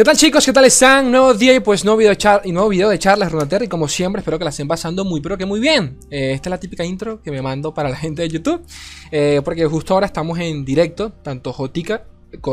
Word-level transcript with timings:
¿Qué 0.00 0.04
tal 0.04 0.16
chicos? 0.16 0.46
¿Qué 0.46 0.52
tal 0.54 0.64
están? 0.64 1.10
Nuevo 1.10 1.34
día 1.34 1.54
y 1.54 1.60
pues 1.60 1.84
nuevo 1.84 1.98
video 1.98 2.08
de, 2.08 2.16
char 2.16 2.40
y 2.46 2.52
nuevo 2.52 2.70
video 2.70 2.88
de 2.88 2.98
charlas 2.98 3.30
Runaterra 3.30 3.66
y 3.66 3.68
como 3.68 3.86
siempre 3.86 4.20
espero 4.20 4.38
que 4.38 4.44
la 4.44 4.48
estén 4.48 4.66
pasando 4.66 5.04
muy 5.04 5.20
pero 5.20 5.36
que 5.36 5.44
muy 5.44 5.60
bien. 5.60 5.98
Eh, 6.10 6.32
esta 6.32 6.48
es 6.48 6.50
la 6.52 6.58
típica 6.58 6.86
intro 6.86 7.20
que 7.20 7.30
me 7.30 7.42
mando 7.42 7.74
para 7.74 7.90
la 7.90 7.96
gente 7.96 8.22
de 8.22 8.30
YouTube 8.30 8.62
eh, 9.10 9.42
porque 9.44 9.66
justo 9.66 9.92
ahora 9.92 10.06
estamos 10.06 10.38
en 10.38 10.64
directo, 10.64 11.12
tanto 11.22 11.52
Jotica 11.52 12.06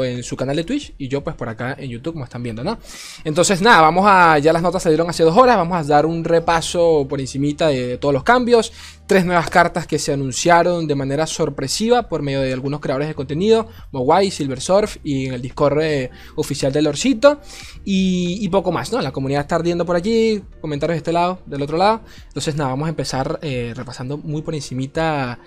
en 0.03 0.23
su 0.23 0.35
canal 0.35 0.55
de 0.55 0.63
Twitch 0.63 0.93
y 0.97 1.07
yo 1.07 1.23
pues 1.23 1.35
por 1.35 1.49
acá 1.49 1.75
en 1.77 1.89
YouTube 1.89 2.13
como 2.13 2.25
están 2.25 2.43
viendo, 2.43 2.63
¿no? 2.63 2.77
Entonces 3.23 3.61
nada, 3.61 3.81
vamos 3.81 4.05
a, 4.07 4.39
ya 4.39 4.53
las 4.53 4.61
notas 4.61 4.83
salieron 4.83 5.09
hace 5.09 5.23
dos 5.23 5.37
horas, 5.37 5.57
vamos 5.57 5.77
a 5.77 5.83
dar 5.83 6.05
un 6.05 6.23
repaso 6.23 7.05
por 7.09 7.19
encimita 7.19 7.67
de 7.67 7.97
todos 7.97 8.13
los 8.13 8.23
cambios, 8.23 8.73
tres 9.05 9.25
nuevas 9.25 9.49
cartas 9.49 9.87
que 9.87 9.99
se 9.99 10.13
anunciaron 10.13 10.87
de 10.87 10.95
manera 10.95 11.27
sorpresiva 11.27 12.09
por 12.09 12.21
medio 12.21 12.41
de 12.41 12.53
algunos 12.53 12.79
creadores 12.79 13.07
de 13.07 13.15
contenido, 13.15 13.67
Mowai, 13.91 14.31
Silversurf 14.31 14.97
y 15.03 15.27
en 15.27 15.33
el 15.35 15.41
Discord 15.41 15.81
eh, 15.81 16.11
oficial 16.35 16.71
del 16.71 16.87
Orcito 16.87 17.39
y, 17.85 18.47
poco 18.49 18.71
más, 18.71 18.91
¿no? 18.91 19.01
La 19.01 19.11
comunidad 19.11 19.41
está 19.41 19.55
ardiendo 19.55 19.85
por 19.85 19.95
allí, 19.95 20.43
comentarios 20.61 20.95
de 20.95 20.97
este 20.97 21.11
lado, 21.11 21.39
del 21.45 21.61
otro 21.61 21.77
lado, 21.77 22.01
entonces 22.27 22.55
nada, 22.55 22.71
vamos 22.71 22.87
a 22.87 22.89
empezar 22.89 23.39
eh, 23.41 23.73
repasando 23.75 24.17
muy 24.17 24.41
por 24.41 24.55
encimita 24.55 25.39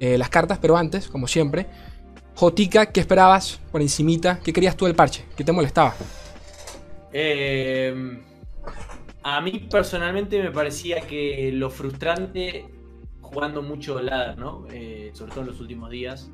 eh, 0.00 0.16
las 0.16 0.28
cartas, 0.28 0.58
pero 0.60 0.76
antes, 0.76 1.08
como 1.08 1.26
siempre, 1.26 1.66
Jotica, 2.38 2.86
¿qué 2.86 3.00
esperabas 3.00 3.60
por 3.72 3.82
encimita? 3.82 4.38
¿Qué 4.38 4.52
querías 4.52 4.76
tú 4.76 4.84
del 4.84 4.94
parche? 4.94 5.24
¿Qué 5.36 5.42
te 5.42 5.50
molestaba? 5.50 5.96
Eh, 7.12 8.22
a 9.24 9.40
mí 9.40 9.66
personalmente 9.68 10.40
me 10.40 10.52
parecía 10.52 11.00
que 11.00 11.50
lo 11.52 11.68
frustrante 11.68 12.68
jugando 13.22 13.60
mucho 13.60 14.00
ladder, 14.00 14.38
¿no? 14.38 14.68
Eh, 14.70 15.10
sobre 15.14 15.32
todo 15.32 15.40
en 15.40 15.46
los 15.48 15.60
últimos 15.60 15.90
días. 15.90 16.30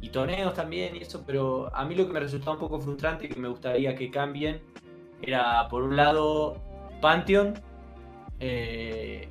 Y 0.00 0.08
torneos 0.08 0.54
también 0.54 0.96
y 0.96 1.00
eso, 1.00 1.24
pero 1.26 1.70
a 1.76 1.84
mí 1.84 1.94
lo 1.94 2.06
que 2.06 2.14
me 2.14 2.20
resultaba 2.20 2.52
un 2.52 2.60
poco 2.60 2.80
frustrante 2.80 3.26
y 3.26 3.28
que 3.28 3.38
me 3.38 3.48
gustaría 3.48 3.94
que 3.94 4.10
cambien 4.10 4.62
era, 5.20 5.68
por 5.68 5.82
un 5.82 5.94
lado, 5.94 6.56
Pantheon, 7.02 7.52
eh, 8.40 9.28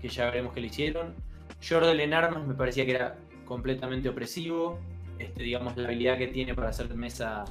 que 0.00 0.08
ya 0.08 0.24
veremos 0.24 0.54
que 0.54 0.62
le 0.62 0.68
hicieron. 0.68 1.14
Jordel 1.62 2.00
en 2.00 2.14
armas 2.14 2.46
me 2.46 2.54
parecía 2.54 2.86
que 2.86 2.92
era 2.92 3.18
completamente 3.44 4.08
opresivo. 4.08 4.78
Este, 5.20 5.42
digamos, 5.42 5.76
la 5.76 5.86
habilidad 5.86 6.16
que 6.16 6.28
tiene 6.28 6.54
para 6.54 6.70
hacer 6.70 6.94
mesa 6.94 7.44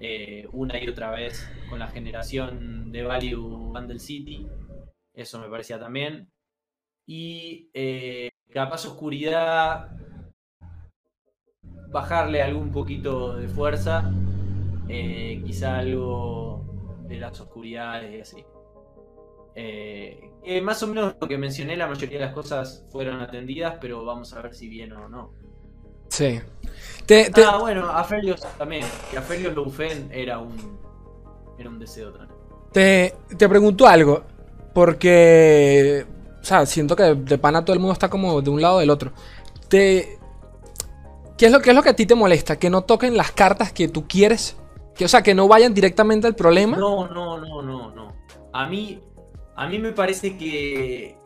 eh, 0.00 0.48
una 0.52 0.82
y 0.82 0.88
otra 0.88 1.10
vez 1.10 1.46
con 1.68 1.78
la 1.78 1.88
generación 1.88 2.90
de 2.92 3.02
Value 3.02 3.72
Bundle 3.72 3.98
City. 3.98 4.46
Eso 5.12 5.38
me 5.38 5.50
parecía 5.50 5.78
también. 5.78 6.30
Y 7.06 7.68
eh, 7.74 8.30
capaz 8.50 8.86
oscuridad, 8.86 9.90
bajarle 11.90 12.40
algún 12.40 12.72
poquito 12.72 13.36
de 13.36 13.48
fuerza, 13.48 14.10
eh, 14.88 15.42
quizá 15.44 15.80
algo 15.80 17.04
de 17.06 17.18
las 17.18 17.38
oscuridades 17.38 18.14
y 18.14 18.20
así. 18.20 18.42
más 20.62 20.82
o 20.82 20.86
menos 20.86 21.16
lo 21.20 21.28
que 21.28 21.36
mencioné, 21.36 21.76
la 21.76 21.86
mayoría 21.86 22.18
de 22.18 22.24
las 22.24 22.34
cosas 22.34 22.86
fueron 22.90 23.20
atendidas, 23.20 23.76
pero 23.78 24.06
vamos 24.06 24.32
a 24.32 24.40
ver 24.40 24.54
si 24.54 24.70
bien 24.70 24.92
o 24.92 25.06
no. 25.06 25.34
Sí. 26.08 26.40
Ah, 27.46 27.58
bueno, 27.58 27.88
a 27.90 28.04
Felios 28.04 28.40
también. 28.56 28.84
Que 29.10 29.18
a 29.18 29.22
Felios 29.22 29.54
era 30.10 30.38
un, 30.38 30.78
era 31.58 31.68
un 31.68 31.78
deseo 31.78 32.12
también. 32.12 32.38
Te, 32.72 33.14
te 33.36 33.48
pregunto 33.48 33.86
algo. 33.86 34.22
Porque. 34.72 36.06
O 36.40 36.44
sea, 36.44 36.66
siento 36.66 36.96
que 36.96 37.14
de 37.14 37.38
pana 37.38 37.64
todo 37.64 37.74
el 37.74 37.80
mundo 37.80 37.92
está 37.92 38.08
como 38.08 38.42
de 38.42 38.50
un 38.50 38.60
lado 38.60 38.76
o 38.76 38.80
del 38.80 38.90
otro. 38.90 39.12
Te. 39.68 40.18
¿Qué 41.36 41.46
es, 41.46 41.52
lo, 41.52 41.60
¿Qué 41.60 41.70
es 41.70 41.76
lo 41.76 41.82
que 41.82 41.90
a 41.90 41.96
ti 41.96 42.06
te 42.06 42.14
molesta? 42.14 42.58
¿Que 42.58 42.70
no 42.70 42.82
toquen 42.82 43.16
las 43.16 43.32
cartas 43.32 43.72
que 43.72 43.88
tú 43.88 44.06
quieres? 44.06 44.56
Que, 44.94 45.04
o 45.04 45.08
sea, 45.08 45.22
que 45.22 45.34
no 45.34 45.48
vayan 45.48 45.74
directamente 45.74 46.26
al 46.28 46.36
problema. 46.36 46.76
No, 46.76 47.08
no, 47.08 47.38
no, 47.38 47.62
no, 47.62 47.90
no. 47.90 48.12
A 48.52 48.66
mí. 48.66 49.00
A 49.56 49.68
mí 49.68 49.78
me 49.78 49.92
parece 49.92 50.36
que. 50.36 51.16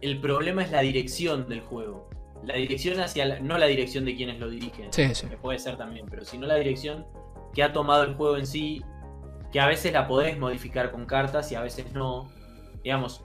El 0.00 0.20
problema 0.20 0.64
es 0.64 0.70
la 0.72 0.80
dirección 0.80 1.48
del 1.48 1.60
juego 1.60 2.11
la 2.44 2.54
dirección 2.54 3.00
hacia, 3.00 3.40
no 3.40 3.58
la 3.58 3.66
dirección 3.66 4.04
de 4.04 4.16
quienes 4.16 4.40
lo 4.40 4.50
dirigen, 4.50 4.92
sí, 4.92 5.14
sí. 5.14 5.26
que 5.28 5.36
puede 5.36 5.58
ser 5.58 5.76
también, 5.76 6.06
pero 6.10 6.24
sino 6.24 6.46
la 6.46 6.56
dirección 6.56 7.06
que 7.54 7.62
ha 7.62 7.72
tomado 7.72 8.02
el 8.04 8.14
juego 8.14 8.36
en 8.36 8.46
sí, 8.46 8.82
que 9.52 9.60
a 9.60 9.66
veces 9.66 9.92
la 9.92 10.08
podés 10.08 10.38
modificar 10.38 10.90
con 10.90 11.06
cartas 11.06 11.52
y 11.52 11.54
a 11.54 11.60
veces 11.60 11.92
no. 11.92 12.30
Digamos, 12.82 13.24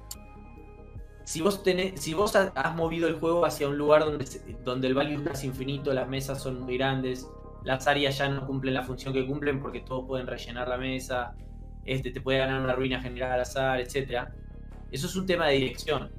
si 1.24 1.42
vos, 1.42 1.64
tenés, 1.64 2.00
si 2.00 2.14
vos 2.14 2.36
has 2.36 2.76
movido 2.76 3.08
el 3.08 3.16
juego 3.16 3.46
hacia 3.46 3.68
un 3.68 3.78
lugar 3.78 4.06
donde, 4.06 4.26
donde 4.64 4.88
el 4.88 4.94
value 4.94 5.24
es 5.34 5.44
infinito, 5.44 5.94
las 5.94 6.08
mesas 6.08 6.42
son 6.42 6.62
muy 6.62 6.78
grandes, 6.78 7.28
las 7.64 7.88
áreas 7.88 8.18
ya 8.18 8.30
no 8.30 8.46
cumplen 8.46 8.74
la 8.74 8.84
función 8.84 9.14
que 9.14 9.26
cumplen 9.26 9.60
porque 9.60 9.82
todos 9.82 10.06
pueden 10.06 10.28
rellenar 10.28 10.68
la 10.68 10.78
mesa, 10.78 11.36
este 11.86 12.12
te 12.12 12.22
puede 12.22 12.40
ganar 12.40 12.62
una 12.62 12.74
ruina 12.74 13.02
general 13.02 13.32
al 13.32 13.42
azar, 13.42 13.80
etc. 13.80 14.28
Eso 14.92 15.08
es 15.08 15.16
un 15.16 15.26
tema 15.26 15.48
de 15.48 15.56
dirección 15.56 16.12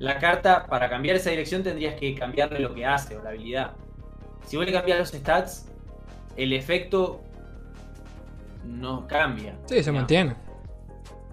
la 0.00 0.18
carta, 0.18 0.66
para 0.66 0.88
cambiar 0.88 1.16
esa 1.16 1.28
dirección 1.28 1.62
tendrías 1.62 1.94
que 1.94 2.14
cambiarle 2.14 2.58
lo 2.58 2.74
que 2.74 2.86
hace 2.86 3.16
o 3.16 3.22
la 3.22 3.30
habilidad. 3.30 3.72
Si 4.46 4.56
vos 4.56 4.64
le 4.64 4.72
cambias 4.72 4.98
los 4.98 5.10
stats, 5.10 5.70
el 6.36 6.54
efecto 6.54 7.20
no 8.64 9.06
cambia. 9.06 9.58
Sí, 9.66 9.82
se 9.82 9.92
mantiene. 9.92 10.34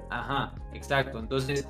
Ajá, 0.09 0.53
exacto. 0.73 1.17
Entonces, 1.17 1.65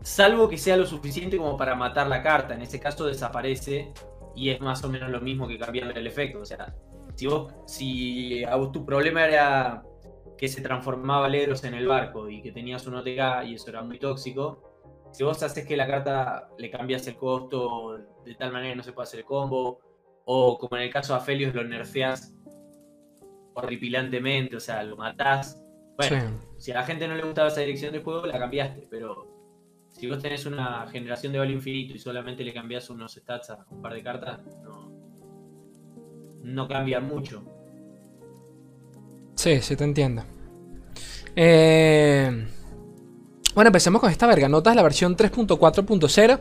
salvo 0.00 0.48
que 0.48 0.56
sea 0.56 0.78
lo 0.78 0.86
suficiente 0.86 1.36
como 1.36 1.58
para 1.58 1.74
matar 1.74 2.06
la 2.06 2.22
carta, 2.22 2.54
en 2.54 2.62
ese 2.62 2.80
caso 2.80 3.04
desaparece 3.04 3.92
y 4.34 4.48
es 4.48 4.62
más 4.62 4.82
o 4.82 4.88
menos 4.88 5.10
lo 5.10 5.20
mismo 5.20 5.46
que 5.46 5.58
cambiarle 5.58 5.92
el 5.92 6.06
efecto. 6.06 6.40
O 6.40 6.46
sea, 6.46 6.74
si 7.16 7.26
vos, 7.26 7.52
si 7.66 8.42
a 8.44 8.56
vos 8.56 8.72
tu 8.72 8.86
problema 8.86 9.26
era 9.26 9.82
que 10.38 10.48
se 10.48 10.62
transformaba 10.62 11.28
Leros 11.28 11.64
en 11.64 11.74
el 11.74 11.86
barco 11.86 12.30
y 12.30 12.40
que 12.40 12.50
tenías 12.50 12.86
un 12.86 12.94
OTK 12.94 13.44
y 13.46 13.56
eso 13.56 13.68
era 13.68 13.82
muy 13.82 13.98
tóxico, 13.98 14.73
si 15.14 15.22
vos 15.22 15.40
haces 15.44 15.64
que 15.64 15.76
la 15.76 15.86
carta 15.86 16.48
le 16.58 16.68
cambias 16.68 17.06
el 17.06 17.14
costo 17.14 17.96
de 18.24 18.34
tal 18.34 18.50
manera 18.50 18.72
que 18.72 18.76
no 18.76 18.82
se 18.82 18.92
puede 18.92 19.04
hacer 19.04 19.20
el 19.20 19.26
combo, 19.26 19.78
o 20.24 20.58
como 20.58 20.76
en 20.76 20.82
el 20.82 20.90
caso 20.90 21.12
de 21.12 21.20
Aphelios 21.20 21.54
lo 21.54 21.62
nerfeas 21.62 22.34
horripilantemente, 23.54 24.56
o 24.56 24.60
sea, 24.60 24.82
lo 24.82 24.96
matás. 24.96 25.62
Bueno, 25.96 26.40
si 26.58 26.72
a 26.72 26.74
la 26.74 26.82
gente 26.82 27.06
no 27.06 27.14
le 27.14 27.22
gustaba 27.22 27.46
esa 27.46 27.60
dirección 27.60 27.92
de 27.92 28.02
juego, 28.02 28.26
la 28.26 28.40
cambiaste, 28.40 28.88
pero 28.90 29.28
si 29.88 30.08
vos 30.08 30.20
tenés 30.20 30.46
una 30.46 30.84
generación 30.88 31.32
de 31.32 31.38
valor 31.38 31.54
infinito 31.54 31.94
y 31.94 32.00
solamente 32.00 32.42
le 32.42 32.52
cambias 32.52 32.90
unos 32.90 33.14
stats 33.14 33.50
a 33.50 33.64
un 33.70 33.80
par 33.80 33.94
de 33.94 34.02
cartas, 34.02 34.40
no, 34.64 34.90
no 36.42 36.66
cambia 36.66 36.98
mucho. 36.98 37.44
Sí, 39.36 39.60
sí 39.60 39.76
te 39.76 39.84
entiendo. 39.84 40.24
Eh, 41.36 42.48
bueno, 43.54 43.68
empecemos 43.68 44.00
con 44.00 44.10
esta 44.10 44.26
verga. 44.26 44.48
Notas 44.48 44.74
la 44.76 44.82
versión 44.82 45.16
3.4.0. 45.16 46.38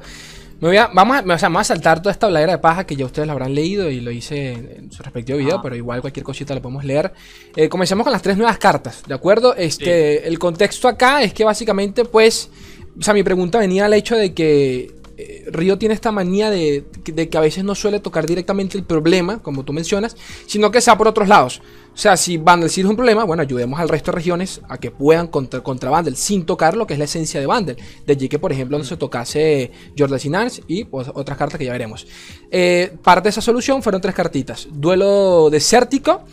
Me 0.60 0.68
voy 0.70 0.78
a, 0.78 0.88
vamos, 0.94 1.18
a, 1.18 1.34
o 1.34 1.38
sea, 1.38 1.50
a 1.50 1.64
saltar 1.64 2.02
toda 2.02 2.12
esta 2.12 2.28
bladera 2.28 2.54
de 2.54 2.58
paja 2.60 2.86
que 2.86 2.96
ya 2.96 3.06
ustedes 3.06 3.28
la 3.28 3.34
habrán 3.34 3.54
leído 3.54 3.90
y 3.90 4.00
lo 4.00 4.12
hice 4.12 4.54
en, 4.54 4.92
su 4.92 5.04
respectivo 5.04 5.38
video, 5.38 5.58
ah. 5.58 5.62
pero 5.62 5.76
igual 5.76 6.00
cualquier 6.00 6.24
cosita 6.24 6.56
la 6.56 6.62
podemos 6.62 6.86
leer. 6.86 7.12
Eh, 7.56 7.68
comencemos 7.68 8.04
con 8.06 8.14
las 8.14 8.22
tres 8.22 8.38
nuevas 8.38 8.58
cartas, 8.58 9.04
¿de 9.06 9.14
acuerdo? 9.14 9.56
Este, 9.56 10.26
El 10.28 10.40
contexto 10.40 10.88
acá 10.88 11.22
es 11.22 11.34
que 11.34 11.44
básicamente, 11.44 12.06
pues, 12.06 12.50
o 12.98 13.02
sea, 13.02 13.14
mi 13.14 13.24
pregunta 13.24 13.60
venía 13.60 13.86
al 13.86 13.94
hecho 13.94 14.16
de 14.16 14.34
que 14.34 15.03
eh, 15.24 15.46
Río 15.52 15.78
tiene 15.78 15.96
esta 15.96 16.12
manía 16.12 16.50
de, 16.50 16.86
que 17.04 17.38
a 17.38 17.42
veces 17.42 17.64
no 17.64 17.76
suele 17.76 18.00
tocar 18.00 18.26
directamente 18.26 18.78
el 18.78 18.84
problema, 18.84 19.40
como 19.42 19.64
tú 19.64 19.72
mencionas, 19.72 20.18
sino 20.46 20.72
que 20.72 20.82
sea 20.82 20.98
por 20.98 21.08
otros 21.08 21.28
lados. 21.28 21.62
O 21.94 21.98
sea, 21.98 22.18
si 22.18 22.42
sí 22.70 22.82
es 22.82 22.88
un 22.88 22.96
problema, 22.96 23.24
bueno, 23.24 23.44
ayudemos 23.44 23.80
al 23.80 23.88
resto 23.88 24.12
de 24.12 24.16
regiones 24.16 24.62
a 24.68 24.80
que 24.80 24.92
puedan 24.92 25.28
contra, 25.28 25.62
contra 25.62 26.04
sin 26.16 26.46
tocar 26.46 26.76
lo 26.76 26.88
que 26.88 26.94
es 26.94 27.00
la 27.00 27.06
esencia 27.06 27.40
de 27.40 27.46
Bundle. 27.46 27.78
De 28.06 28.14
allí 28.14 28.28
que, 28.28 28.40
por 28.40 28.52
ejemplo, 28.52 28.78
no 28.78 28.84
se 28.84 28.98
tocase 28.98 29.72
Jordan 29.98 30.20
Sinars 30.20 30.62
y 30.68 30.86
pues, 30.86 31.10
otras 31.14 31.38
cartas 31.38 31.60
que 31.60 31.66
ya 31.66 31.72
veremos. 31.72 32.08
Eh, 32.52 32.94
parte 33.04 33.28
de 33.28 33.30
esa 33.30 33.42
solución 33.42 33.84
fueron 33.84 34.02
tres 34.02 34.16
cartitas: 34.16 34.68
Duelo 34.72 35.50
Desértico, 35.50 36.24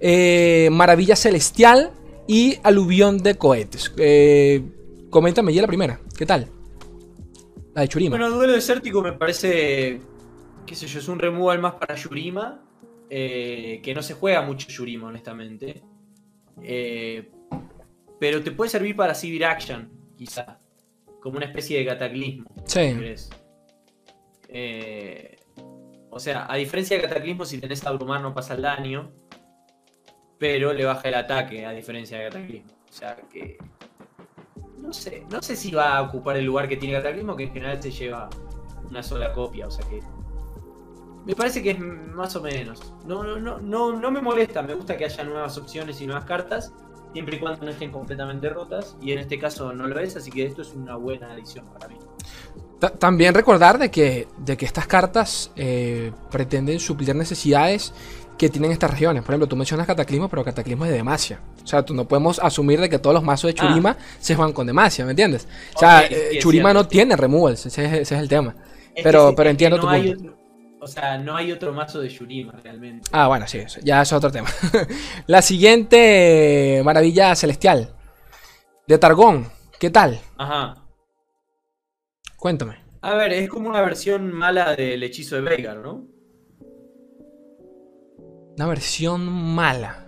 eh, 0.00 0.68
Maravilla 0.72 1.16
Celestial 1.16 1.92
y 2.26 2.58
Aluvión 2.62 3.18
de 3.18 3.36
Cohetes. 3.36 3.92
coméntame 5.10 5.52
ya 5.52 5.62
la 5.62 5.68
primera, 5.68 6.00
¿qué 6.16 6.24
tal? 6.24 6.59
La 7.74 7.82
de 7.82 7.88
Churima. 7.88 8.16
Bueno, 8.16 8.30
duelo 8.30 8.52
desértico 8.52 9.00
me 9.02 9.12
parece, 9.12 10.00
qué 10.66 10.74
sé 10.74 10.86
yo, 10.86 10.98
es 10.98 11.08
un 11.08 11.18
removal 11.18 11.60
más 11.60 11.74
para 11.74 11.94
Yurima. 11.94 12.64
Eh, 13.12 13.80
que 13.82 13.92
no 13.92 14.02
se 14.02 14.14
juega 14.14 14.40
mucho 14.42 14.68
Yurima, 14.68 15.08
honestamente. 15.08 15.82
Eh, 16.62 17.28
pero 18.20 18.42
te 18.42 18.52
puede 18.52 18.70
servir 18.70 18.94
para 18.94 19.14
Civil 19.14 19.44
Action, 19.44 19.90
quizá. 20.16 20.60
Como 21.20 21.36
una 21.36 21.46
especie 21.46 21.78
de 21.78 21.86
cataclismo. 21.86 22.48
Sí. 22.64 22.96
Eh, 24.48 25.36
o 26.10 26.20
sea, 26.20 26.46
a 26.50 26.56
diferencia 26.56 26.96
de 26.96 27.02
cataclismo, 27.02 27.44
si 27.44 27.58
tenés 27.58 27.84
abrumar 27.84 28.20
no 28.20 28.32
pasa 28.32 28.54
el 28.54 28.62
daño. 28.62 29.12
Pero 30.38 30.72
le 30.72 30.84
baja 30.84 31.08
el 31.08 31.14
ataque, 31.14 31.66
a 31.66 31.72
diferencia 31.72 32.18
de 32.18 32.24
cataclismo. 32.24 32.70
O 32.88 32.92
sea 32.92 33.16
que 33.30 33.58
no 34.80 34.92
sé, 34.92 35.26
no 35.30 35.42
sé 35.42 35.56
si 35.56 35.70
va 35.70 35.96
a 35.96 36.02
ocupar 36.02 36.36
el 36.36 36.44
lugar 36.44 36.68
que 36.68 36.76
tiene 36.76 36.96
Cataclismo, 36.96 37.36
que 37.36 37.44
en 37.44 37.52
general 37.52 37.82
se 37.82 37.90
lleva 37.90 38.28
una 38.88 39.02
sola 39.02 39.32
copia, 39.32 39.66
o 39.66 39.70
sea 39.70 39.86
que. 39.88 40.00
Me 41.24 41.34
parece 41.34 41.62
que 41.62 41.72
es 41.72 41.78
más 41.78 42.34
o 42.36 42.42
menos. 42.42 42.94
No, 43.06 43.22
no, 43.22 43.38
no, 43.38 43.58
no, 43.58 43.92
no 43.92 44.10
me 44.10 44.22
molesta, 44.22 44.62
me 44.62 44.74
gusta 44.74 44.96
que 44.96 45.04
haya 45.04 45.22
nuevas 45.22 45.56
opciones 45.58 46.00
y 46.00 46.06
nuevas 46.06 46.24
cartas. 46.24 46.72
siempre 47.12 47.36
y 47.36 47.40
cuando 47.40 47.64
no 47.64 47.70
estén 47.70 47.92
completamente 47.92 48.48
rotas, 48.48 48.96
y 49.02 49.12
en 49.12 49.18
este 49.18 49.38
caso 49.38 49.72
no 49.72 49.86
lo 49.86 49.98
es, 49.98 50.16
así 50.16 50.30
que 50.30 50.46
esto 50.46 50.62
es 50.62 50.72
una 50.72 50.96
buena 50.96 51.32
adición 51.32 51.66
para 51.66 51.88
mí. 51.88 51.98
También 52.98 53.34
recordar 53.34 53.78
de 53.78 53.90
que, 53.90 54.26
de 54.38 54.56
que 54.56 54.64
estas 54.64 54.86
cartas 54.86 55.52
eh, 55.54 56.12
pretenden 56.30 56.80
suplir 56.80 57.14
necesidades 57.14 57.92
que 58.40 58.48
tienen 58.48 58.72
estas 58.72 58.90
regiones. 58.90 59.22
Por 59.22 59.34
ejemplo, 59.34 59.46
tú 59.46 59.54
mencionas 59.54 59.86
Cataclismo, 59.86 60.26
pero 60.30 60.42
Cataclismo 60.42 60.86
es 60.86 60.92
de 60.92 60.96
Demacia. 60.96 61.40
O 61.62 61.66
sea, 61.66 61.82
tú 61.82 61.92
no 61.92 62.08
podemos 62.08 62.38
asumir 62.38 62.80
de 62.80 62.88
que 62.88 62.98
todos 62.98 63.12
los 63.12 63.22
mazos 63.22 63.48
de 63.48 63.54
Churima 63.54 63.98
ah. 64.00 64.02
se 64.18 64.34
juegan 64.34 64.54
con 64.54 64.66
Demacia, 64.66 65.04
¿me 65.04 65.10
entiendes? 65.10 65.46
O 65.74 65.78
sea, 65.78 66.06
eh, 66.06 66.38
Churima 66.40 66.72
no 66.72 66.88
tiene 66.88 67.16
removals, 67.16 67.66
ese, 67.66 68.00
es, 68.00 68.10
el 68.12 68.30
tema. 68.30 68.54
pero, 69.02 69.34
pero 69.36 69.50
entiendo 69.50 69.78
tu 69.78 69.86
punto. 69.86 70.38
o 70.80 70.86
sea, 70.86 71.18
no 71.18 71.36
hay 71.36 71.52
otro 71.52 71.74
mazo 71.74 72.00
de 72.00 72.08
Churima 72.08 72.54
realmente. 72.64 73.10
Ah, 73.12 73.28
bueno, 73.28 73.46
sí, 73.46 73.60
ya 73.82 74.00
es 74.00 74.10
otro 74.10 74.32
tema. 74.32 74.48
La 75.26 75.42
siguiente 75.42 76.80
maravilla 76.82 77.36
celestial. 77.36 77.94
De 78.86 78.96
Targón, 78.96 79.48
¿qué 79.78 79.90
tal? 79.90 80.18
Ajá. 80.38 80.82
Cuéntame. 82.38 82.78
A 83.02 83.14
ver, 83.16 83.34
es 83.34 83.50
como 83.50 83.68
una 83.68 83.82
versión 83.82 84.32
mala 84.32 84.74
del 84.74 85.02
hechizo 85.02 85.34
de 85.36 85.42
Veigar, 85.42 85.76
¿no? 85.76 86.19
Una 88.60 88.68
versión 88.68 89.22
mala. 89.22 90.04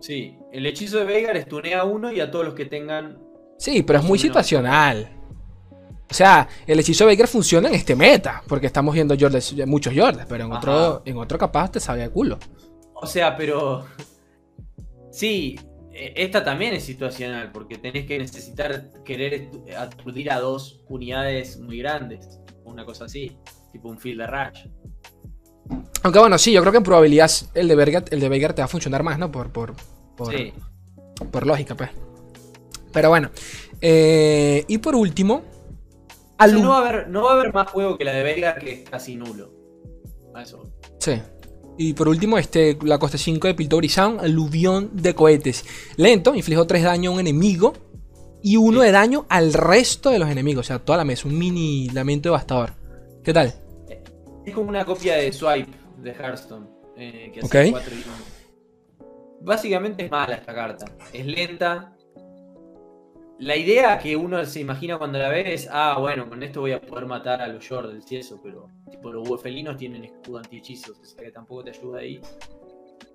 Sí, 0.00 0.38
el 0.54 0.64
hechizo 0.64 1.00
de 1.00 1.04
Veigar 1.04 1.36
estunea 1.36 1.80
a 1.80 1.84
uno 1.84 2.10
y 2.10 2.18
a 2.18 2.30
todos 2.30 2.42
los 2.42 2.54
que 2.54 2.64
tengan. 2.64 3.18
Sí, 3.58 3.82
pero 3.82 3.98
es 3.98 4.04
muy 4.06 4.18
situacional. 4.18 5.14
O 6.10 6.14
sea, 6.14 6.48
el 6.66 6.80
hechizo 6.80 7.04
de 7.04 7.08
Veigar 7.08 7.28
funciona 7.28 7.68
en 7.68 7.74
este 7.74 7.94
meta, 7.94 8.42
porque 8.48 8.68
estamos 8.68 8.94
viendo 8.94 9.14
muchos 9.66 9.92
Jordes, 9.94 10.24
pero 10.26 10.46
en 10.46 10.52
otro, 10.52 11.02
en 11.04 11.18
otro 11.18 11.36
capaz 11.36 11.72
te 11.72 11.78
sabe 11.78 12.02
a 12.04 12.08
culo. 12.08 12.38
O 12.94 13.06
sea, 13.06 13.36
pero. 13.36 13.84
Sí, 15.10 15.60
e, 15.92 16.14
esta 16.16 16.42
también 16.42 16.72
es 16.72 16.84
situacional, 16.84 17.52
porque 17.52 17.76
tenés 17.76 18.06
que 18.06 18.18
necesitar 18.18 18.94
querer 19.04 19.50
aturdir 19.76 20.30
a 20.30 20.40
dos 20.40 20.80
unidades 20.88 21.60
muy 21.60 21.80
grandes. 21.80 22.40
Una 22.64 22.86
cosa 22.86 23.04
así, 23.04 23.36
tipo 23.72 23.90
un 23.90 23.98
field 23.98 24.22
de 24.22 24.26
rush. 24.26 24.68
Aunque 26.04 26.18
bueno, 26.18 26.36
sí, 26.36 26.52
yo 26.52 26.60
creo 26.60 26.70
que 26.70 26.76
en 26.76 26.84
probabilidad 26.84 27.30
el 27.54 27.66
de 27.66 27.74
Veigar, 27.74 28.04
el 28.10 28.20
de 28.20 28.28
te 28.28 28.60
va 28.60 28.66
a 28.66 28.68
funcionar 28.68 29.02
más, 29.02 29.18
¿no? 29.18 29.32
Por, 29.32 29.50
por, 29.50 29.74
por, 30.14 31.46
lógica, 31.46 31.74
pues. 31.74 31.88
Pero 32.92 33.08
bueno. 33.08 33.30
Eh, 33.80 34.66
y 34.68 34.78
por 34.78 34.94
último. 34.96 35.42
no, 36.38 36.68
va 36.68 36.76
a 36.76 36.80
haber, 36.80 37.08
no 37.08 37.22
va 37.22 37.30
a 37.30 37.34
haber 37.36 37.54
más 37.54 37.70
juego 37.70 37.96
que 37.96 38.04
la 38.04 38.12
de 38.12 38.22
Veigar 38.22 38.58
que 38.58 38.72
es 38.72 38.90
casi 38.90 39.16
nulo. 39.16 39.50
Eso. 40.38 40.70
Sí. 40.98 41.22
Y 41.78 41.94
por 41.94 42.08
último, 42.08 42.36
este, 42.36 42.76
la 42.82 42.98
coste 42.98 43.16
5 43.16 43.48
de 43.48 43.54
Piltover 43.54 43.88
Sound, 43.88 44.20
aluvión 44.20 44.90
de 44.92 45.14
cohetes. 45.14 45.64
Lento, 45.96 46.34
inflijo 46.34 46.66
3 46.66 46.82
daño 46.82 47.12
a 47.12 47.14
un 47.14 47.20
enemigo 47.20 47.72
y 48.42 48.58
1 48.58 48.78
de 48.82 48.92
daño 48.92 49.24
al 49.30 49.54
resto 49.54 50.10
de 50.10 50.18
los 50.18 50.28
enemigos. 50.28 50.66
O 50.66 50.68
sea, 50.68 50.80
toda 50.80 50.98
la 50.98 51.04
mesa, 51.06 51.28
un 51.28 51.38
mini 51.38 51.88
lamento 51.88 52.28
devastador. 52.28 52.74
¿Qué 53.24 53.32
tal? 53.32 53.54
Es 54.44 54.52
como 54.54 54.68
una 54.68 54.84
copia 54.84 55.14
de 55.14 55.32
Swipe 55.32 55.83
de 56.04 56.12
Hearthstone. 56.12 56.66
Eh, 56.96 57.30
que 57.32 57.40
hace 57.40 57.70
4 57.70 57.94
y 57.94 58.04
Básicamente 59.40 60.04
es 60.04 60.10
mala 60.10 60.36
esta 60.36 60.54
carta. 60.54 60.86
Es 61.12 61.26
lenta. 61.26 61.96
La 63.40 63.56
idea 63.56 63.98
que 63.98 64.14
uno 64.16 64.44
se 64.44 64.60
imagina 64.60 64.96
cuando 64.96 65.18
la 65.18 65.28
ve 65.28 65.52
es, 65.52 65.68
ah, 65.70 65.96
bueno, 65.98 66.28
con 66.28 66.42
esto 66.42 66.60
voy 66.60 66.72
a 66.72 66.80
poder 66.80 67.06
matar 67.06 67.42
a 67.42 67.48
los 67.48 67.66
Jordels 67.66 68.10
y 68.12 68.16
eso, 68.16 68.40
pero 68.42 68.70
tipo 68.88 69.12
los 69.12 69.42
felinos 69.42 69.76
tienen 69.76 70.04
escudo 70.04 70.38
anti-hechizos, 70.38 70.98
o 71.00 71.04
sea 71.04 71.24
que 71.24 71.32
tampoco 71.32 71.64
te 71.64 71.70
ayuda 71.70 71.98
ahí. 71.98 72.20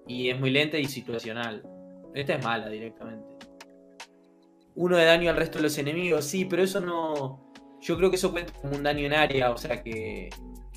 Y 0.07 0.29
es 0.29 0.39
muy 0.39 0.49
lenta 0.49 0.77
y 0.77 0.85
situacional. 0.85 1.63
Esta 2.13 2.35
es 2.35 2.43
mala 2.43 2.67
directamente. 2.69 3.37
Uno 4.75 4.97
de 4.97 5.05
daño 5.05 5.29
al 5.29 5.37
resto 5.37 5.59
de 5.59 5.63
los 5.63 5.77
enemigos, 5.77 6.25
sí, 6.25 6.45
pero 6.45 6.63
eso 6.63 6.81
no. 6.81 7.53
Yo 7.81 7.95
creo 7.95 8.09
que 8.09 8.17
eso 8.17 8.31
cuenta 8.31 8.51
como 8.53 8.75
un 8.75 8.83
daño 8.83 9.05
en 9.05 9.13
área, 9.13 9.51
o 9.51 9.57
sea 9.57 9.81
que 9.81 10.29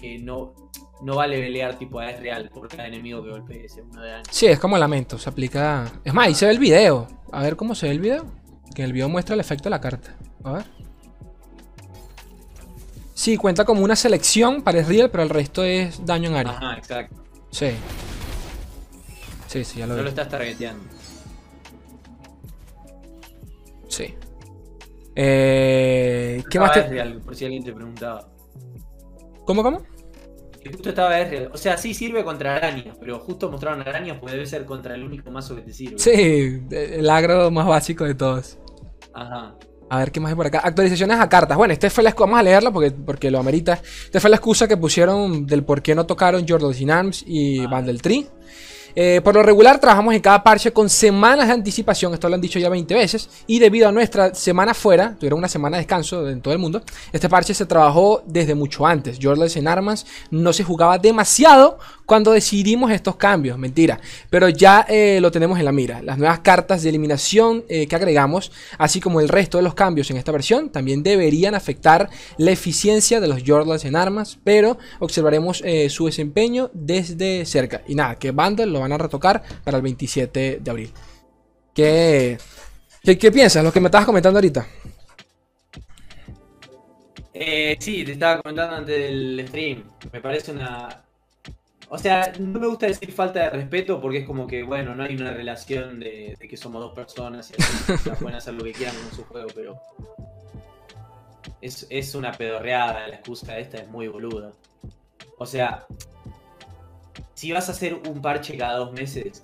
que 0.03 0.19
no, 0.19 0.53
no 1.03 1.17
vale 1.17 1.39
pelear 1.39 1.77
tipo 1.79 1.99
a 1.99 2.11
es 2.11 2.21
real 2.21 2.49
por 2.49 2.69
cada 2.69 2.87
enemigo 2.87 3.23
que 3.23 3.31
golpee 3.31 3.65
ese 3.67 3.83
uno 3.83 4.01
de 4.01 4.11
daño. 4.11 4.25
Sí, 4.31 4.47
es 4.47 4.59
como 4.59 4.79
lamento, 4.79 5.19
se 5.19 5.29
aplica. 5.29 5.91
Es 6.05 6.15
más, 6.15 6.27
ahí 6.27 6.35
se 6.35 6.47
ve 6.47 6.53
el 6.53 6.59
video. 6.59 7.09
A 7.33 7.43
ver 7.43 7.57
cómo 7.57 7.75
se 7.75 7.87
ve 7.87 7.93
el 7.93 8.01
video. 8.01 8.27
Que 8.75 8.85
el 8.85 8.93
video 8.93 9.09
muestra 9.09 9.35
el 9.35 9.41
efecto 9.41 9.65
de 9.65 9.71
la 9.71 9.81
carta. 9.81 10.17
A 10.45 10.53
ver. 10.53 10.65
Sí, 13.15 13.37
cuenta 13.37 13.65
como 13.65 13.83
una 13.83 13.97
selección 13.97 14.63
para 14.63 14.83
real, 14.83 15.11
pero 15.11 15.23
el 15.23 15.29
resto 15.29 15.65
es 15.65 16.05
daño 16.07 16.31
en 16.31 16.37
área. 16.37 16.53
Ajá, 16.53 16.79
exacto. 16.79 17.23
Sí. 17.51 17.71
Sí, 19.49 19.65
sí, 19.65 19.81
ya 19.81 19.87
lo 19.87 19.95
veo. 19.95 20.05
lo 20.05 20.09
estás 20.09 20.29
targeteando. 20.29 20.85
Sí. 23.89 24.15
Eh, 25.15 26.43
¿Qué 26.49 26.59
más 26.59 26.73
te... 26.73 26.89
Real, 26.89 27.21
por 27.21 27.37
si 27.37 27.45
alguien 27.45 27.63
te 27.63 27.73
preguntaba. 27.73 28.29
¿Cómo, 29.45 29.63
cómo? 29.63 29.83
Justo 30.71 30.91
estaba 30.91 31.19
R. 31.19 31.49
O 31.53 31.57
sea, 31.57 31.77
sí 31.77 31.95
sirve 31.95 32.25
contra 32.25 32.57
arañas, 32.57 32.97
pero 32.99 33.19
justo 33.19 33.51
mostraron 33.51 33.81
arañas 33.81 34.19
porque 34.19 34.35
debe 34.35 34.47
ser 34.47 34.65
contra 34.65 34.95
el 34.95 35.03
único 35.03 35.31
mazo 35.31 35.57
que 35.57 35.63
te 35.63 35.73
sirve. 35.73 35.99
Sí, 35.99 36.63
el 36.71 37.09
agro 37.11 37.51
más 37.51 37.67
básico 37.67 38.05
de 38.05 38.15
todos. 38.15 38.59
Ajá. 39.15 39.55
A 39.93 39.99
ver 39.99 40.11
qué 40.11 40.21
más 40.21 40.31
hay 40.31 40.37
por 40.37 40.47
acá. 40.47 40.61
Actualizaciones 40.65 41.21
a 41.21 41.29
cartas. 41.29 41.55
Bueno, 41.57 41.75
este 41.75 41.91
fue 41.91 42.03
la 42.03 42.11
excusa. 42.11 42.27
Vamos 42.27 42.41
a 42.41 42.43
leerla 42.43 42.71
porque, 42.71 42.93
porque 42.93 43.31
lo 43.31 43.39
amerita. 43.39 43.75
Esta 44.05 44.21
fue 44.21 44.31
la 44.31 44.37
excusa 44.37 44.67
que 44.67 44.79
pusieron 44.79 45.47
del 45.47 45.65
por 45.65 45.83
qué 45.83 45.95
no 45.95 46.07
tocaron 46.07 46.47
Jordan 46.49 46.73
in 46.79 46.91
Arms 46.91 47.25
y 47.27 47.61
ah. 47.61 47.69
Bandle 47.69 47.99
Tree. 47.99 48.27
Eh, 48.95 49.21
por 49.23 49.35
lo 49.35 49.43
regular 49.43 49.79
trabajamos 49.79 50.15
en 50.15 50.21
cada 50.21 50.43
parche 50.43 50.73
con 50.73 50.89
semanas 50.89 51.47
de 51.49 51.55
anticipación, 51.55 52.15
esto 52.15 52.29
lo 52.29 52.35
han 52.35 52.41
dicho 52.41 52.59
ya 52.59 52.69
20 52.69 52.95
veces, 52.95 53.29
y 53.47 53.59
debido 53.59 53.89
a 53.89 53.93
nuestra 53.93 54.35
semana 54.35 54.75
fuera, 54.75 55.15
tuvieron 55.19 55.39
una 55.39 55.49
semana 55.49 55.77
de 55.77 55.83
descanso 55.83 56.29
en 56.29 56.41
todo 56.41 56.55
el 56.55 56.61
mundo, 56.61 56.83
este 57.13 57.29
parche 57.29 57.55
se 57.55 57.67
trabajó 57.67 58.23
desde 58.27 58.55
mucho 58.55 58.87
antes. 58.87 59.19
Jordan 59.21 59.49
en 59.55 59.69
Armas 59.69 60.07
no 60.31 60.53
se 60.53 60.65
jugaba 60.65 60.99
demasiado 60.99 61.79
cuando 62.13 62.33
decidimos 62.33 62.93
estos 62.93 63.17
cambios, 63.17 63.57
mentira, 63.57 63.99
pero 64.29 64.51
ya 64.51 64.85
eh, 64.87 65.19
lo 65.23 65.31
tenemos 65.31 65.59
en 65.59 65.65
la 65.65 65.73
mira. 65.73 66.03
Las 66.03 66.19
nuevas 66.19 66.41
cartas 66.41 66.83
de 66.83 66.91
eliminación 66.91 67.65
eh, 67.71 67.87
que 67.87 67.97
agregamos, 67.97 68.53
así 68.77 69.01
como 69.01 69.23
el 69.23 69.31
resto 69.31 69.57
de 69.57 69.65
los 69.65 69.73
cambios 69.73 70.11
en 70.11 70.19
esta 70.19 70.31
versión, 70.31 70.69
también 70.69 71.03
deberían 71.03 71.55
afectar 71.55 72.11
la 72.37 72.51
eficiencia 72.51 73.19
de 73.19 73.29
los 73.29 73.43
Jordans 73.47 73.87
en 73.87 73.97
armas, 73.97 74.39
pero 74.45 74.77
observaremos 74.99 75.65
su 75.89 76.05
desempeño 76.05 76.71
desde 76.75 77.47
cerca. 77.47 77.81
Y 77.89 77.95
nada, 77.95 78.19
que 78.19 78.31
Bundle 78.31 78.67
lo 78.67 78.81
van 78.81 78.93
a 78.93 78.99
retocar 78.99 79.43
para 79.65 79.79
el 79.79 79.83
27 79.83 80.61
de 80.63 80.71
abril. 80.71 80.93
¿Qué, 81.75 82.37
piensas? 83.33 83.65
Lo 83.65 83.73
que 83.73 83.81
me 83.81 83.87
estabas 83.87 84.05
comentando 84.05 84.37
ahorita. 84.37 84.67
Eh, 87.33 87.75
sí, 87.81 88.05
te 88.05 88.13
estaba 88.13 88.43
comentando 88.43 88.77
antes 88.77 88.99
del 88.99 89.47
stream. 89.49 89.85
Me 90.13 90.21
parece 90.21 90.53
una. 90.53 91.02
O 91.95 91.99
sea, 91.99 92.33
no 92.39 92.59
me 92.59 92.69
gusta 92.69 92.87
decir 92.87 93.13
falta 93.13 93.41
de 93.41 93.51
respeto 93.51 94.01
porque 94.01 94.21
es 94.21 94.27
como 94.27 94.47
que, 94.47 94.63
bueno, 94.63 94.95
no 94.95 95.03
hay 95.03 95.15
una 95.15 95.31
relación 95.31 96.01
de, 96.01 96.39
que 96.41 96.57
somos 96.57 96.81
dos 96.81 96.95
personas 96.95 97.51
y 97.51 97.63
así, 97.63 98.11
pueden 98.19 98.35
hacer 98.35 98.55
lo 98.55 98.65
que 98.65 98.73
quieran 98.73 98.97
con 98.97 99.13
su 99.15 99.25
juego, 99.25 99.49
pero. 99.55 99.79
Es, 101.61 101.87
es 101.91 102.15
una 102.15 102.33
pedorreada 102.33 103.07
la 103.09 103.17
excusa 103.17 103.59
esta, 103.59 103.77
es 103.77 103.89
muy 103.89 104.09
boluda. 104.09 104.53
O 105.37 105.45
sea, 105.45 105.87
si 107.35 107.53
vas 107.53 107.69
a 107.69 107.73
hacer 107.73 108.01
un 108.09 108.23
parche 108.23 108.57
cada 108.57 108.79
dos 108.79 108.93
meses, 108.95 109.43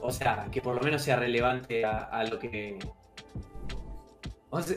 o 0.00 0.10
sea, 0.10 0.48
que 0.50 0.60
por 0.60 0.74
lo 0.74 0.80
menos 0.80 1.02
sea 1.02 1.14
relevante 1.14 1.84
a, 1.84 2.24
lo 2.24 2.40
que... 2.40 2.80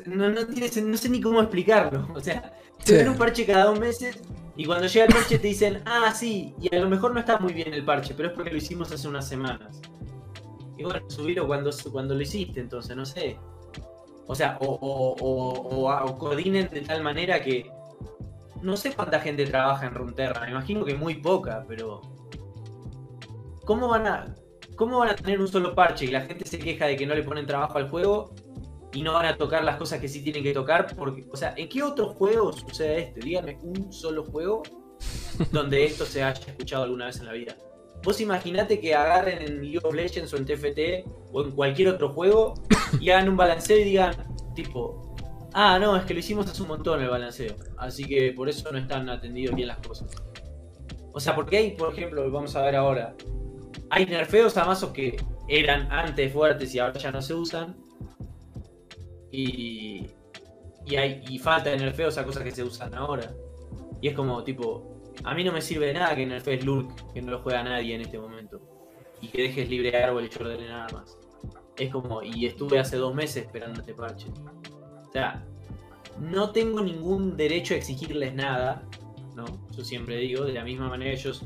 no, 0.05 0.29
no, 0.29 0.41
no 0.41 0.98
sé 0.98 1.10
ni 1.10 1.22
cómo 1.22 1.41
explicarlo. 1.41 2.07
O 2.13 2.19
sea, 2.19 2.53
te 2.84 2.98
ven 2.98 3.10
un 3.10 3.17
parche 3.17 3.48
cada 3.48 3.65
dos 3.65 3.79
meses 3.79 4.22
y 4.58 4.66
cuando 4.66 4.88
llega 4.88 5.06
el 5.06 5.14
parche 5.14 5.38
te 5.38 5.48
dicen, 5.48 5.82
ah, 5.86 6.14
sí, 6.16 6.56
y 6.60 6.74
a 6.74 6.80
lo 6.80 6.90
mejor 6.90 7.14
no 7.14 7.20
está 7.20 7.38
muy 7.40 7.54
bien 7.54 7.74
el 7.74 7.84
parche, 7.84 8.14
pero 8.16 8.30
es 8.30 8.36
porque 8.36 8.52
lo 8.52 8.58
hicimos 8.58 8.92
hace 8.92 9.08
unas 9.08 9.28
semanas. 9.28 9.82
Y 10.78 10.84
bueno, 10.84 11.10
subirlo 11.10 11.48
cuando, 11.48 11.72
cuando 11.92 12.16
lo 12.16 12.22
hiciste, 12.22 12.60
entonces, 12.60 12.96
no 12.96 13.06
sé. 13.06 13.38
O 14.28 14.34
sea, 14.34 14.58
o, 14.62 15.16
o 15.20 16.18
coordinen 16.18 16.70
de 16.70 16.82
tal 16.82 17.04
manera 17.04 17.42
que 17.42 17.70
no 18.62 18.76
sé 18.78 18.94
cuánta 18.94 19.20
gente 19.20 19.46
trabaja 19.46 19.86
en 19.86 19.94
Runterra, 19.94 20.42
me 20.42 20.52
imagino 20.52 20.84
que 20.86 20.96
muy 20.96 21.16
poca, 21.16 21.64
pero. 21.68 22.02
¿Cómo 23.66 23.88
van 23.88 24.08
a. 24.08 24.36
¿Cómo 24.76 25.00
van 25.00 25.10
a 25.10 25.16
tener 25.16 25.40
un 25.40 25.48
solo 25.48 25.74
parche 25.74 26.06
y 26.06 26.08
la 26.10 26.22
gente 26.22 26.46
se 26.46 26.60
queja 26.60 26.86
de 26.86 26.98
que 26.98 27.06
no 27.06 27.16
le 27.16 27.24
ponen 27.24 27.46
trabajo 27.46 27.78
al 27.78 27.90
juego 27.90 28.34
y 28.96 29.04
no 29.04 29.14
van 29.14 29.25
a 29.25 29.38
tocar 29.38 29.64
las 29.64 29.75
cosas 29.75 30.00
que 30.00 30.08
sí 30.08 30.24
tienen 30.24 30.42
que 30.42 30.54
tocar? 30.54 30.88
Porque, 30.96 31.25
o 31.30 31.38
sea, 31.38 31.54
¿en 31.56 31.70
qué 31.70 31.84
otro 31.84 32.10
juego 32.10 32.52
sucede 32.54 33.00
esto? 33.00 33.20
Dígame 33.20 33.60
un 33.62 33.92
solo 33.92 34.24
juego 34.24 34.64
donde 35.52 35.86
esto 35.86 36.06
se 36.06 36.24
haya 36.24 36.40
escuchado 36.40 36.84
alguna 36.84 37.08
vez 37.08 37.20
en 37.20 37.25
la 37.25 37.34
vida. 37.34 37.56
Vos 38.04 38.22
imaginate 38.22 38.80
que 38.80 38.96
agarren 38.96 39.42
en 39.42 39.62
League 39.62 39.80
of 39.84 39.94
Legends 39.94 40.34
o 40.34 40.38
en 40.38 40.46
TFT 40.46 41.08
o 41.32 41.44
en 41.44 41.52
cualquier 41.52 41.90
otro 41.90 42.10
juego 42.10 42.54
y 43.00 43.10
hagan 43.10 43.30
un 43.30 43.38
balanceo 43.38 43.78
y 43.78 43.84
digan, 43.84 44.16
tipo, 44.56 45.06
Ah, 45.58 45.80
no, 45.80 45.96
es 45.96 46.04
que 46.04 46.14
lo 46.14 46.20
hicimos 46.20 46.48
hace 46.48 46.62
un 46.62 46.68
montón 46.68 47.02
el 47.02 47.08
balanceo. 47.08 47.56
Así 47.78 48.04
que 48.04 48.34
por 48.34 48.50
eso 48.50 48.70
no 48.74 48.78
están 48.78 49.10
atendidos 49.10 49.56
bien 49.56 49.70
las 49.70 49.78
cosas. 49.78 50.14
O 51.14 51.20
sea, 51.22 51.34
porque 51.34 51.56
hay, 51.56 51.72
por 51.72 51.94
ejemplo, 51.94 52.30
vamos 52.30 52.54
a 52.58 52.62
ver 52.62 52.75
ahora. 52.75 53.16
Hay 53.90 54.06
nerfeos 54.06 54.58
a 54.58 54.66
mazos 54.66 54.92
que 54.92 55.16
eran 55.48 55.90
antes 55.90 56.34
fuertes 56.34 56.75
y 56.75 56.80
ahora 56.80 57.00
ya 57.00 57.10
no 57.10 57.22
se 57.22 57.34
usan. 57.34 57.78
Y, 59.36 60.96
hay, 60.96 61.24
y 61.27 61.39
falta 61.39 61.74
en 61.74 61.82
el 61.82 61.94
feo 61.94 62.08
esas 62.08 62.25
cosas 62.25 62.44
que 62.44 62.51
se 62.51 62.63
usan 62.63 62.94
ahora. 62.96 63.34
Y 64.01 64.08
es 64.08 64.15
como, 64.15 64.44
tipo, 64.44 65.01
a 65.24 65.34
mí 65.34 65.44
no 65.44 65.51
me 65.51 65.62
sirve 65.62 65.88
de 65.88 65.94
nada 65.94 66.15
que 66.15 66.24
en 66.24 66.32
el 66.32 66.42
feo 66.42 66.54
es 66.54 66.63
Lurk, 66.63 67.13
que 67.13 67.22
no 67.22 67.32
lo 67.32 67.39
juega 67.39 67.63
nadie 67.63 67.96
en 67.96 68.01
este 68.01 68.18
momento. 68.20 68.62
Y 69.22 69.27
que 69.27 69.42
dejes 69.44 69.70
libre 69.70 69.98
árbol 69.98 70.25
y 70.25 70.30
Jordan 70.36 70.60
en 70.62 70.72
armas. 70.72 71.18
Es 71.77 71.92
como, 71.92 72.24
y 72.24 72.46
estuve 72.46 72.80
hace 72.80 72.98
dos 72.98 73.13
meses 73.13 73.46
esperando 73.46 73.82
este 73.82 73.94
parche. 73.94 74.27
O 75.08 75.12
sea, 75.12 75.44
no 76.20 76.51
tengo 76.51 76.82
ningún 76.82 77.36
derecho 77.36 77.74
a 77.74 77.77
exigirles 77.77 78.34
nada, 78.34 78.84
¿no? 79.36 79.46
Yo 79.75 79.84
siempre 79.84 80.18
digo, 80.18 80.46
de 80.46 80.54
la 80.54 80.63
misma 80.63 80.88
manera 80.88 81.12
ellos 81.12 81.44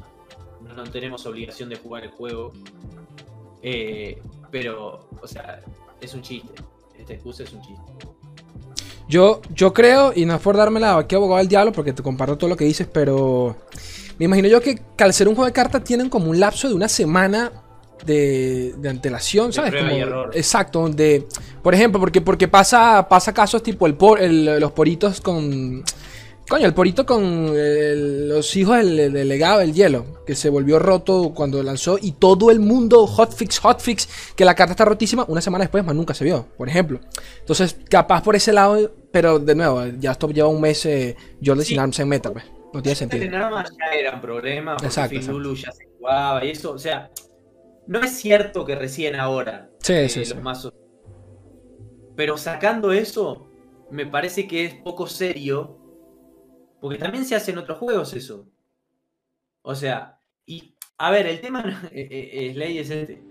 no 0.62 0.84
tenemos 0.84 1.26
obligación 1.26 1.70
de 1.70 1.78
jugar 1.78 2.04
el 2.04 2.12
juego. 2.12 2.54
Eh, 3.62 4.22
pero, 4.52 5.10
o 5.22 5.28
sea, 5.28 5.62
es 6.02 6.14
un 6.14 6.22
chiste. 6.22 6.54
Esta 7.00 7.14
excusa 7.14 7.44
es 7.44 7.54
un 7.54 7.62
chiste. 7.62 7.82
Yo, 9.08 9.42
yo 9.56 9.74
creo, 9.74 10.14
y 10.16 10.26
no 10.26 10.36
es 10.36 10.42
por 10.42 10.56
dármela 10.56 10.98
aquí 10.98 11.16
abogado 11.16 11.40
al 11.40 11.48
diablo, 11.48 11.72
porque 11.72 11.94
te 11.94 12.04
comparto 12.04 12.38
todo 12.38 12.50
lo 12.50 12.56
que 12.56 12.66
dices, 12.66 12.88
pero 12.92 13.56
me 14.20 14.26
imagino 14.26 14.48
yo 14.48 14.62
que, 14.62 14.80
que 14.96 15.04
al 15.04 15.14
ser 15.14 15.28
un 15.28 15.34
juego 15.36 15.48
de 15.48 15.54
cartas 15.54 15.84
tienen 15.84 16.10
como 16.10 16.30
un 16.30 16.40
lapso 16.40 16.68
de 16.70 16.76
una 16.76 16.88
semana 16.88 17.52
de, 18.06 18.76
de 18.78 18.90
antelación, 18.90 19.52
¿sabes? 19.52 19.74
exacto, 20.34 20.82
donde, 20.82 21.28
por 21.64 21.74
ejemplo, 21.74 22.00
porque, 22.00 22.22
porque 22.22 22.48
pasa, 22.48 23.08
pasa 23.10 23.34
casos 23.34 23.64
tipo 23.64 23.88
el, 23.88 23.96
por, 23.96 24.22
los 24.22 24.72
poritos 24.74 25.22
con... 25.22 25.84
Coño, 26.50 26.66
el 26.66 26.74
porito 26.74 27.06
con 27.06 27.54
los 28.28 28.56
hijos 28.56 28.78
del, 28.78 29.28
legado 29.28 29.60
del 29.60 29.72
hielo, 29.72 30.24
que 30.26 30.34
se 30.34 30.50
volvió 30.50 30.80
roto 30.80 31.32
cuando 31.36 31.62
lanzó 31.62 32.00
y 32.02 32.14
todo 32.14 32.50
el 32.50 32.60
mundo 32.60 33.06
hotfix, 33.06 33.60
hotfix, 33.60 34.10
que 34.36 34.44
la 34.46 34.56
carta 34.56 34.72
está 34.72 34.84
rotísima, 34.84 35.26
una 35.28 35.42
semana 35.42 35.66
después 35.66 35.86
más 35.86 35.96
nunca 35.96 36.16
se 36.16 36.26
vio, 36.26 36.48
por 36.58 36.68
ejemplo. 36.68 37.00
Entonces, 37.40 37.78
capaz 37.88 38.24
por 38.24 38.36
ese 38.36 38.52
lado, 38.52 38.92
pero 39.12 39.38
de 39.38 39.54
nuevo, 39.54 39.86
ya 40.00 40.14
esto 40.14 40.28
lleva 40.32 40.48
un 40.48 40.60
mes 40.60 40.84
eh, 40.88 41.16
sin 41.62 41.80
arms 41.80 42.00
en 42.00 42.10
meta, 42.10 42.32
pues. 42.32 42.46
No 42.74 42.82
tiene 42.82 42.96
sentido. 42.96 43.24
En 43.24 43.36
armas 43.36 43.70
ya 43.78 44.00
eran 44.00 44.20
problemas, 44.20 44.82
exacto, 44.82 45.20
ya 45.54 45.72
se 45.72 45.86
jugaba 46.00 46.44
y 46.44 46.50
eso, 46.50 46.72
o 46.72 46.80
sea, 46.80 47.12
no 47.86 48.00
es 48.02 48.12
cierto 48.12 48.66
que 48.66 48.76
recién 48.76 49.16
ahora 49.16 49.70
sí, 49.82 49.94
eh, 49.94 50.10
sí, 50.10 50.26
los 50.26 50.42
mazos. 50.42 50.74
Pero 52.16 52.38
sacando 52.38 52.92
eso, 52.92 53.50
me 53.92 54.08
parece 54.08 54.48
que 54.48 54.66
es 54.66 54.74
poco 54.76 55.06
serio. 55.06 55.79
Porque 56.80 56.98
también 56.98 57.26
se 57.26 57.36
hace 57.36 57.52
en 57.52 57.58
otros 57.58 57.78
juegos 57.78 58.14
eso. 58.14 58.48
O 59.62 59.76
sea, 59.76 60.20
y 60.46 60.76
a 60.98 61.12
ver, 61.12 61.28
el 61.28 61.42
tema 61.42 61.64
es, 61.92 62.08
eh, 62.12 62.54
ley 62.56 62.78
es 62.78 62.90
este. 62.90 63.24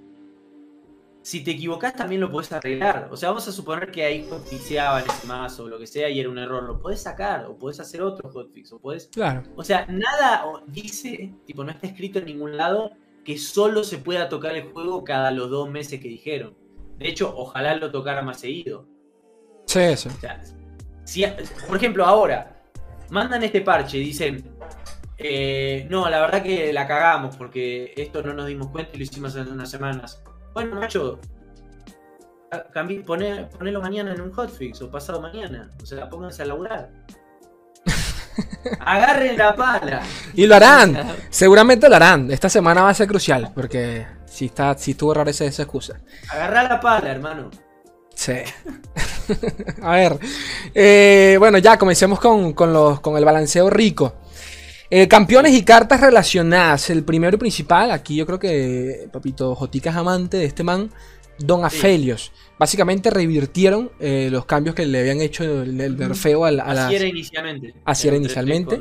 Si 1.22 1.44
te 1.44 1.50
equivocas 1.50 1.94
también 1.94 2.22
lo 2.22 2.30
puedes 2.30 2.50
arreglar. 2.52 3.08
O 3.10 3.16
sea, 3.16 3.28
vamos 3.28 3.46
a 3.46 3.52
suponer 3.52 3.90
que 3.90 4.02
ahí 4.02 4.26
hotfixeaban 4.30 5.04
ese 5.06 5.26
mazo 5.26 5.64
o 5.64 5.68
lo 5.68 5.78
que 5.78 5.86
sea 5.86 6.08
y 6.08 6.20
era 6.20 6.30
un 6.30 6.38
error. 6.38 6.62
Lo 6.62 6.80
puedes 6.80 7.02
sacar 7.02 7.44
o 7.44 7.58
puedes 7.58 7.80
hacer 7.80 8.00
otro 8.00 8.30
hotfix 8.30 8.72
o 8.72 8.78
puedes... 8.78 9.08
Claro. 9.08 9.42
O 9.54 9.62
sea, 9.62 9.84
nada 9.86 10.44
dice, 10.68 11.34
tipo, 11.44 11.64
no 11.64 11.70
está 11.70 11.86
escrito 11.86 12.18
en 12.18 12.26
ningún 12.26 12.56
lado 12.56 12.92
que 13.24 13.36
solo 13.36 13.84
se 13.84 13.98
pueda 13.98 14.30
tocar 14.30 14.56
el 14.56 14.72
juego 14.72 15.04
cada 15.04 15.30
los 15.30 15.50
dos 15.50 15.68
meses 15.68 16.00
que 16.00 16.08
dijeron. 16.08 16.56
De 16.98 17.08
hecho, 17.08 17.34
ojalá 17.36 17.76
lo 17.76 17.90
tocara 17.90 18.22
más 18.22 18.40
seguido. 18.40 18.86
Sí, 19.66 19.96
sí. 19.96 20.08
si, 21.04 21.24
por 21.66 21.76
ejemplo, 21.76 22.06
ahora 22.06 22.57
mandan 23.10 23.42
este 23.42 23.60
parche 23.60 23.98
y 23.98 24.04
dicen, 24.04 24.56
eh, 25.16 25.86
no, 25.90 26.08
la 26.08 26.20
verdad 26.20 26.42
que 26.42 26.72
la 26.72 26.86
cagamos 26.86 27.36
porque 27.36 27.92
esto 27.96 28.22
no 28.22 28.32
nos 28.34 28.46
dimos 28.46 28.68
cuenta 28.68 28.92
y 28.94 28.98
lo 28.98 29.04
hicimos 29.04 29.34
hace 29.36 29.50
unas 29.50 29.70
semanas. 29.70 30.22
Bueno, 30.54 30.76
macho, 30.76 31.20
ponelo 33.06 33.80
mañana 33.80 34.14
en 34.14 34.20
un 34.20 34.32
hotfix 34.32 34.80
o 34.82 34.90
pasado 34.90 35.20
mañana. 35.20 35.70
O 35.82 35.86
sea, 35.86 36.08
pónganse 36.08 36.42
a 36.42 36.46
laburar. 36.46 36.90
Agarren 38.80 39.36
la 39.36 39.54
pala. 39.54 40.02
Y 40.34 40.46
lo 40.46 40.54
harán. 40.54 40.96
Seguramente 41.30 41.88
lo 41.88 41.96
harán. 41.96 42.30
Esta 42.30 42.48
semana 42.48 42.82
va 42.82 42.90
a 42.90 42.94
ser 42.94 43.08
crucial. 43.08 43.50
Porque 43.54 44.06
si, 44.26 44.46
está, 44.46 44.76
si 44.76 44.92
estuvo 44.92 45.12
raro 45.14 45.30
esa, 45.30 45.44
excusa. 45.44 46.00
Agarra 46.30 46.62
la 46.64 46.80
pala, 46.80 47.10
hermano. 47.10 47.50
Sí. 48.18 48.32
a 49.82 49.92
ver. 49.92 50.18
Eh, 50.74 51.36
bueno, 51.38 51.58
ya 51.58 51.78
comencemos 51.78 52.18
con, 52.18 52.52
los, 52.72 52.98
con 52.98 53.16
el 53.16 53.24
balanceo 53.24 53.70
rico. 53.70 54.16
Eh, 54.90 55.06
campeones 55.06 55.52
y 55.52 55.62
cartas 55.62 56.00
relacionadas. 56.00 56.90
El 56.90 57.04
primero 57.04 57.36
y 57.36 57.38
principal. 57.38 57.92
Aquí 57.92 58.16
yo 58.16 58.26
creo 58.26 58.40
que 58.40 59.08
Papito 59.12 59.54
Jotica 59.54 59.90
es 59.90 59.96
amante 59.96 60.36
de 60.36 60.46
este 60.46 60.64
man. 60.64 60.90
Don 61.38 61.64
Afelios. 61.64 62.32
Básicamente 62.58 63.08
revirtieron 63.08 63.92
eh, 64.00 64.28
los 64.32 64.44
cambios 64.46 64.74
que 64.74 64.84
le 64.84 64.98
habían 64.98 65.20
hecho 65.20 65.44
el, 65.44 65.76
nerfeo 65.76 66.44
a, 66.44 66.50
la, 66.50 66.64
Así 66.64 66.96
era 66.96 67.06
inicialmente. 67.06 67.74
Así 67.84 68.08
era, 68.08 68.16
inicialmente. 68.16 68.80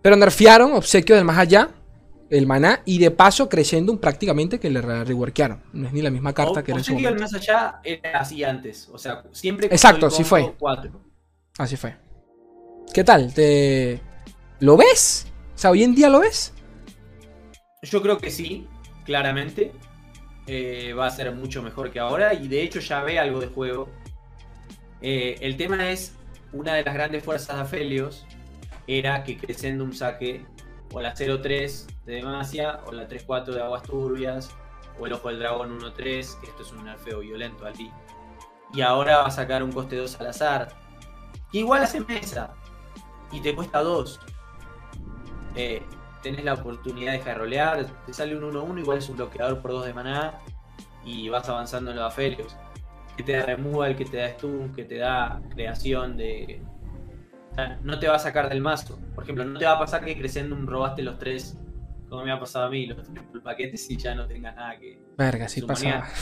Pero 0.00 0.16
nerfearon 0.16 0.72
obsequio 0.72 1.14
del 1.14 1.26
más 1.26 1.36
allá, 1.36 1.68
el 2.30 2.46
maná, 2.46 2.82
y 2.84 2.98
de 2.98 3.10
paso 3.10 3.48
creciendo 3.48 3.92
un 3.92 3.98
prácticamente 3.98 4.60
que 4.60 4.70
le 4.70 4.80
reworkearon. 4.80 5.62
No 5.72 5.88
es 5.88 5.92
ni 5.92 6.00
la 6.00 6.10
misma 6.10 6.32
carta 6.32 6.62
que 6.62 6.70
era 6.70 6.78
en 6.78 6.84
su 6.84 6.96
del 6.96 7.18
más 7.18 7.34
allá 7.34 7.80
era 7.82 8.20
así 8.20 8.44
antes. 8.44 8.88
O 8.92 8.98
sea, 8.98 9.24
siempre. 9.32 9.66
Exacto, 9.66 10.06
así 10.06 10.22
fue. 10.22 10.54
Así 11.58 11.76
fue. 11.76 11.96
¿Qué 12.94 13.04
tal? 13.04 13.34
¿Te... 13.34 14.00
¿Lo 14.60 14.76
ves? 14.76 15.26
O 15.54 15.58
sea, 15.58 15.70
hoy 15.70 15.82
en 15.82 15.94
día 15.94 16.08
lo 16.08 16.20
ves. 16.20 16.52
Yo 17.82 18.00
creo 18.00 18.18
que 18.18 18.30
sí, 18.30 18.66
claramente. 19.04 19.72
Eh, 20.46 20.94
va 20.94 21.06
a 21.06 21.10
ser 21.10 21.32
mucho 21.32 21.62
mejor 21.62 21.92
que 21.92 22.00
ahora 22.00 22.34
y 22.34 22.48
de 22.48 22.62
hecho 22.62 22.80
ya 22.80 23.02
ve 23.02 23.18
algo 23.18 23.40
de 23.40 23.48
juego. 23.48 23.88
Eh, 25.02 25.36
el 25.40 25.56
tema 25.56 25.90
es, 25.90 26.14
una 26.52 26.74
de 26.74 26.82
las 26.82 26.94
grandes 26.94 27.22
fuerzas 27.22 27.56
de 27.56 27.62
Aphelios 27.62 28.26
era 28.86 29.22
que 29.22 29.38
un 29.78 29.92
saque 29.92 30.44
o 30.92 31.00
la 31.00 31.14
0-3 31.14 31.86
de 32.10 32.16
Demacia 32.16 32.80
o 32.86 32.92
la 32.92 33.08
3-4 33.08 33.46
de 33.46 33.62
Aguas 33.62 33.82
Turbias 33.82 34.50
o 34.98 35.06
el 35.06 35.12
Ojo 35.12 35.28
del 35.28 35.38
Dragón 35.38 35.78
1-3, 35.80 35.94
que 36.40 36.46
esto 36.46 36.62
es 36.62 36.72
un 36.72 36.84
nerfeo 36.84 37.20
violento 37.20 37.64
allí. 37.64 37.90
Y 38.72 38.82
ahora 38.82 39.18
va 39.18 39.26
a 39.26 39.30
sacar 39.30 39.62
un 39.62 39.72
coste 39.72 39.96
2 39.96 40.20
al 40.20 40.26
azar. 40.28 40.68
Que 41.50 41.58
igual 41.58 41.82
hace 41.82 42.00
mesa. 42.00 42.54
Y 43.32 43.40
te 43.40 43.54
cuesta 43.54 43.80
2. 43.80 44.20
Eh, 45.56 45.82
tenés 46.22 46.44
la 46.44 46.54
oportunidad 46.54 47.12
de 47.12 47.34
rolear, 47.34 47.86
te 48.06 48.12
sale 48.12 48.36
un 48.36 48.52
1-1, 48.52 48.80
igual 48.80 48.98
es 48.98 49.08
un 49.08 49.16
bloqueador 49.16 49.60
por 49.60 49.72
2 49.72 49.86
de 49.86 49.94
maná 49.94 50.34
y 51.04 51.28
vas 51.28 51.48
avanzando 51.48 51.90
en 51.90 51.96
los 51.96 52.06
aferios. 52.06 52.56
Que 53.16 53.22
te 53.22 53.32
da 53.32 53.44
removal, 53.44 53.96
que 53.96 54.04
te 54.04 54.18
da 54.18 54.28
stun, 54.28 54.72
que 54.72 54.84
te 54.84 54.98
da 54.98 55.40
creación 55.50 56.16
de. 56.16 56.62
no 57.82 57.98
te 57.98 58.08
va 58.08 58.16
a 58.16 58.18
sacar 58.18 58.48
del 58.48 58.60
mazo. 58.60 58.98
Por 59.14 59.24
ejemplo, 59.24 59.44
no 59.44 59.58
te 59.58 59.64
va 59.64 59.72
a 59.72 59.78
pasar 59.78 60.04
que 60.04 60.16
creciendo 60.16 60.54
un 60.54 60.66
robaste 60.66 61.02
los 61.02 61.18
tres, 61.18 61.58
como 62.10 62.24
me 62.24 62.32
ha 62.32 62.38
pasado 62.38 62.66
a 62.66 62.70
mí, 62.70 62.86
los 62.86 62.98
paquetes 63.42 63.90
y 63.90 63.96
ya 63.96 64.14
no 64.14 64.26
tengas 64.26 64.54
nada 64.54 64.78
que. 64.78 64.98
Verga, 65.16 65.48
sí 65.48 65.62
pasa. 65.62 66.08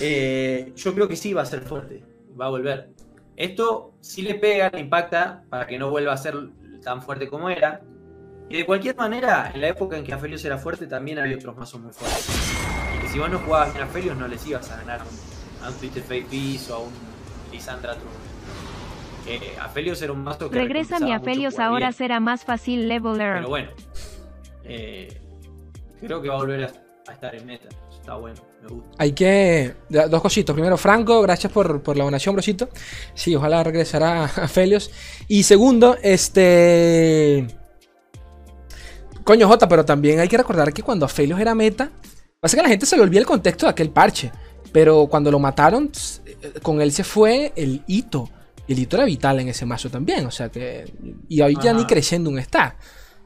Eh, 0.00 0.72
yo 0.74 0.94
creo 0.94 1.06
que 1.06 1.16
sí 1.16 1.34
va 1.34 1.42
a 1.42 1.44
ser 1.44 1.60
fuerte, 1.60 2.02
va 2.40 2.46
a 2.46 2.48
volver. 2.48 2.94
Esto 3.36 3.92
si 4.00 4.22
le 4.22 4.36
pega, 4.36 4.70
le 4.70 4.80
impacta 4.80 5.44
para 5.50 5.66
que 5.66 5.78
no 5.78 5.90
vuelva 5.90 6.14
a 6.14 6.16
ser 6.16 6.34
tan 6.82 7.02
fuerte 7.02 7.28
como 7.28 7.50
era 7.50 7.82
y 8.48 8.58
de 8.58 8.66
cualquier 8.66 8.96
manera, 8.96 9.50
en 9.52 9.60
la 9.60 9.68
época 9.68 9.96
en 9.96 10.04
que 10.04 10.12
Aphelios 10.12 10.44
era 10.44 10.56
fuerte, 10.56 10.86
también 10.86 11.18
había 11.18 11.36
otros 11.36 11.56
mazos 11.56 11.80
muy 11.80 11.92
fuertes. 11.92 12.54
Y 12.96 13.00
que 13.00 13.08
si 13.08 13.18
vos 13.18 13.28
no 13.28 13.38
jugabas 13.40 13.72
bien 13.72 13.84
a 13.84 13.88
Aphelios, 13.88 14.16
no 14.16 14.28
les 14.28 14.46
ibas 14.46 14.70
a 14.70 14.76
ganar 14.76 15.00
a 15.62 15.68
un 15.68 15.74
Twitter 15.74 16.02
Fake 16.02 16.30
Beast 16.30 16.70
o 16.70 16.74
a 16.76 16.78
un 16.78 16.92
Lisandra 17.50 17.94
True. 17.94 18.06
Eh, 19.26 19.56
Aphelios 19.60 20.00
era 20.02 20.12
un 20.12 20.22
mazo 20.22 20.48
que. 20.48 20.56
Regresa 20.56 21.00
mi 21.00 21.12
Aphelios, 21.12 21.58
ahora 21.58 21.90
será 21.90 22.20
más 22.20 22.44
fácil 22.44 22.86
leveler. 22.86 23.34
Pero 23.34 23.48
bueno, 23.48 23.70
eh, 24.68 25.20
creo 26.00 26.20
que 26.20 26.28
va 26.28 26.34
a 26.34 26.38
volver 26.38 26.64
a, 26.64 27.12
estar 27.12 27.34
en 27.34 27.46
meta. 27.46 27.68
Está 27.92 28.16
bueno, 28.16 28.40
me 28.62 28.68
gusta. 28.68 28.90
Hay 28.98 29.12
que. 29.12 29.74
Dos 29.88 30.20
cositos. 30.22 30.54
Primero, 30.54 30.76
Franco, 30.76 31.22
gracias 31.22 31.52
por, 31.52 31.82
por 31.82 31.96
la 31.96 32.04
donación, 32.04 32.34
brosito. 32.34 32.68
Sí, 33.14 33.34
ojalá 33.34 33.62
regresará 33.62 34.22
a 34.22 34.24
Aphelios. 34.24 34.90
Y 35.28 35.42
segundo, 35.42 35.96
este. 36.02 37.46
Coño, 39.24 39.48
Jota, 39.48 39.68
pero 39.68 39.84
también 39.84 40.20
hay 40.20 40.28
que 40.28 40.36
recordar 40.36 40.72
que 40.72 40.82
cuando 40.82 41.04
Aphelios 41.04 41.40
era 41.40 41.54
meta, 41.54 41.90
pasa 42.38 42.56
que 42.56 42.62
la 42.62 42.68
gente 42.68 42.86
se 42.86 42.96
le 42.96 43.02
olvida 43.02 43.20
el 43.20 43.26
contexto 43.26 43.66
de 43.66 43.70
aquel 43.70 43.90
parche. 43.90 44.30
Pero 44.72 45.06
cuando 45.06 45.30
lo 45.30 45.38
mataron, 45.38 45.90
eh, 46.26 46.60
con 46.62 46.80
él 46.80 46.92
se 46.92 47.02
fue 47.02 47.52
el 47.56 47.82
hito. 47.86 48.28
Y 48.68 48.72
el 48.72 48.80
hito 48.80 48.96
era 48.96 49.04
vital 49.04 49.40
en 49.40 49.48
ese 49.48 49.64
mazo 49.64 49.90
también. 49.90 50.26
O 50.26 50.30
sea 50.30 50.48
que. 50.48 50.92
Y 51.28 51.40
hoy 51.40 51.56
ya 51.62 51.72
ni 51.72 51.86
creciendo 51.86 52.30
un 52.30 52.38
está. 52.38 52.76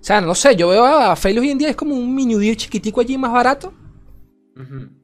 O 0.01 0.03
sea, 0.03 0.21
no 0.21 0.35
sé, 0.35 0.57
yo 0.57 0.69
veo 0.69 0.85
a 0.85 1.13
Aphelios 1.13 1.43
hoy 1.43 1.51
en 1.51 1.59
día 1.59 1.69
es 1.69 1.77
como 1.77 1.95
un 1.95 2.15
mini 2.15 2.57
chiquitico 2.57 3.01
allí 3.01 3.19
más 3.19 3.33
barato. 3.33 3.73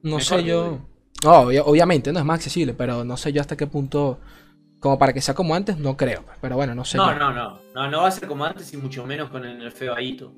No 0.03 0.21
sé 0.21 0.43
yo. 0.43 0.81
No, 1.25 1.41
obviamente 1.41 2.13
no 2.13 2.19
es 2.19 2.25
más 2.25 2.37
accesible, 2.37 2.75
pero 2.75 3.05
no 3.05 3.17
sé 3.17 3.33
yo 3.33 3.41
hasta 3.41 3.57
qué 3.57 3.67
punto. 3.67 4.19
Como 4.81 4.99
para 4.99 5.13
que 5.13 5.21
sea 5.21 5.35
como 5.35 5.55
antes, 5.55 5.79
no 5.79 5.97
creo. 5.97 6.25
Pero 6.41 6.57
bueno, 6.57 6.75
no 6.75 6.85
sé. 6.85 6.99
No, 6.99 7.15
no, 7.15 7.33
no, 7.33 7.59
no. 7.75 7.91
No 7.91 8.03
va 8.03 8.09
a 8.09 8.11
ser 8.11 8.29
como 8.29 8.45
antes 8.45 8.73
y 8.73 8.77
mucho 8.77 9.07
menos 9.07 9.31
con 9.31 9.45
el 9.45 9.71
feo 9.73 9.99
Hito. 9.99 10.33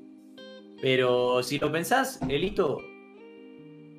Pero 0.81 1.43
si 1.43 1.59
lo 1.59 1.69
pensás, 1.71 2.19
el 2.27 2.41
hito 2.43 2.79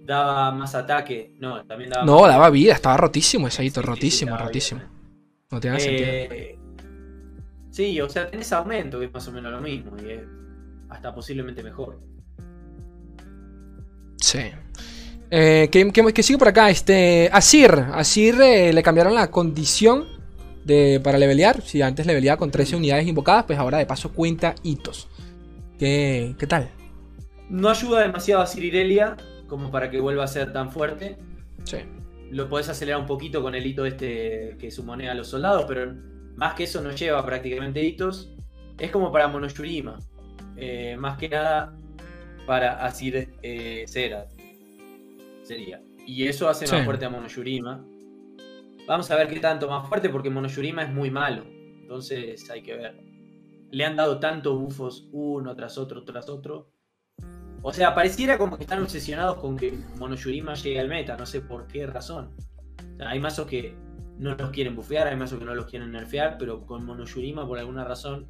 daba 0.05 0.50
más 0.52 0.75
ataque. 0.75 1.35
No, 1.38 1.64
también 1.67 1.90
daba. 1.90 2.05
No, 2.07 2.21
más- 2.23 2.29
daba 2.31 2.50
vida, 2.50 2.73
estaba 2.75 2.97
rotísimo 2.97 3.49
ese 3.49 3.64
hito, 3.64 3.81
Sí, 3.81 3.87
sí, 3.87 3.87
sí, 3.87 3.90
rotísimo, 4.26 4.37
rotísimo. 4.37 4.81
vida. 4.81 4.90
No 5.50 5.61
tiene 5.61 5.81
sentido. 5.81 6.09
Eh, 6.09 6.59
sí, 7.71 8.00
o 8.00 8.09
sea, 8.09 8.31
tenés 8.31 8.50
aumento, 8.52 8.99
que 8.99 9.07
es 9.07 9.12
más 9.12 9.29
o 9.29 9.33
menos 9.33 9.52
lo 9.52 9.61
mismo. 9.61 9.93
Y 10.02 10.11
es 10.11 10.23
hasta 10.91 11.15
posiblemente 11.15 11.63
mejor. 11.63 12.01
Sí. 14.17 14.41
Eh, 15.31 15.69
¿qué, 15.71 15.91
qué- 15.93 16.13
qué 16.13 16.23
sigue 16.23 16.39
por 16.39 16.49
acá? 16.49 16.71
Este. 16.71 17.29
Asir. 17.33 17.71
Asir 17.95 18.41
eh, 18.41 18.73
le 18.73 18.83
cambiaron 18.83 19.15
la 19.15 19.31
condición 19.31 20.07
de, 20.65 21.01
para 21.03 21.19
levelear. 21.19 21.63
Si 21.63 21.81
antes 21.83 22.07
leveleaba 22.07 22.39
con 22.39 22.51
13 22.51 22.77
unidades 22.77 23.07
invocadas, 23.07 23.45
pues 23.45 23.59
ahora 23.59 23.79
de 23.79 23.87
paso 23.87 24.13
cuenta 24.13 24.55
hitos. 24.63 25.09
¿Qué, 25.79 26.35
qué 26.39 26.47
tal? 26.47 26.71
No 27.49 27.69
ayuda 27.71 28.01
demasiado 28.03 28.43
a 28.43 28.47
Cirirelia 28.47 29.17
como 29.49 29.71
para 29.71 29.91
que 29.91 30.01
vuelva 30.01 30.25
a 30.25 30.29
ser 30.29 30.53
tan 30.53 30.71
fuerte. 30.71 31.17
Sí. 31.65 31.79
Lo 32.31 32.49
podés 32.49 32.69
acelerar 32.69 33.01
un 33.01 33.07
poquito 33.07 33.43
con 33.43 33.55
el 33.55 33.67
hito 33.67 33.85
este 33.87 34.57
que 34.61 34.71
sumonea 34.71 35.13
a 35.13 35.15
los 35.15 35.29
soldados, 35.29 35.65
pero 35.67 35.93
más 36.37 36.55
que 36.55 36.65
eso 36.65 36.81
no 36.81 36.93
lleva 36.93 37.25
prácticamente 37.25 37.83
hitos. 37.83 38.33
Es 38.79 38.91
como 38.91 39.11
para 39.11 39.27
Monoshurima. 39.29 39.99
Eh, 40.61 40.97
más 40.99 41.17
que 41.19 41.29
nada 41.29 41.75
para 42.47 42.85
Asir 42.85 43.31
eh. 43.43 43.85
Sería. 43.87 45.83
Y 46.07 46.26
eso 46.26 46.49
hace 46.49 46.67
Sí. 46.67 46.75
más 46.75 46.85
fuerte 46.85 47.05
a 47.05 47.11
Monoshurima. 47.11 47.85
Vamos 48.87 49.11
a 49.11 49.17
ver 49.17 49.29
qué 49.29 49.40
tanto 49.40 49.69
más 49.69 49.88
fuerte, 49.88 50.09
porque 50.09 50.31
Monoshurima 50.31 50.83
es 50.83 50.90
muy 50.93 51.11
malo. 51.11 51.45
Entonces 51.47 52.49
hay 52.50 52.62
que 52.62 52.76
ver. 52.76 53.00
Le 53.71 53.85
han 53.85 53.97
dado 53.97 54.19
tantos 54.21 54.59
bufos 54.59 55.09
uno 55.12 55.55
tras 55.55 55.79
otro, 55.79 56.05
tras 56.05 56.29
otro. 56.29 56.73
O 57.62 57.73
sea, 57.73 57.95
pareciera 57.95 58.38
como 58.38 58.57
que 58.57 58.64
están 58.64 58.83
obsesionados 58.83 59.37
con 59.38 59.57
que 59.57 59.73
Monoshurima 59.99 60.55
llegue 60.55 60.81
al 60.81 60.88
meta, 60.88 61.17
no 61.17 61.26
sé 61.26 61.40
por 61.40 61.67
qué 61.67 61.87
razón. 61.87 62.35
O 62.95 62.97
sea, 62.97 63.11
hay 63.11 63.21
mazos 63.21 63.47
que 63.47 63.75
no 64.19 64.35
los 64.35 64.50
quieren 64.50 64.75
bufear, 64.75 65.09
hay 65.09 65.17
mazos 65.17 65.38
que 65.38 65.45
no 65.45 65.55
los 65.55 65.67
quieren 65.67 65.93
nerfear, 65.93 66.37
pero 66.38 66.67
con 66.67 66.85
Monoshurima 66.85 67.47
por 67.47 67.59
alguna 67.59 67.85
razón 67.85 68.29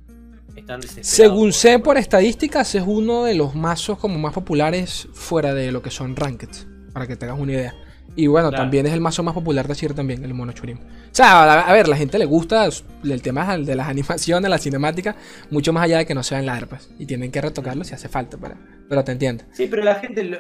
están. 0.61 0.81
Según 0.83 1.53
sé 1.53 1.79
por 1.79 1.97
estadísticas, 1.99 2.75
es 2.75 2.83
uno 2.87 3.25
de 3.25 3.35
los 3.35 3.55
mazos 3.55 3.99
como 3.99 4.19
más 4.19 4.33
populares 4.33 5.09
fuera 5.13 5.53
de 5.55 5.73
lo 5.73 5.83
que 5.83 5.91
son 5.91 6.17
rankeds. 6.17 6.67
Para 6.93 7.07
que 7.07 7.17
tengas 7.17 7.39
una 7.39 7.53
idea. 7.53 7.75
Y 8.17 8.27
bueno, 8.27 8.49
Claro. 8.49 8.65
también 8.65 8.87
es 8.87 8.93
el 8.93 9.01
mazo 9.01 9.23
más 9.23 9.35
popular 9.35 9.67
de 9.69 9.73
Asir 9.73 9.95
también, 9.95 10.25
el 10.25 10.35
Mono 10.35 10.53
Churim. 10.53 10.79
O 10.79 11.13
sea, 11.15 11.61
a, 11.69 11.73
ver, 11.73 11.87
la 11.87 11.97
gente 11.97 12.19
le 12.19 12.25
gusta 12.25 12.69
el 13.05 13.23
tema 13.23 13.57
de 13.57 13.77
las 13.77 13.89
animaciones, 13.95 14.51
la 14.51 14.59
cinemática, 14.59 15.15
mucho 15.51 15.73
más 15.73 15.85
allá 15.85 15.99
de 15.99 16.07
que 16.07 16.15
no 16.15 16.23
sean 16.25 16.45
largas. 16.47 16.91
Y 16.99 17.07
tienen 17.07 17.31
que 17.31 17.41
retocarlo 17.41 17.85
si 17.85 17.95
hace 17.95 18.09
falta, 18.09 18.37
pero, 18.37 18.57
pero 18.89 19.05
te 19.05 19.13
entiendo. 19.13 19.45
Sí, 19.53 19.69
pero 19.71 19.85
la 19.85 19.95
gente 19.97 20.25
lo, 20.25 20.39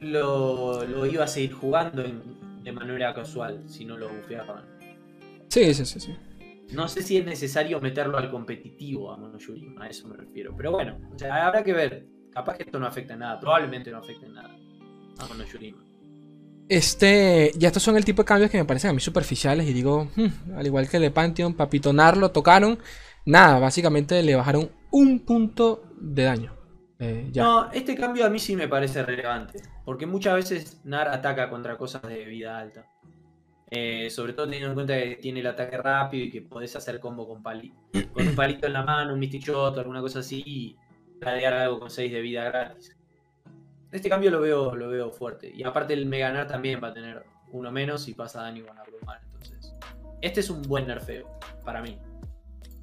lo- 0.00 0.84
lo 0.84 1.06
iba 1.06 1.24
a 1.24 1.28
seguir 1.28 1.52
jugando 1.52 2.02
en- 2.04 2.22
de 2.64 2.72
manera 2.72 3.14
casual 3.14 3.62
si 3.68 3.84
no 3.84 3.96
lo 3.96 4.08
bufeaban. 4.08 4.64
Sí, 5.48 5.74
sí, 5.74 5.84
sí, 5.84 6.00
sí. 6.00 6.16
No 6.72 6.88
sé 6.88 7.02
si 7.02 7.18
es 7.18 7.24
necesario 7.24 7.80
meterlo 7.80 8.18
al 8.18 8.30
competitivo 8.30 9.12
a 9.12 9.16
Monoshurima, 9.16 9.84
a 9.84 9.88
eso 9.88 10.08
me 10.08 10.16
refiero. 10.16 10.54
Pero 10.56 10.72
bueno, 10.72 10.98
o 11.14 11.18
sea, 11.18 11.46
habrá 11.46 11.62
que 11.62 11.72
ver. 11.72 12.06
Capaz 12.32 12.56
que 12.56 12.62
esto 12.62 12.78
no 12.80 12.86
afecta 12.86 13.12
en 13.12 13.20
nada, 13.20 13.38
probablemente 13.38 13.90
no 13.90 13.98
afecte 13.98 14.24
en 14.24 14.34
nada 14.34 14.56
a 15.18 15.26
Monoshurima. 15.26 15.84
Este, 16.68 17.52
ya 17.56 17.68
estos 17.68 17.82
son 17.82 17.96
el 17.96 18.04
tipo 18.04 18.22
de 18.22 18.26
cambios 18.26 18.50
que 18.50 18.56
me 18.56 18.64
parecen 18.64 18.90
a 18.90 18.92
mí 18.94 19.00
superficiales 19.00 19.66
y 19.68 19.74
digo, 19.74 20.08
hmm, 20.16 20.56
al 20.56 20.66
igual 20.66 20.88
que 20.88 20.96
el 20.96 21.02
de 21.02 21.10
Pantheon, 21.10 21.54
Papitonar 21.54 22.16
lo 22.16 22.30
tocaron, 22.30 22.78
nada, 23.26 23.58
básicamente 23.58 24.22
le 24.22 24.34
bajaron 24.34 24.70
un 24.90 25.20
punto 25.20 25.84
de 26.00 26.22
daño. 26.22 26.56
Eh, 26.98 27.28
ya. 27.32 27.42
No, 27.42 27.72
este 27.72 27.96
cambio 27.96 28.24
a 28.24 28.30
mí 28.30 28.38
sí 28.38 28.54
me 28.54 28.68
parece 28.68 29.02
relevante. 29.02 29.60
Porque 29.84 30.06
muchas 30.06 30.34
veces 30.34 30.80
Nar 30.84 31.08
ataca 31.08 31.50
contra 31.50 31.76
cosas 31.76 32.02
de 32.02 32.24
vida 32.24 32.58
alta. 32.58 32.86
Eh, 33.74 34.10
sobre 34.10 34.34
todo 34.34 34.44
teniendo 34.44 34.68
en 34.68 34.74
cuenta 34.74 34.98
que 34.98 35.16
tiene 35.16 35.40
el 35.40 35.46
ataque 35.46 35.78
rápido 35.78 36.26
y 36.26 36.30
que 36.30 36.42
podés 36.42 36.76
hacer 36.76 37.00
combo 37.00 37.26
con, 37.26 37.42
pali 37.42 37.72
con 38.12 38.28
un 38.28 38.34
palito 38.34 38.66
en 38.66 38.74
la 38.74 38.82
mano, 38.82 39.14
un 39.14 39.18
Mystic 39.18 39.44
Shot 39.44 39.74
o 39.74 39.80
alguna 39.80 40.02
cosa 40.02 40.18
así 40.18 40.42
y 40.44 40.76
ladear 41.22 41.54
algo 41.54 41.80
con 41.80 41.90
6 41.90 42.12
de 42.12 42.20
vida 42.20 42.44
gratis. 42.44 42.94
Este 43.90 44.10
cambio 44.10 44.30
lo 44.30 44.40
veo, 44.42 44.74
lo 44.74 44.88
veo 44.90 45.10
fuerte. 45.10 45.50
Y 45.54 45.62
aparte 45.64 45.94
el 45.94 46.04
Mega 46.04 46.30
Nar 46.30 46.48
también 46.48 46.80
va 46.84 46.88
a 46.88 46.92
tener 46.92 47.24
uno 47.50 47.72
menos 47.72 48.08
y 48.08 48.14
pasa 48.14 48.42
daño 48.42 48.66
con 48.66 48.78
abrumar. 48.78 49.20
Entonces, 49.24 49.74
este 50.20 50.40
es 50.40 50.50
un 50.50 50.60
buen 50.62 50.86
nerfeo 50.86 51.30
para 51.64 51.80
mí. 51.80 51.98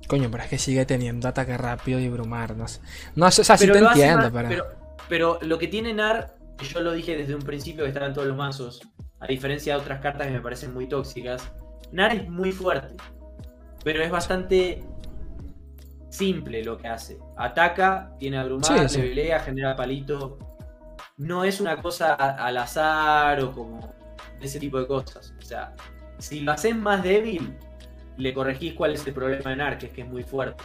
Coño, 0.07 0.31
pero 0.31 0.43
es 0.43 0.49
que 0.49 0.57
sigue 0.57 0.87
teniendo 0.87 1.27
ataque 1.27 1.55
rápido 1.55 1.99
y 1.99 2.09
brumar, 2.09 2.55
no 2.57 2.67
sé. 2.67 2.81
No 3.15 3.29
sé, 3.29 3.41
o 3.41 3.43
sea, 3.43 3.57
sí 3.57 3.67
Pero 3.67 3.79
te 3.79 3.85
entiendo, 3.85 4.31
más- 4.31 4.31
pero... 4.31 4.49
pero... 4.49 4.65
pero 5.07 5.39
lo 5.43 5.59
que 5.59 5.67
tiene 5.67 5.93
Nar, 5.93 6.35
que 6.57 6.65
yo 6.65 6.79
lo 6.79 6.93
dije 6.93 7.15
desde 7.15 7.35
un 7.35 7.43
principio 7.43 7.83
que 7.83 7.89
estaba 7.89 8.07
en 8.07 8.13
todos 8.13 8.27
los 8.27 8.35
mazos, 8.35 8.81
a 9.19 9.27
diferencia 9.27 9.75
de 9.75 9.81
otras 9.81 9.99
cartas 10.01 10.27
que 10.27 10.33
me 10.33 10.41
parecen 10.41 10.73
muy 10.73 10.87
tóxicas, 10.87 11.51
Nar 11.91 12.13
es 12.15 12.29
muy 12.29 12.51
fuerte, 12.51 12.95
pero 13.83 14.01
es 14.03 14.11
bastante 14.11 14.83
simple 16.09 16.63
lo 16.63 16.77
que 16.77 16.87
hace. 16.87 17.17
Ataca, 17.37 18.11
tiene 18.19 18.37
abrumar, 18.37 18.89
Sí, 18.89 18.95
sí. 18.95 19.01
levelea, 19.01 19.39
genera 19.39 19.75
palito. 19.75 20.37
No 21.17 21.43
es 21.43 21.59
una 21.61 21.81
cosa 21.81 22.13
a- 22.13 22.45
al 22.45 22.57
azar 22.57 23.41
o 23.41 23.51
como 23.51 23.93
ese 24.41 24.59
tipo 24.59 24.79
de 24.79 24.87
cosas. 24.87 25.33
O 25.37 25.41
sea, 25.41 25.73
si 26.17 26.41
lo 26.41 26.51
haces 26.51 26.75
más 26.75 27.03
débil, 27.03 27.55
le 28.17 28.33
corregís 28.33 28.73
cuál 28.73 28.93
es 28.93 29.05
el 29.05 29.13
problema 29.13 29.49
de 29.51 29.55
Nar, 29.57 29.77
que 29.77 29.87
es 29.87 29.91
que 29.91 30.01
es 30.01 30.07
muy 30.07 30.23
fuerte. 30.23 30.63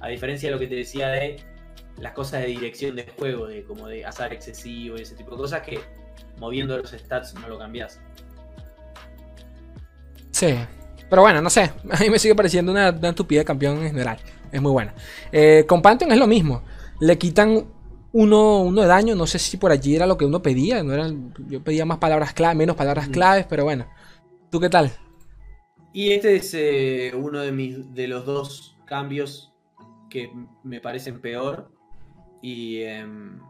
A 0.00 0.08
diferencia 0.08 0.48
de 0.48 0.54
lo 0.54 0.58
que 0.60 0.66
te 0.66 0.74
decía 0.76 1.08
de 1.08 1.36
las 1.98 2.12
cosas 2.12 2.42
de 2.42 2.48
dirección 2.48 2.94
de 2.96 3.06
juego, 3.18 3.46
de 3.46 3.64
como 3.64 3.88
de 3.88 4.04
azar 4.04 4.32
excesivo 4.32 4.98
y 4.98 5.02
ese 5.02 5.14
tipo 5.16 5.30
de 5.32 5.36
cosas 5.38 5.62
que 5.62 5.80
moviendo 6.38 6.76
los 6.76 6.90
stats 6.90 7.34
no 7.34 7.48
lo 7.48 7.58
cambias. 7.58 8.00
Sí. 10.30 10.54
Pero 11.08 11.22
bueno, 11.22 11.40
no 11.40 11.50
sé. 11.50 11.72
A 11.90 11.98
mí 12.00 12.10
me 12.10 12.18
sigue 12.18 12.34
pareciendo 12.34 12.72
una, 12.72 12.90
una 12.90 13.08
estupidez 13.10 13.42
de 13.42 13.46
campeón 13.46 13.78
en 13.78 13.88
general. 13.88 14.18
Es 14.52 14.60
muy 14.60 14.72
buena. 14.72 14.94
Eh, 15.32 15.64
con 15.68 15.82
Pantheon 15.82 16.12
es 16.12 16.18
lo 16.18 16.26
mismo. 16.26 16.62
Le 17.00 17.18
quitan 17.18 17.66
uno, 18.12 18.62
uno 18.62 18.82
de 18.82 18.88
daño. 18.88 19.14
No 19.14 19.26
sé 19.26 19.38
si 19.38 19.56
por 19.56 19.70
allí 19.72 19.94
era 19.96 20.06
lo 20.06 20.16
que 20.16 20.24
uno 20.24 20.42
pedía. 20.42 20.82
No 20.82 20.92
eran, 20.92 21.32
yo 21.48 21.62
pedía 21.62 21.84
más 21.84 21.98
palabras 21.98 22.32
claves, 22.32 22.56
menos 22.56 22.76
palabras 22.76 23.08
Mm. 23.08 23.12
claves, 23.12 23.46
pero 23.48 23.64
bueno. 23.64 23.86
¿Tú 24.50 24.60
qué 24.60 24.68
tal? 24.68 24.92
Y 25.92 26.12
este 26.12 26.36
es 26.36 26.52
eh, 26.54 27.12
uno 27.16 27.40
de, 27.40 27.52
mis, 27.52 27.94
de 27.94 28.06
los 28.06 28.26
dos 28.26 28.76
cambios 28.86 29.52
que 30.10 30.30
me 30.62 30.80
parecen 30.80 31.20
peor. 31.20 31.70
Y. 32.42 32.82
em, 32.82 33.40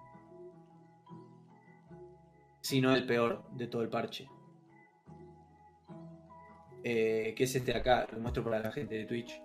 si 2.66 2.80
no 2.80 2.96
el 2.96 3.06
peor 3.06 3.44
de 3.52 3.68
todo 3.68 3.82
el 3.82 3.88
parche. 3.88 4.28
Eh, 6.82 7.32
que 7.36 7.44
es 7.44 7.54
este 7.54 7.72
de 7.72 7.78
acá, 7.78 8.08
lo 8.12 8.18
muestro 8.18 8.42
para 8.42 8.58
la 8.58 8.72
gente 8.72 8.96
de 8.96 9.04
Twitch. 9.04 9.40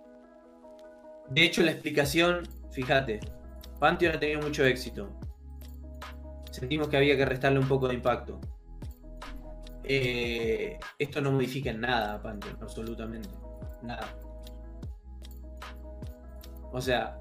De 1.30 1.44
hecho, 1.44 1.62
la 1.62 1.70
explicación, 1.70 2.42
fíjate, 2.72 3.20
Pantheon 3.78 4.16
ha 4.16 4.18
tenido 4.18 4.40
mucho 4.40 4.64
éxito. 4.64 5.08
Sentimos 6.50 6.88
que 6.88 6.96
había 6.96 7.16
que 7.16 7.24
restarle 7.24 7.60
un 7.60 7.68
poco 7.68 7.86
de 7.86 7.94
impacto. 7.94 8.40
Eh, 9.84 10.80
esto 10.98 11.20
no 11.20 11.30
modifica 11.30 11.70
en 11.70 11.80
nada 11.80 12.14
a 12.14 12.22
Pantheon, 12.22 12.58
absolutamente. 12.60 13.28
Nada. 13.82 14.18
O 16.72 16.80
sea. 16.80 17.18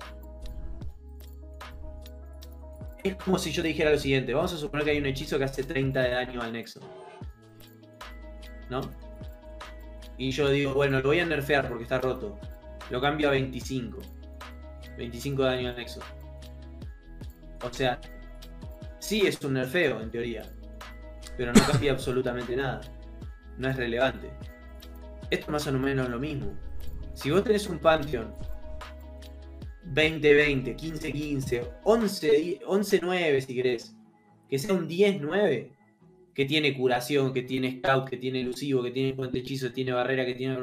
Es 3.04 3.16
como 3.16 3.40
si 3.40 3.52
yo 3.52 3.62
te 3.62 3.70
dijera 3.70 3.92
lo 3.92 3.98
siguiente. 3.98 4.34
Vamos 4.34 4.54
a 4.54 4.58
suponer 4.58 4.86
que 4.86 4.92
hay 4.92 4.98
un 5.00 5.06
hechizo 5.06 5.38
que 5.38 5.46
hace 5.46 5.64
30 5.64 6.02
de 6.02 6.10
daño 6.10 6.42
al 6.42 6.54
nexo. 6.54 6.80
¿No? 8.70 8.82
Y 10.18 10.32
yo 10.32 10.50
digo, 10.50 10.74
bueno, 10.74 11.00
lo 11.00 11.08
voy 11.08 11.20
a 11.20 11.26
nerfear 11.26 11.68
porque 11.68 11.84
está 11.84 12.00
roto. 12.00 12.40
Lo 12.90 13.02
cambio 13.02 13.30
a 13.30 13.32
25. 13.32 14.00
25 14.98 15.44
de 15.44 15.50
daño 15.50 15.70
al 15.70 15.76
nexo. 15.76 16.00
O 17.64 17.74
sea, 17.74 18.00
sí 19.00 19.26
es 19.26 19.42
un 19.42 19.54
nerfeo 19.54 20.00
en 20.00 20.12
teoría. 20.12 20.44
Pero 21.38 21.54
no 21.54 21.62
cambia 21.66 21.94
absolutamente 21.94 22.56
nada. 22.56 22.82
No 23.58 23.68
es 23.68 23.76
relevante. 23.76 24.30
Esto 25.32 25.46
es 25.46 25.50
más 25.50 25.68
o 25.68 25.72
menos 25.74 26.10
lo 26.10 26.20
mismo. 26.20 26.54
Si 27.14 27.32
vos 27.32 27.44
tenés 27.44 27.68
un 27.68 27.80
Pantheon 27.80 28.34
20-20, 29.86 30.76
15-15, 30.76 31.68
11 31.84 32.60
11-9 32.66 33.42
si 33.42 33.56
querés, 33.56 33.96
que 34.50 34.60
sea 34.60 34.74
un 34.74 34.88
10-9, 34.88 35.72
que 36.34 36.46
tiene 36.46 36.78
curación, 36.78 37.34
que 37.34 37.42
tiene 37.42 37.80
scout, 37.80 38.10
que 38.10 38.18
tiene 38.18 38.42
elusivo, 38.42 38.84
que 38.84 38.92
tiene 38.92 39.14
puente 39.14 39.40
hechizo, 39.40 39.68
que 39.68 39.74
tiene 39.74 39.92
barrera, 39.92 40.26
que 40.26 40.36
tiene. 40.36 40.58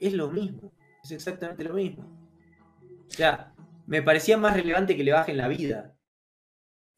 Es 0.00 0.12
lo 0.12 0.30
mismo. 0.30 0.72
Es 1.02 1.12
exactamente 1.12 1.64
lo 1.64 1.74
mismo. 1.74 2.04
O 3.08 3.10
sea, 3.10 3.54
me 3.86 4.02
parecía 4.02 4.36
más 4.36 4.56
relevante 4.56 4.96
que 4.96 5.04
le 5.04 5.12
bajen 5.12 5.36
la 5.36 5.48
vida. 5.48 5.96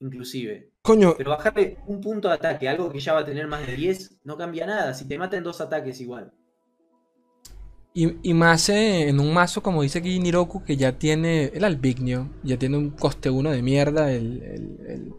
Inclusive. 0.01 0.73
Coño, 0.83 1.15
Pero 1.19 1.31
bajarle 1.31 1.79
un 1.87 2.01
punto 2.01 2.29
de 2.29 2.35
ataque, 2.35 2.69
algo 2.69 2.91
que 2.91 3.01
ya 3.01 3.13
va 3.13 3.21
a 3.21 3.25
tener 3.25 3.47
más 3.47 3.67
de 3.67 3.75
10, 3.75 4.21
no 4.25 4.37
cambia 4.37 4.67
nada. 4.67 4.95
Si 4.95 5.07
te 5.07 5.19
matan 5.19 5.43
dos 5.43 5.61
ataques 5.61 6.01
igual. 6.01 6.33
Y, 8.05 8.31
y 8.31 8.35
más 8.35 8.69
eh, 8.69 9.09
en 9.09 9.19
un 9.21 9.33
mazo, 9.33 9.63
como 9.63 9.83
dice 9.83 9.99
aquí 9.99 10.19
Niroku, 10.19 10.63
que 10.63 10.77
ya 10.77 10.93
tiene 10.99 11.47
el 11.55 11.65
Albignio, 11.65 12.29
ya 12.43 12.57
tiene 12.59 12.77
un 12.77 12.91
coste 12.91 13.31
1 13.31 13.51
de 13.51 13.63
mierda, 13.63 14.13
el, 14.13 14.43
el, 14.43 14.87
el, 14.89 15.13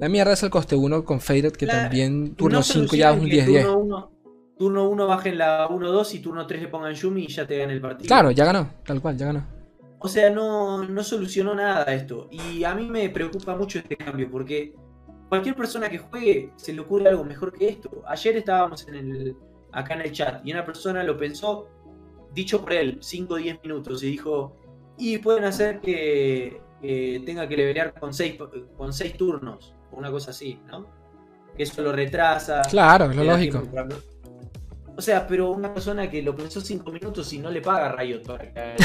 La 0.00 0.08
mierda 0.08 0.32
es 0.32 0.42
el 0.42 0.50
coste 0.50 0.74
1 0.76 1.04
con 1.04 1.20
Faded, 1.20 1.52
que 1.52 1.66
La- 1.66 1.82
también 1.82 2.34
turno 2.34 2.58
no 2.58 2.62
5 2.62 2.96
ya 2.96 3.10
es 3.10 3.16
un 3.20 3.28
solucionan 3.28 3.46
que 3.46 3.60
10-10. 3.60 3.62
Turno 3.62 3.78
1, 3.78 4.12
turno 4.58 4.88
1 4.90 5.06
bajen 5.06 5.38
la 5.38 5.68
1-2 5.68 6.14
y 6.14 6.18
turno 6.20 6.46
3 6.46 6.62
le 6.62 6.68
pongan 6.68 6.94
Yumi 6.94 7.24
y 7.24 7.28
ya 7.28 7.46
te 7.46 7.58
gana 7.58 7.72
el 7.72 7.80
partido. 7.80 8.08
Claro, 8.08 8.30
ya 8.32 8.44
ganó, 8.44 8.68
tal 8.84 9.00
cual, 9.00 9.16
ya 9.16 9.26
ganó. 9.26 9.46
O 10.00 10.08
sea, 10.08 10.30
no, 10.30 10.84
no 10.84 11.02
solucionó 11.02 11.54
nada 11.54 11.84
esto. 11.94 12.28
Y 12.30 12.62
a 12.64 12.74
mí 12.74 12.88
me 12.88 13.08
preocupa 13.10 13.56
mucho 13.56 13.78
este 13.80 13.96
cambio 13.96 14.30
porque 14.30 14.72
cualquier 15.28 15.54
persona 15.56 15.88
que 15.88 15.98
juegue 15.98 16.52
se 16.56 16.72
le 16.72 16.80
ocurre 16.80 17.08
algo 17.08 17.24
mejor 17.24 17.52
que 17.52 17.68
esto. 17.68 18.02
Ayer 18.06 18.36
estábamos 18.36 18.86
en 18.88 18.94
el, 18.94 19.36
acá 19.72 19.94
en 19.94 20.02
el 20.02 20.12
chat 20.12 20.40
y 20.46 20.52
una 20.52 20.64
persona 20.64 21.02
lo 21.02 21.16
pensó, 21.18 21.68
dicho 22.32 22.60
por 22.60 22.72
él, 22.72 22.98
5 23.00 23.34
o 23.34 23.36
10 23.36 23.62
minutos, 23.62 24.02
y 24.02 24.10
dijo, 24.10 24.56
y 24.96 25.18
pueden 25.18 25.44
hacer 25.44 25.80
que, 25.80 26.60
que 26.80 27.22
tenga 27.24 27.48
que 27.48 27.56
levelear 27.56 27.94
con 27.98 28.12
6 28.12 28.38
con 28.76 28.92
seis 28.92 29.16
turnos, 29.16 29.74
o 29.92 29.96
una 29.96 30.10
cosa 30.10 30.30
así, 30.30 30.60
¿no? 30.66 30.86
Que 31.56 31.64
eso 31.64 31.82
lo 31.82 31.92
retrasa. 31.92 32.62
Claro, 32.62 33.10
es 33.10 33.16
lo 33.16 33.24
lógico. 33.24 33.62
tiempo 33.62 33.96
O 34.96 35.00
sea, 35.00 35.26
pero 35.26 35.50
una 35.50 35.72
persona 35.72 36.08
que 36.10 36.22
lo 36.22 36.34
pensó 36.34 36.60
5 36.60 36.90
minutos 36.92 37.32
y 37.32 37.38
no 37.38 37.50
le 37.50 37.60
paga 37.60 37.92
Riot 37.92 38.22
para 38.22 38.52
que. 38.52 38.76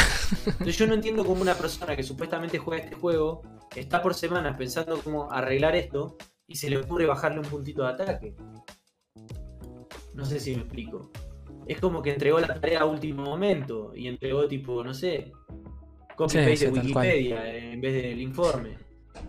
Entonces 0.45 0.77
yo 0.77 0.87
no 0.87 0.93
entiendo 0.93 1.25
cómo 1.25 1.41
una 1.41 1.55
persona 1.55 1.95
que 1.95 2.03
supuestamente 2.03 2.57
juega 2.57 2.83
este 2.83 2.95
juego 2.95 3.41
está 3.75 4.01
por 4.01 4.13
semanas 4.13 4.55
pensando 4.57 4.99
cómo 5.03 5.31
arreglar 5.31 5.75
esto 5.75 6.17
y 6.47 6.55
se 6.55 6.69
le 6.69 6.77
ocurre 6.77 7.05
bajarle 7.05 7.39
un 7.39 7.45
puntito 7.45 7.83
de 7.83 7.89
ataque. 7.89 8.35
No 10.13 10.25
sé 10.25 10.39
si 10.39 10.55
me 10.55 10.61
explico. 10.61 11.11
Es 11.67 11.79
como 11.79 12.01
que 12.01 12.11
entregó 12.11 12.39
la 12.39 12.47
tarea 12.47 12.81
a 12.81 12.85
último 12.85 13.23
momento 13.23 13.93
y 13.95 14.07
entregó 14.07 14.47
tipo, 14.47 14.83
no 14.83 14.93
sé, 14.93 15.31
copy 16.15 16.37
paste 16.37 16.57
sí, 16.57 16.65
de. 16.65 16.71
Wikipedia 16.71 17.55
en 17.55 17.81
vez 17.81 17.93
del 18.01 18.21
informe. 18.21 18.77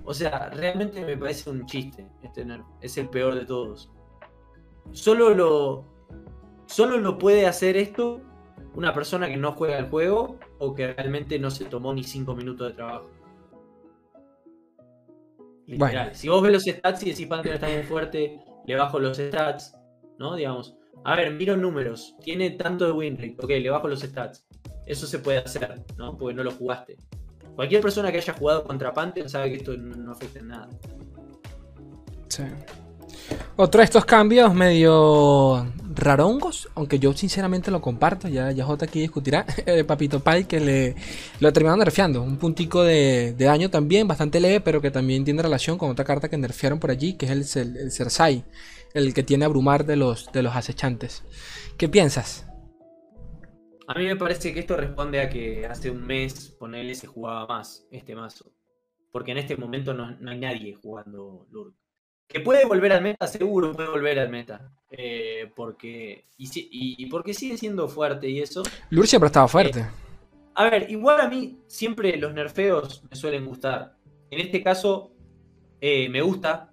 O 0.05 0.15
sea, 0.15 0.51
realmente 0.51 1.05
me 1.05 1.17
parece 1.17 1.51
un 1.51 1.67
chiste 1.67 2.07
este 2.23 2.45
nerf. 2.45 2.65
Es 2.81 2.97
el 2.99 3.09
peor 3.09 3.35
de 3.35 3.45
todos. 3.45 3.91
Solo 4.93 5.31
lo. 5.35 5.85
Solo 6.67 6.99
lo 6.99 7.19
puede 7.19 7.47
hacer 7.47 7.77
esto 7.77 8.23
una 8.75 8.93
persona 8.93 9.29
que 9.29 9.37
no 9.37 9.53
juega 9.53 9.79
el 9.79 9.89
juego 9.89 10.39
o 10.59 10.75
que 10.75 10.93
realmente 10.93 11.39
no 11.39 11.51
se 11.51 11.67
tomó 11.67 11.93
ni 11.95 12.03
5 12.03 12.35
minutos 12.35 12.69
de 12.69 12.75
trabajo. 12.75 13.11
Literal. 15.67 15.93
Bueno. 15.93 16.15
Si 16.15 16.29
vos 16.29 16.43
ves 16.43 16.53
los 16.53 16.63
stats 16.65 17.03
y 17.05 17.11
decís 17.11 17.27
Pantheon 17.27 17.55
está 17.55 17.69
muy 17.69 17.83
fuerte, 17.85 18.41
le 18.67 18.77
bajo 18.77 18.99
los 18.99 19.17
stats, 19.19 19.77
¿no? 20.19 20.35
Digamos. 20.35 20.77
A 21.05 21.17
ver, 21.17 21.33
miro 21.35 21.57
números. 21.57 22.15
Tiene 22.23 22.51
tanto 22.51 22.87
de 22.87 22.93
win 22.93 23.17
rate. 23.17 23.37
Ok, 23.43 23.51
le 23.51 23.71
bajo 23.71 23.89
los 23.89 24.01
stats. 24.01 24.45
Eso 24.87 25.07
se 25.07 25.19
puede 25.19 25.39
hacer, 25.39 25.83
¿no? 25.97 26.17
Porque 26.17 26.35
no 26.35 26.45
lo 26.45 26.51
jugaste. 26.51 26.97
Cualquier 27.55 27.81
persona 27.81 28.11
que 28.11 28.19
haya 28.19 28.33
jugado 28.33 28.65
contra 28.65 28.93
Pantheon 28.93 29.29
sabe 29.29 29.51
que 29.51 29.57
esto 29.57 29.77
no 29.77 30.13
afecta 30.13 30.39
en 30.41 30.49
nada. 30.49 30.69
Sí. 32.29 32.43
Otro 33.57 33.79
de 33.79 33.85
estos 33.85 34.05
cambios 34.05 34.53
medio 34.55 35.67
rarongos, 35.95 36.69
aunque 36.75 36.99
yo 36.99 37.13
sinceramente 37.13 37.71
lo 37.71 37.81
comparto, 37.81 38.27
ya, 38.27 38.51
ya 38.51 38.65
J 38.65 38.85
aquí 38.85 39.01
discutirá, 39.01 39.47
eh, 39.67 39.85
Papito 39.85 40.21
Pai 40.21 40.45
que 40.45 40.59
le 40.59 40.97
lo 41.39 41.53
terminaron 41.53 41.79
nerfeando, 41.79 42.21
un 42.23 42.37
puntico 42.37 42.83
de, 42.83 43.35
daño 43.39 43.71
también, 43.71 44.09
bastante 44.09 44.41
leve, 44.41 44.61
pero 44.61 44.81
que 44.81 44.91
también 44.91 45.25
tiene 45.25 45.41
relación 45.43 45.79
con 45.79 45.91
otra 45.91 46.05
carta 46.05 46.29
que 46.29 46.37
nerfearon 46.37 46.81
por 46.81 46.91
allí, 46.91 47.15
que 47.15 47.27
es 47.27 47.33
el, 47.33 47.45
Cer- 47.45 47.77
el 47.79 47.93
Cersei, 47.93 48.45
el 48.95 49.13
que 49.13 49.25
tiene 49.25 49.45
abrumar 49.45 49.85
de 49.85 49.97
los, 49.97 50.31
de 50.33 50.43
los 50.43 50.55
acechantes. 50.55 51.25
¿Qué 51.77 51.89
piensas? 51.89 52.47
A 53.87 53.99
mí 53.99 54.07
me 54.07 54.17
parece 54.17 54.55
que 54.55 54.61
esto 54.61 54.77
responde 54.77 55.21
a 55.21 55.29
que 55.29 55.67
hace 55.67 55.91
un 55.91 56.07
mes, 56.07 56.57
ponele, 56.59 56.95
se 56.95 57.09
jugaba 57.09 57.47
más 57.47 57.87
este 57.91 58.15
mazo. 58.15 58.53
Porque 59.13 59.33
en 59.33 59.39
este 59.39 59.57
momento 59.57 59.93
no, 59.93 60.13
no 60.13 60.31
hay 60.31 60.39
nadie 60.39 60.75
jugando 60.75 61.47
Lurk. 61.51 61.75
Que 62.27 62.41
puede 62.41 62.65
volver 62.65 62.93
al 62.93 63.03
meta, 63.03 63.27
seguro 63.27 63.73
puede 63.73 63.89
volver 63.91 64.19
al 64.19 64.31
meta. 64.31 64.73
Eh, 64.91 65.53
porque. 65.55 66.25
Y, 66.39 66.49
y- 66.55 67.07
porque 67.07 67.35
sigue 67.35 67.59
siendo 67.59 67.87
fuerte 67.89 68.29
y 68.29 68.41
eso. 68.41 68.63
Lur 68.91 69.07
siempre 69.07 69.27
estaba 69.27 69.47
fuerte. 69.47 69.85
A 70.55 70.65
ver, 70.71 70.91
igual 70.91 71.21
a 71.21 71.29
mí 71.29 71.59
siempre 71.67 72.17
los 72.17 72.33
nerfeos 72.33 73.05
me 73.11 73.15
suelen 73.17 73.45
gustar. 73.45 73.97
En 74.31 74.41
este 74.41 74.63
caso, 74.63 75.13
eh, 75.81 76.09
me 76.09 76.23
gusta 76.23 76.73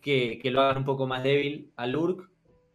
que, 0.00 0.38
que 0.40 0.50
lo 0.50 0.60
hagan 0.60 0.78
un 0.78 0.84
poco 0.84 1.06
más 1.06 1.22
débil 1.22 1.72
a 1.76 1.86
Lurk. 1.86 2.28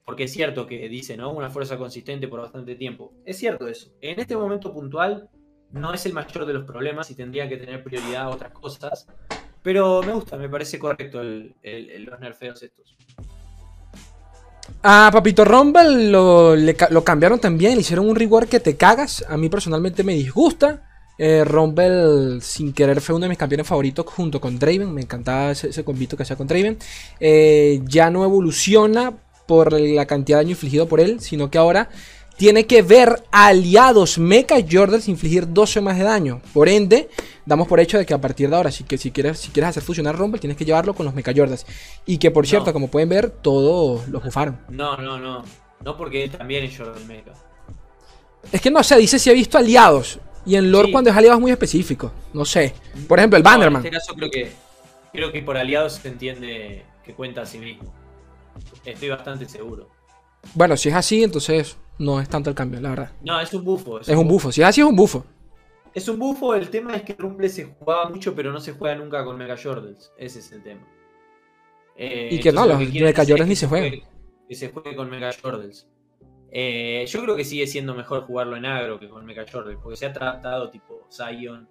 Porque 0.05 0.25
es 0.25 0.33
cierto 0.33 0.67
que 0.67 0.88
dice, 0.88 1.17
¿no? 1.17 1.31
Una 1.31 1.49
fuerza 1.49 1.77
consistente 1.77 2.27
por 2.27 2.39
bastante 2.39 2.75
tiempo. 2.75 3.13
Es 3.25 3.38
cierto 3.39 3.67
eso. 3.67 3.91
En 4.01 4.19
este 4.19 4.38
momento 4.38 4.71
puntual 4.71 5.29
no 5.71 5.93
es 5.93 6.05
el 6.05 6.13
mayor 6.13 6.45
de 6.45 6.53
los 6.53 6.63
problemas 6.63 7.09
y 7.09 7.15
tendría 7.15 7.49
que 7.49 7.57
tener 7.57 7.83
prioridad 7.83 8.23
a 8.23 8.29
otras 8.29 8.51
cosas. 8.51 9.07
Pero 9.63 10.03
me 10.03 10.13
gusta, 10.13 10.38
me 10.38 10.47
parece 10.47 10.77
correcto 10.77 11.23
los 11.23 12.19
nerfeos 12.19 12.61
estos. 12.61 12.95
A 14.83 15.09
Papito 15.11 15.43
Rumble 15.43 16.11
lo, 16.11 16.55
lo 16.55 17.03
cambiaron 17.03 17.39
también, 17.39 17.73
le 17.73 17.81
hicieron 17.81 18.07
un 18.07 18.15
rework 18.15 18.47
que 18.47 18.59
te 18.59 18.77
cagas. 18.77 19.25
A 19.27 19.38
mí 19.38 19.49
personalmente 19.49 20.03
me 20.03 20.13
disgusta. 20.13 20.85
Eh, 21.17 21.43
Rumble, 21.45 22.41
sin 22.41 22.73
querer, 22.73 22.99
fue 23.01 23.15
uno 23.15 23.23
de 23.23 23.30
mis 23.30 23.38
campeones 23.38 23.67
favoritos 23.67 24.06
junto 24.08 24.41
con 24.41 24.60
Draven. 24.60 24.93
Me 24.93 25.01
encantaba 25.01 25.51
ese, 25.51 25.69
ese 25.69 25.84
combito 25.84 26.17
que 26.17 26.23
hacía 26.23 26.36
con 26.36 26.47
Draven. 26.47 26.78
Eh, 27.19 27.82
ya 27.86 28.10
no 28.10 28.23
evoluciona 28.25 29.13
por 29.45 29.71
la 29.80 30.06
cantidad 30.06 30.39
de 30.39 30.43
daño 30.45 30.51
infligido 30.51 30.88
por 30.88 30.99
él, 30.99 31.19
sino 31.21 31.49
que 31.49 31.58
ahora 31.58 31.89
tiene 32.38 32.65
que 32.65 32.82
ver 32.82 33.23
aliados 33.32 34.17
Mecha 34.17 34.56
Jordals 34.69 35.08
infligir 35.08 35.47
12 35.54 35.80
más 35.80 35.97
de 35.97 36.04
daño. 36.04 36.41
Por 36.54 36.67
ende, 36.67 37.10
damos 37.45 37.67
por 37.67 37.80
hecho 37.80 37.97
de 37.97 38.06
que 38.06 38.13
a 38.13 38.19
partir 38.19 38.49
de 38.49 38.56
ahora, 38.58 38.71
si, 38.71 38.84
que, 38.84 38.97
si, 38.97 39.12
quieres, 39.12 39.39
si 39.39 39.51
quieres 39.51 39.69
hacer 39.69 39.84
funcionar 39.84 40.17
Rumble, 40.17 40.39
tienes 40.41 40.58
que 40.58 40.65
llevarlo 40.65 40.93
con 40.93 41.06
los 41.06 41.15
Mecha 41.15 41.32
Jordals. 41.34 41.65
Y 42.06 42.17
que 42.17 42.32
por 42.32 42.45
cierto, 42.45 42.67
No. 42.67 42.73
como 42.73 42.88
pueden 42.89 43.08
ver, 43.08 43.30
todos 43.30 44.08
los 44.10 44.21
bufaron. 44.21 44.60
No, 44.67 44.97
no, 44.97 45.17
no. 45.17 45.43
No 45.84 45.95
porque 45.97 46.25
él 46.25 46.32
también 46.32 46.65
es 46.65 46.78
Jordan 46.78 47.08
Mecha. 47.08 47.32
Es 48.51 48.60
que 48.60 48.69
no 48.71 48.84
sé, 48.84 48.97
dice 48.97 49.17
si 49.17 49.30
ha 49.30 49.34
visto 49.34 49.58
aliados. 49.58 50.19
Y 50.45 50.55
en 50.55 50.71
lore 50.71 50.88
Sí. 50.88 50.91
cuando 50.91 51.10
es 51.10 51.15
aliado 51.15 51.36
es 51.36 51.41
muy 51.41 51.51
específico. 51.51 52.12
No 52.34 52.45
sé. 52.45 52.73
Por 53.08 53.19
ejemplo, 53.19 53.38
el 53.38 53.43
No, 53.43 53.49
Bannerman. 53.49 53.81
en 53.81 53.86
este 53.88 53.97
caso 53.97 54.13
creo 54.15 54.29
que 54.29 54.51
creo 55.12 55.31
que 55.31 55.41
por 55.41 55.58
aliados 55.58 55.93
se 55.93 56.08
entiende 56.10 56.86
que 57.03 57.13
cuenta 57.13 57.41
a 57.41 57.45
sí 57.45 57.58
mismo. 57.58 57.93
Estoy 58.84 59.10
bastante 59.10 59.45
seguro. 59.45 59.89
Bueno, 60.53 60.77
si 60.77 60.89
es 60.89 60.95
así, 60.95 61.23
entonces 61.23 61.77
no 61.97 62.19
es 62.21 62.29
tanto 62.29 62.49
el 62.49 62.55
cambio, 62.55 62.79
la 62.81 62.89
verdad. 62.89 63.12
No, 63.23 63.39
es 63.39 63.53
un 63.53 63.63
bufo. 63.63 63.99
Es 63.99 64.10
un 64.10 64.27
bufo. 64.27 64.51
Si 64.51 64.62
es 64.62 64.67
así, 64.67 64.81
es 64.81 64.88
un 64.88 64.95
bufo. 64.95 65.25
Es 65.93 66.08
un 66.10 66.19
bufo, 66.19 66.53
el 66.53 66.69
tema 66.69 66.95
es 66.95 67.03
que 67.03 67.13
Rumble 67.17 67.47
se 67.49 67.63
jugaba 67.63 68.10
mucho, 68.10 68.36
pero 68.36 68.51
no 68.51 68.60
se 68.60 68.73
juega 68.73 68.95
nunca 68.95 69.23
con 69.23 69.38
Mega 69.38 69.55
Jordals. 69.62 70.12
Ese 70.17 70.39
es 70.39 70.51
el 70.51 70.62
tema. 70.62 70.86
Eh, 71.95 72.29
Y 72.31 72.39
que 72.41 72.51
no, 72.51 72.63
entonces 72.65 72.88
lo 72.88 72.93
los 72.93 73.01
Mega 73.15 73.25
que 73.25 73.45
ni 73.45 73.55
se 73.55 73.67
juegan. 73.67 73.93
Que 74.49 74.55
se 74.55 74.69
juegue 74.69 74.95
con 74.95 75.10
Mega 75.10 75.31
Jordals. 75.41 75.88
Eh, 76.58 77.06
yo 77.10 77.22
creo 77.22 77.36
que 77.36 77.44
sigue 77.44 77.68
siendo 77.68 77.94
mejor 77.94 78.22
jugarlo 78.22 78.56
en 78.56 78.65
agro 78.65 78.98
que 78.98 79.10
con 79.10 79.26
Mega 79.26 79.44
Jordals, 79.52 79.78
porque 79.84 79.98
se 79.98 80.06
ha 80.06 80.13
tratado 80.13 80.70
tipo 80.70 81.06
Zion. 81.12 81.68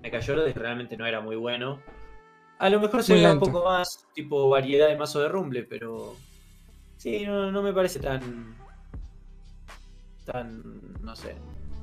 Mega 0.00 0.20
Jordals 0.24 0.54
realmente 0.54 0.96
no 0.96 1.04
era 1.04 1.20
muy 1.20 1.34
bueno. 1.34 1.80
A 2.60 2.70
lo 2.70 2.78
mejor 2.78 3.02
se 3.02 3.14
ve 3.14 3.28
un 3.28 3.40
poco 3.40 3.64
más 3.64 4.06
tipo 4.14 4.48
variedad 4.48 4.86
de 4.86 4.96
mazo 4.96 5.18
de 5.20 5.28
Rumble, 5.28 5.64
pero 5.64 6.14
sí, 6.96 7.26
no, 7.26 7.50
no 7.50 7.60
me 7.60 7.72
parece 7.72 7.98
tan 7.98 8.54
tan 10.24 10.62
no 11.02 11.16
sé, 11.16 11.34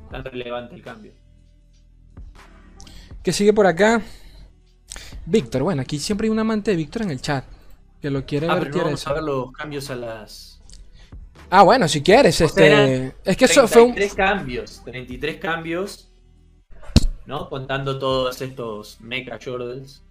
tan 0.09 0.23
relevante 0.23 0.75
el 0.75 0.81
cambio. 0.83 1.11
¿Qué 3.23 3.33
sigue 3.33 3.51
por 3.51 3.67
acá? 3.67 4.01
Víctor. 5.25 5.63
Bueno, 5.63 5.81
aquí 5.81 5.99
siempre 5.99 6.27
hay 6.27 6.31
un 6.31 6.39
amante 6.39 6.71
de 6.71 6.77
Víctor 6.77 7.01
en 7.01 7.09
el 7.11 7.19
chat. 7.21 7.43
Que 8.01 8.09
lo 8.09 8.25
quiere 8.25 8.47
Ah, 8.47 8.53
ver, 8.53 8.59
pero 8.59 8.69
no 8.69 8.73
quiere 8.73 8.85
vamos 8.85 9.01
eso. 9.01 9.09
a 9.09 9.13
ver 9.13 9.23
los 9.23 9.51
cambios 9.51 9.89
a 9.89 9.95
las 9.95 10.56
Ah, 11.49 11.63
bueno, 11.63 11.87
si 11.87 12.01
quieres, 12.01 12.39
O 12.41 12.45
este. 12.45 13.13
Es 13.23 13.37
que 13.37 13.45
eso 13.45 13.67
fue 13.67 13.81
un. 13.83 13.93
33 13.95 14.13
cambios, 14.15 14.81
33 14.83 15.37
cambios, 15.37 16.09
¿no? 17.25 17.49
Contando 17.49 17.97
todos 17.99 18.41
estos 18.41 18.99
Mecha 19.01 19.39
Jordals. 19.43 20.03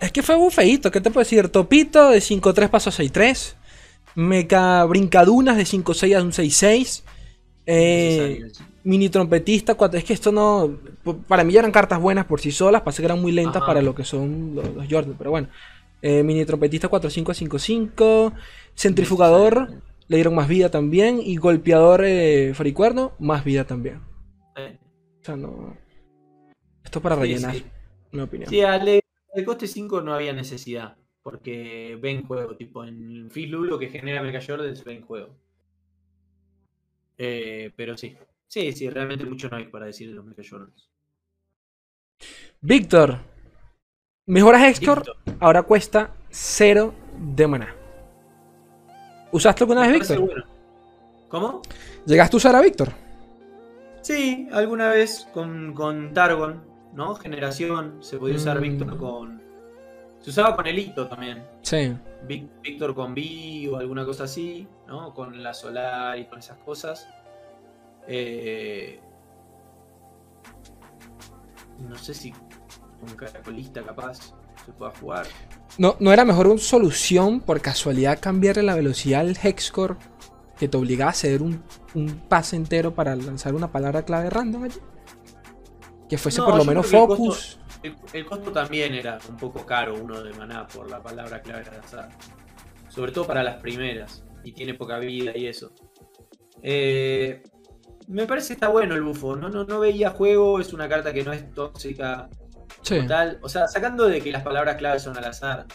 Es 0.00 0.12
que 0.12 0.22
fue 0.22 0.36
un 0.36 0.50
feíto, 0.50 0.90
¿qué 0.90 1.00
te 1.00 1.10
puedo 1.10 1.24
decir? 1.24 1.48
Topito 1.48 2.10
de 2.10 2.18
5-3 2.20 2.68
paso 2.68 2.90
a 2.90 2.92
6-3. 2.92 3.54
Meca 4.14 4.84
brincadunas 4.84 5.56
de 5.56 5.64
5-6 5.64 6.16
a 6.16 6.22
un 6.22 6.32
6-6. 6.32 7.02
Eh, 7.66 8.50
mini 8.84 9.08
trompetista, 9.08 9.74
cuatro- 9.74 9.98
es 9.98 10.04
que 10.04 10.12
esto 10.12 10.32
no. 10.32 10.78
Para 11.26 11.44
mí 11.44 11.52
ya 11.52 11.60
eran 11.60 11.72
cartas 11.72 12.00
buenas 12.00 12.26
por 12.26 12.40
sí 12.40 12.50
solas, 12.52 12.82
pasa 12.82 12.98
que 13.02 13.06
eran 13.06 13.20
muy 13.20 13.32
lentas 13.32 13.56
Ajá. 13.56 13.66
para 13.66 13.82
lo 13.82 13.94
que 13.94 14.04
son 14.04 14.54
los, 14.54 14.74
los 14.74 14.86
Jordan, 14.90 15.14
pero 15.18 15.30
bueno. 15.30 15.48
Eh, 16.00 16.22
mini 16.22 16.44
trompetista 16.44 16.88
4-5 16.88 17.30
a 17.30 17.34
5-5. 17.34 18.32
Centrifugador, 18.76 19.68
le 20.08 20.16
dieron 20.16 20.34
más 20.34 20.48
vida 20.48 20.70
también. 20.70 21.20
Y 21.22 21.36
golpeador 21.36 22.04
eh, 22.04 22.52
faricuerno, 22.54 23.12
más 23.18 23.44
vida 23.44 23.66
también. 23.66 24.00
O 24.56 25.24
sea, 25.24 25.36
no. 25.36 25.76
Esto 26.84 26.98
es 26.98 27.02
para 27.02 27.16
sí, 27.16 27.20
rellenar, 27.20 27.54
sí. 27.54 27.64
mi 28.12 28.20
opinión. 28.20 28.50
Sí, 28.50 28.60
al 28.62 29.00
al 29.34 29.44
coste 29.44 29.66
5 29.66 30.00
no 30.00 30.14
había 30.14 30.32
necesidad. 30.32 30.96
Porque 31.22 31.98
ven 32.00 32.26
juego, 32.26 32.56
tipo 32.56 32.84
en 32.84 33.30
Fizz 33.30 33.50
lo 33.50 33.78
que 33.78 33.88
genera 33.88 34.22
Mecha 34.22 34.40
Jordals 34.44 34.84
ven 34.84 35.02
juego. 35.02 35.36
Eh, 37.18 37.72
pero 37.76 37.96
sí. 37.96 38.16
Sí, 38.46 38.72
sí, 38.72 38.88
realmente 38.88 39.26
mucho 39.26 39.48
no 39.50 39.58
hay 39.58 39.66
para 39.66 39.86
decir 39.86 40.08
de 40.08 40.14
los 40.14 40.24
Mecha 40.24 40.42
Jordals. 40.48 40.88
Víctor, 42.60 43.18
mejoras 44.26 44.62
Hector 44.62 45.04
ahora 45.38 45.62
cuesta 45.62 46.16
cero 46.30 46.94
de 47.18 47.46
maná. 47.46 47.77
¿Usaste 49.32 49.64
alguna 49.64 49.82
vez 49.82 49.92
Víctor? 49.92 50.20
Bueno. 50.20 50.44
¿Cómo? 51.28 51.62
¿Llegaste 52.06 52.36
a 52.36 52.38
usar 52.38 52.56
a 52.56 52.60
Víctor? 52.62 52.92
Sí, 54.00 54.48
alguna 54.52 54.88
vez 54.88 55.28
con, 55.34 55.74
con 55.74 56.14
Targon, 56.14 56.62
¿no? 56.94 57.14
Generación, 57.16 57.98
se 58.00 58.16
podía 58.18 58.36
usar 58.36 58.58
Mm. 58.58 58.62
Víctor 58.62 58.96
con. 58.96 59.42
Se 60.20 60.30
usaba 60.30 60.56
con 60.56 60.66
Elito 60.66 61.06
también. 61.06 61.44
Sí. 61.62 61.94
Víctor 62.26 62.94
con 62.94 63.14
Vi 63.14 63.68
o 63.68 63.76
alguna 63.76 64.04
cosa 64.04 64.24
así, 64.24 64.66
¿no? 64.86 65.12
Con 65.14 65.42
la 65.42 65.52
Solar 65.54 66.18
y 66.18 66.24
con 66.26 66.38
esas 66.38 66.58
cosas. 66.58 67.08
Eh, 68.06 68.98
no 71.86 71.96
sé 71.96 72.14
si 72.14 72.32
con 72.32 73.14
Caracolista 73.16 73.82
capaz 73.82 74.34
se 74.68 74.78
pueda 74.78 74.92
jugar. 75.00 75.26
¿No, 75.78 75.96
¿No 75.98 76.12
era 76.12 76.24
mejor 76.24 76.46
una 76.46 76.58
solución 76.58 77.40
por 77.40 77.60
casualidad 77.60 78.18
cambiarle 78.20 78.62
la 78.62 78.74
velocidad 78.74 79.20
al 79.20 79.36
Hexcore 79.36 79.96
que 80.58 80.68
te 80.68 80.76
obligaba 80.76 81.10
a 81.10 81.12
hacer 81.12 81.40
un, 81.40 81.62
un 81.94 82.20
pase 82.28 82.56
entero 82.56 82.94
para 82.94 83.16
lanzar 83.16 83.54
una 83.54 83.72
palabra 83.72 84.04
clave 84.04 84.28
random 84.28 84.64
allí? 84.64 84.80
Que 86.08 86.18
fuese 86.18 86.40
No, 86.40 86.46
por 86.46 86.56
lo 86.56 86.64
menos 86.64 86.86
el 86.86 86.98
focus. 86.98 87.60
El, 87.82 87.96
el 88.12 88.26
costo 88.26 88.50
también 88.50 88.94
era 88.94 89.18
un 89.28 89.36
poco 89.36 89.64
caro, 89.64 89.94
uno 89.94 90.20
de 90.22 90.32
maná, 90.34 90.66
por 90.66 90.90
la 90.90 91.02
palabra 91.02 91.40
clave 91.40 91.64
de 91.64 91.70
lanzar. 91.70 92.10
Sobre 92.88 93.12
todo 93.12 93.26
para 93.26 93.42
las 93.42 93.56
primeras. 93.56 94.24
Y 94.44 94.52
tiene 94.52 94.74
poca 94.74 94.98
vida 94.98 95.32
y 95.36 95.46
eso. 95.46 95.72
Eh, 96.62 97.42
me 98.08 98.26
parece 98.26 98.48
que 98.48 98.54
está 98.54 98.68
bueno 98.68 98.94
el 98.94 99.02
bufo. 99.02 99.36
No, 99.36 99.48
no, 99.48 99.64
no 99.64 99.80
veía 99.80 100.10
juego, 100.10 100.60
es 100.60 100.72
una 100.72 100.88
carta 100.88 101.12
que 101.12 101.24
no 101.24 101.32
es 101.32 101.52
tóxica. 101.52 102.28
Sí. 102.82 103.06
Tal. 103.06 103.38
O 103.42 103.48
sea, 103.48 103.68
sacando 103.68 104.06
de 104.06 104.20
que 104.20 104.32
las 104.32 104.42
palabras 104.42 104.76
claves 104.76 105.02
son 105.02 105.16
al 105.16 105.24
azar, 105.24 105.66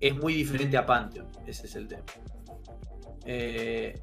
es 0.00 0.14
muy 0.16 0.34
diferente 0.34 0.76
a 0.76 0.86
Pantheon. 0.86 1.26
Ese 1.46 1.66
es 1.66 1.76
el 1.76 1.88
tema. 1.88 2.04
Eh, 3.24 3.94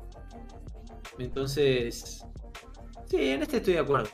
entonces. 1.19 2.26
Sí, 3.10 3.30
en 3.30 3.41
este 3.41 3.58
estoy 3.58 3.73
de 3.73 3.80
acuerdo. 3.80 4.10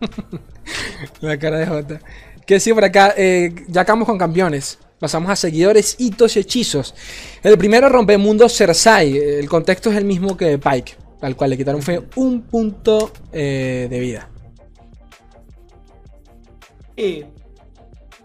La 1.20 1.38
cara 1.38 1.58
de 1.58 1.66
Jota. 1.66 2.00
Que 2.46 2.58
sí, 2.60 2.72
por 2.72 2.84
acá, 2.84 3.14
eh, 3.16 3.54
ya 3.68 3.82
acabamos 3.82 4.06
con 4.06 4.18
campeones. 4.18 4.78
Pasamos 4.98 5.30
a 5.30 5.36
seguidores, 5.36 5.96
hitos 5.98 6.36
y 6.36 6.40
hechizos. 6.40 6.94
El 7.42 7.56
primero 7.56 7.88
rompe 7.88 8.18
mundo 8.18 8.48
Cersei. 8.48 9.16
El 9.16 9.48
contexto 9.48 9.90
es 9.90 9.96
el 9.96 10.04
mismo 10.04 10.36
que 10.36 10.58
Pike. 10.58 10.96
Al 11.22 11.36
cual 11.36 11.50
le 11.50 11.56
quitaron 11.56 11.82
fue 11.82 12.02
un 12.16 12.42
punto 12.42 13.12
eh, 13.32 13.86
de 13.88 14.00
vida. 14.00 14.28
Eh, 17.02 17.26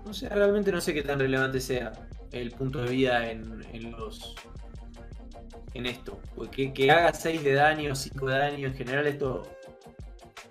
no 0.05 0.13
sé, 0.13 0.27
realmente 0.29 0.71
no 0.71 0.81
sé 0.81 0.93
qué 0.93 1.01
tan 1.01 1.17
relevante 1.19 1.59
sea 1.61 1.93
el 2.31 2.51
punto 2.51 2.81
de 2.81 2.89
vida 2.91 3.31
en, 3.31 3.65
en 3.71 3.91
los. 3.91 4.35
en 5.73 5.85
esto. 5.85 6.19
Porque 6.35 6.73
que 6.73 6.91
haga 6.91 7.13
6 7.13 7.43
de 7.43 7.53
daño, 7.53 7.95
5 7.95 8.27
de 8.27 8.38
daño, 8.38 8.67
en 8.67 8.73
general 8.75 9.07
esto. 9.07 9.43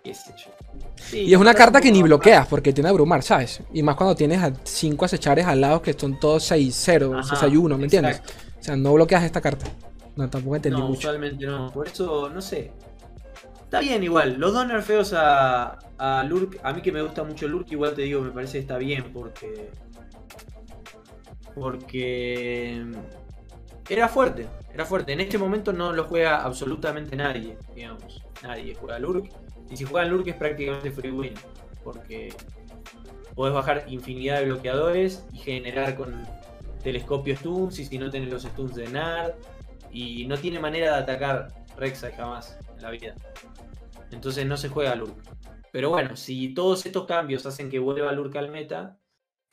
qué 0.02 0.14
sé 0.14 0.32
yo. 0.36 0.50
Sí, 0.96 1.20
Y 1.20 1.34
es 1.34 1.38
una 1.40 1.54
carta 1.54 1.80
que 1.80 1.92
ni 1.92 2.02
bloqueas 2.02 2.46
porque 2.46 2.72
tiene 2.72 2.88
abrumar, 2.88 3.22
¿sabes? 3.22 3.60
Y 3.72 3.82
más 3.82 3.94
cuando 3.96 4.14
tienes 4.16 4.42
a 4.42 4.52
5 4.64 5.04
acechares 5.04 5.44
al 5.46 5.60
lado 5.60 5.82
que 5.82 5.92
son 5.92 6.18
todos 6.18 6.50
6-0, 6.50 7.18
Ajá, 7.20 7.46
6-1, 7.46 7.76
¿me 7.76 7.84
entiendes? 7.84 8.16
exacto. 8.18 8.32
O 8.58 8.62
sea, 8.64 8.76
no 8.76 8.94
bloqueas 8.94 9.22
esta 9.24 9.40
carta. 9.42 9.66
No, 10.16 10.30
tampoco 10.30 10.56
entendí 10.56 10.78
No, 10.80 10.86
mucho. 10.88 11.00
usualmente 11.00 11.44
no. 11.46 11.70
Por 11.72 11.88
eso, 11.88 12.30
no 12.30 12.40
sé. 12.40 12.72
Está 13.64 13.80
bien 13.80 14.04
igual. 14.04 14.36
Los 14.38 14.52
dos 14.52 14.66
nerfeos 14.66 15.12
a, 15.14 15.78
a 15.98 16.22
Lurk. 16.24 16.60
A 16.62 16.72
mí 16.72 16.80
que 16.80 16.92
me 16.92 17.02
gusta 17.02 17.24
mucho 17.24 17.48
Lurk, 17.48 17.70
igual 17.72 17.94
te 17.94 18.02
digo, 18.02 18.20
me 18.20 18.30
parece 18.30 18.54
que 18.54 18.58
está 18.60 18.78
bien 18.78 19.12
porque. 19.12 19.70
Porque. 21.54 22.84
Era 23.88 24.08
fuerte. 24.08 24.46
Era 24.72 24.84
fuerte. 24.84 25.12
En 25.12 25.20
este 25.20 25.38
momento 25.38 25.72
no 25.72 25.92
lo 25.92 26.04
juega 26.04 26.42
absolutamente 26.42 27.16
nadie, 27.16 27.58
digamos. 27.74 28.22
Nadie 28.42 28.74
juega 28.74 28.98
Lurk. 28.98 29.30
Y 29.70 29.76
si 29.76 29.84
juegan 29.84 30.10
Lurk 30.10 30.26
es 30.28 30.36
prácticamente 30.36 30.90
free 30.90 31.10
win. 31.10 31.34
Porque 31.82 32.32
podés 33.34 33.54
bajar 33.54 33.84
infinidad 33.88 34.38
de 34.38 34.46
bloqueadores 34.46 35.26
y 35.32 35.38
generar 35.38 35.96
con 35.96 36.26
telescopio 36.82 37.36
stuns. 37.36 37.78
Y 37.78 37.84
si 37.86 37.98
no 37.98 38.10
tenés 38.10 38.30
los 38.30 38.42
stuns 38.42 38.74
de 38.74 38.88
Nard. 38.88 39.32
Y 39.90 40.26
no 40.26 40.36
tiene 40.38 40.58
manera 40.58 40.96
de 40.96 41.02
atacar 41.02 41.48
Rek'Sai 41.76 42.12
jamás 42.12 42.58
en 42.76 42.82
la 42.82 42.90
vida. 42.90 43.14
Entonces 44.14 44.46
no 44.46 44.56
se 44.56 44.68
juega 44.68 44.94
Lurk. 44.94 45.16
Pero 45.72 45.90
bueno, 45.90 46.16
si 46.16 46.54
todos 46.54 46.86
estos 46.86 47.06
cambios 47.06 47.44
hacen 47.46 47.68
que 47.68 47.78
vuelva 47.78 48.12
Lurk 48.12 48.34
al 48.36 48.50
meta, 48.50 48.98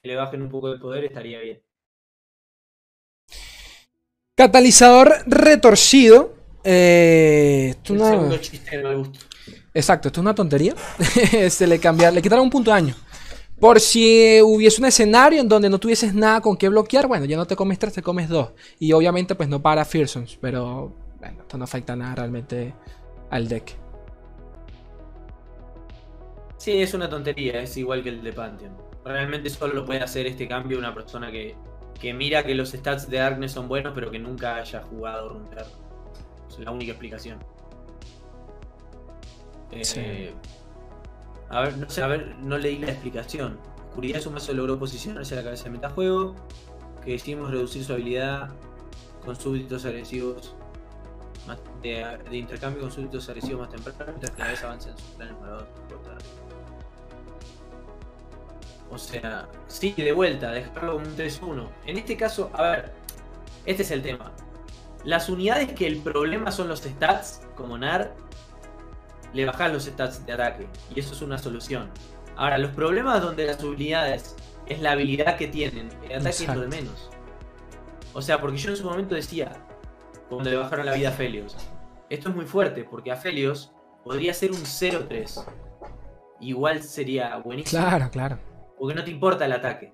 que 0.02 0.10
le 0.10 0.16
bajen 0.16 0.42
un 0.42 0.50
poco 0.50 0.72
de 0.72 0.80
poder, 0.80 1.04
estaría 1.04 1.40
bien. 1.40 1.62
Catalizador 4.36 5.24
retorcido. 5.26 6.36
Eh, 6.64 7.70
esto 7.72 7.94
El 8.32 8.40
chiste 8.40 8.82
gusto. 8.96 9.20
Exacto, 9.74 10.10
esto 10.10 10.20
es 10.20 10.24
una 10.24 10.36
tontería. 10.36 10.76
Se 11.50 11.66
le 11.66 11.80
cambiaron, 11.80 12.16
le 12.16 12.22
quitaron 12.22 12.46
un 12.46 12.50
punto 12.50 12.72
de 12.72 12.76
daño. 12.76 12.96
Por 13.60 13.80
si 13.80 14.42
hubiese 14.42 14.82
un 14.82 14.88
escenario 14.88 15.40
en 15.40 15.48
donde 15.48 15.70
no 15.70 15.80
tuvieses 15.80 16.16
nada 16.16 16.42
con 16.42 16.58
qué 16.58 16.68
bloquear, 16.70 17.08
bueno, 17.08 17.26
ya 17.26 17.38
no 17.38 17.46
te 17.46 17.56
comes 17.56 17.78
tres, 17.78 17.94
te 17.94 18.02
comes 18.02 18.28
dos. 18.28 18.54
Y 18.80 18.92
obviamente, 18.92 19.36
pues 19.36 19.50
no 19.50 19.62
para 19.62 19.86
Fearsons, 19.86 20.38
pero 20.42 20.96
bueno, 21.20 21.42
esto 21.42 21.58
no 21.58 21.64
afecta 21.64 21.96
nada 21.96 22.16
realmente 22.16 22.74
al 23.30 23.48
deck. 23.48 23.76
Sí, 26.62 26.80
es 26.82 26.94
una 26.94 27.10
tontería, 27.10 27.60
es 27.62 27.76
igual 27.78 28.04
que 28.04 28.10
el 28.10 28.22
de 28.22 28.34
Pantheon. 28.34 28.78
Realmente 29.04 29.50
solo 29.50 29.74
lo 29.74 29.86
puede 29.86 30.02
hacer 30.02 30.28
este 30.28 30.48
cambio 30.48 30.78
una 30.78 30.94
persona 30.94 31.32
que, 31.32 31.56
que 32.00 32.14
mira 32.14 32.44
que 32.44 32.54
los 32.54 32.70
stats 32.72 33.10
de 33.10 33.18
Darkness 33.18 33.54
son 33.54 33.68
buenos, 33.68 33.94
pero 33.96 34.12
que 34.12 34.20
nunca 34.20 34.58
haya 34.58 34.84
jugado 34.84 35.30
Runter. 35.30 35.66
Es 36.50 36.60
la 36.60 36.70
única 36.72 36.92
explicación. 36.92 37.40
Eh, 39.72 39.84
Sí. 39.84 40.30
A 41.50 41.62
ver, 41.62 41.78
no 41.78 41.90
sé, 41.90 42.02
a 42.04 42.08
ver, 42.08 42.36
no 42.44 42.58
leí 42.60 42.78
la 42.78 42.92
explicación. 42.92 43.58
Oscuridad 43.90 44.22
su 44.22 44.30
mazo 44.32 44.54
logró 44.54 44.78
posicionarse 44.80 45.34
a 45.34 45.38
la 45.38 45.44
cabeza 45.44 45.64
del 45.66 45.74
metajuego. 45.74 46.36
Que 47.04 47.14
decidimos 47.14 47.50
reducir 47.50 47.84
su 47.84 47.92
habilidad 47.94 48.50
con 49.26 49.36
súbditos 49.36 49.84
agresivos. 49.86 50.56
más- 51.48 51.60
de, 51.82 52.06
de 52.30 52.38
intercambio 52.38 52.82
con 52.84 52.92
súbditos 52.92 53.28
agresivos 53.28 53.62
más 53.62 53.70
temprano 53.72 54.12
mientras 54.12 54.32
que 54.32 54.42
la 54.44 54.48
vez 54.50 54.64
avanza 54.64 54.92
en 54.92 54.98
sus 55.00 55.08
planes 55.16 55.36
moradores. 55.40 55.68
O 58.92 58.98
sea, 58.98 59.48
sí, 59.68 59.94
de 59.94 60.12
vuelta, 60.12 60.52
dejarlo 60.52 60.94
como 60.94 61.06
un 61.06 61.16
3-1. 61.16 61.68
En 61.86 61.98
este 61.98 62.18
caso, 62.18 62.52
a 62.54 62.62
ver, 62.64 62.92
este 63.66 63.84
es 63.84 63.92
el 63.92 64.02
tema. 64.02 64.34
Las 65.06 65.30
unidades 65.30 65.72
que 65.72 65.88
el 65.88 65.98
problema 66.00 66.52
son 66.52 66.68
los 66.68 66.82
stats, 66.82 67.42
como 67.56 67.78
NAR, 67.78 68.14
le 69.34 69.46
bajas 69.46 69.72
los 69.72 69.86
stats 69.86 70.26
de 70.26 70.34
ataque. 70.34 70.68
Y 70.94 71.00
eso 71.00 71.14
es 71.14 71.22
una 71.22 71.38
solución. 71.38 71.90
Ahora, 72.36 72.58
los 72.58 72.72
problemas 72.72 73.22
donde 73.22 73.46
las 73.46 73.62
habilidades 73.62 74.36
es 74.68 74.82
la 74.82 74.92
habilidad 74.92 75.38
que 75.38 75.48
tienen, 75.48 75.90
el 76.04 76.20
ataque 76.20 76.44
es 76.44 76.48
lo 76.54 76.62
de 76.62 76.68
menos. 76.68 77.10
O 78.14 78.22
sea, 78.22 78.42
porque 78.42 78.58
yo 78.58 78.72
en 78.72 78.78
su 78.78 78.84
momento 78.84 79.16
decía, 79.16 79.54
cuando 80.28 80.50
le 80.50 80.58
bajaron 80.58 80.86
la 80.86 80.94
vida 80.94 81.10
a 81.10 81.14
Felios, 81.14 81.56
esto 82.10 82.30
es 82.30 82.36
muy 82.36 82.46
fuerte, 82.46 82.84
porque 82.84 83.12
a 83.12 83.16
Felios 83.16 83.72
podría 84.04 84.34
ser 84.34 84.52
un 84.52 84.64
0-3. 84.64 85.46
Igual 86.42 86.84
sería 86.84 87.38
buenísimo. 87.38 87.82
Claro, 87.82 88.10
claro. 88.12 88.51
Porque 88.82 88.96
no 88.96 89.04
te 89.04 89.12
importa 89.12 89.46
el 89.46 89.52
ataque. 89.52 89.94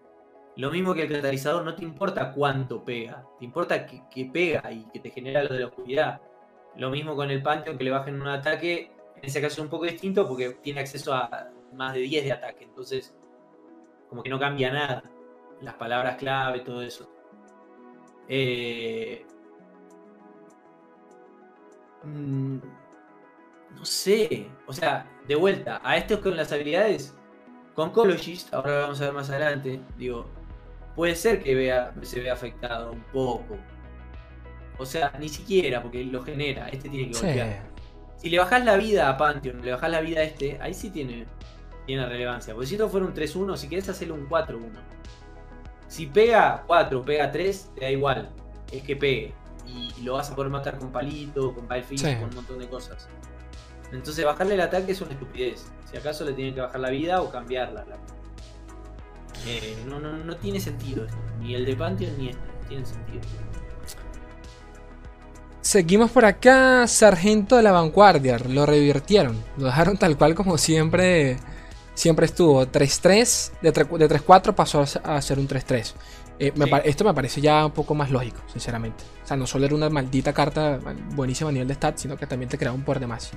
Lo 0.56 0.72
mismo 0.72 0.94
que 0.94 1.02
el 1.02 1.12
catalizador, 1.12 1.66
no 1.66 1.76
te 1.76 1.84
importa 1.84 2.32
cuánto 2.32 2.86
pega. 2.86 3.28
Te 3.38 3.44
importa 3.44 3.86
que, 3.86 4.26
pega 4.32 4.72
y 4.72 4.86
que 4.86 5.02
te 5.02 5.10
genera 5.10 5.44
lo 5.44 5.54
de 5.54 5.60
la 5.60 5.66
oscuridad. 5.66 6.22
Lo 6.78 6.90
mismo 6.90 7.14
con 7.14 7.30
el 7.30 7.44
Pantheon, 7.44 7.78
que 7.78 7.84
le 7.84 7.92
bajen 7.92 8.22
un 8.22 8.30
ataque. 8.30 8.90
En 9.18 9.26
ese 9.26 9.42
caso 9.42 9.56
es 9.56 9.60
un 9.60 9.68
poco 9.68 9.84
distinto 9.84 10.26
porque 10.26 10.52
tiene 10.62 10.80
acceso 10.80 11.14
a 11.14 11.50
más 11.74 11.96
de 11.96 12.00
10 12.00 12.24
de 12.24 12.32
ataque. 12.32 12.64
Entonces, 12.64 13.14
como 14.10 14.24
que 14.24 14.30
no 14.30 14.40
cambia 14.40 14.72
nada. 14.72 15.04
Las 15.60 15.74
palabras 15.74 16.16
clave, 16.16 16.62
todo 16.62 16.82
eso. 16.82 17.12
Eh, 18.30 19.26
mm, 22.06 22.58
no 23.76 23.84
sé. 23.84 24.50
O 24.66 24.72
sea, 24.72 25.12
de 25.28 25.36
vuelta, 25.36 25.82
a 25.84 25.98
estos 25.98 26.20
con 26.20 26.38
las 26.38 26.54
habilidades 26.54 27.17
con 27.78 27.92
Cologist, 27.92 28.52
ahora 28.56 28.72
lo 28.72 28.82
vamos 28.82 29.02
a 29.02 29.04
ver 29.04 29.14
más 29.14 29.30
adelante, 29.30 29.80
digo, 30.00 30.26
puede 30.96 31.14
ser 31.14 31.44
que 31.44 31.54
vea, 31.54 31.94
se 32.02 32.20
vea 32.22 32.34
afectado 32.34 32.92
un 32.92 33.04
poco. 33.14 33.56
O 34.80 34.86
sea, 34.86 35.14
ni 35.20 35.30
siquiera, 35.30 35.84
porque 35.84 36.04
lo 36.04 36.24
genera, 36.24 36.70
este 36.70 36.90
tiene 36.90 37.10
que 37.10 37.14
Sí. 37.14 37.24
golpear. 37.28 37.70
Si 38.16 38.32
le 38.32 38.40
bajás 38.40 38.66
la 38.66 38.78
vida 38.78 39.08
a 39.10 39.16
Pantheon, 39.16 39.64
le 39.64 39.74
bajás 39.74 39.92
la 39.92 40.02
vida 40.02 40.22
a 40.22 40.24
este, 40.24 40.58
ahí 40.60 40.74
sí 40.74 40.90
tiene, 40.90 41.28
tiene 41.86 42.04
relevancia. 42.08 42.56
Porque 42.56 42.66
si 42.66 42.74
esto 42.74 42.90
fuera 42.90 43.06
un 43.06 43.14
3-1, 43.14 43.56
si 43.56 43.70
querés 43.70 43.88
hacerle 43.90 44.16
un 44.16 44.28
4-1. 44.28 44.80
Si 45.88 46.08
pega 46.08 46.64
4, 46.66 47.06
pega 47.06 47.32
3, 47.32 47.74
te 47.76 47.82
da 47.82 47.92
igual. 47.92 48.32
Es 48.72 48.82
que 48.82 48.96
pegue. 48.96 49.36
Y 49.68 50.02
lo 50.02 50.14
vas 50.14 50.32
a 50.32 50.36
poder 50.36 50.50
matar 50.50 50.80
con 50.80 50.92
palito, 50.92 51.54
con 51.54 51.68
Fish, 51.84 52.00
Sí. 52.00 52.16
con 52.16 52.30
un 52.30 52.36
montón 52.38 52.58
de 52.58 52.68
cosas. 52.68 53.08
Entonces 53.92 54.26
bajarle 54.26 54.56
el 54.56 54.62
ataque 54.62 54.92
es 54.92 55.02
una 55.02 55.12
estupidez. 55.12 55.66
Si 55.90 55.98
acaso 55.98 56.26
le 56.26 56.34
tienen 56.34 56.54
que 56.54 56.62
bajar 56.62 56.80
la 56.80 56.90
vida 56.90 57.22
o 57.22 57.32
cambiarla. 57.32 57.86
la- 57.86 57.98
Eh, 59.46 59.78
no, 59.88 60.00
no, 60.00 60.12
no 60.18 60.36
tiene 60.38 60.60
sentido 60.60 61.06
esto. 61.06 61.18
Ni 61.40 61.54
el 61.56 61.66
de 61.66 61.76
Pantheon 61.76 62.18
ni 62.18 62.30
este. 62.30 62.42
Tiene 62.68 62.86
sentido. 62.86 63.22
Seguimos 65.62 66.12
por 66.12 66.26
acá. 66.26 66.88
Sargento 66.88 67.56
de 67.58 67.64
la 67.64 67.72
Vanguardia. 67.72 68.38
Lo 68.40 68.66
revirtieron. 68.66 69.42
Lo 69.58 69.66
dejaron 69.66 69.98
tal 69.98 70.18
cual 70.18 70.36
como 70.36 70.58
siempre. 70.58 71.38
Siempre 71.94 72.26
estuvo. 72.26 72.66
3-3. 72.68 73.52
De 73.62 73.74
3-4 73.74 74.54
pasó 74.56 74.84
a 75.04 75.22
ser 75.22 75.40
un 75.40 75.48
3-3. 75.48 75.94
Eh, 76.40 76.52
Sí. 76.56 76.72
Esto 76.86 77.04
me 77.04 77.14
parece 77.16 77.42
ya 77.42 77.66
un 77.66 77.72
poco 77.72 77.96
más 77.96 78.12
lógico, 78.12 78.40
sinceramente. 78.52 79.04
O 79.24 79.28
sea, 79.28 79.36
no 79.38 79.48
solo 79.48 79.66
era 79.66 79.74
una 79.76 79.90
maldita 79.90 80.34
carta 80.34 80.80
buenísima 81.16 81.50
a 81.50 81.54
nivel 81.54 81.68
de 81.68 81.74
stats, 81.74 82.02
sino 82.02 82.16
que 82.16 82.28
también 82.28 82.48
te 82.48 82.58
creaba 82.60 82.76
un 82.76 82.84
poder 82.84 83.00
de 83.00 83.08
más. 83.08 83.32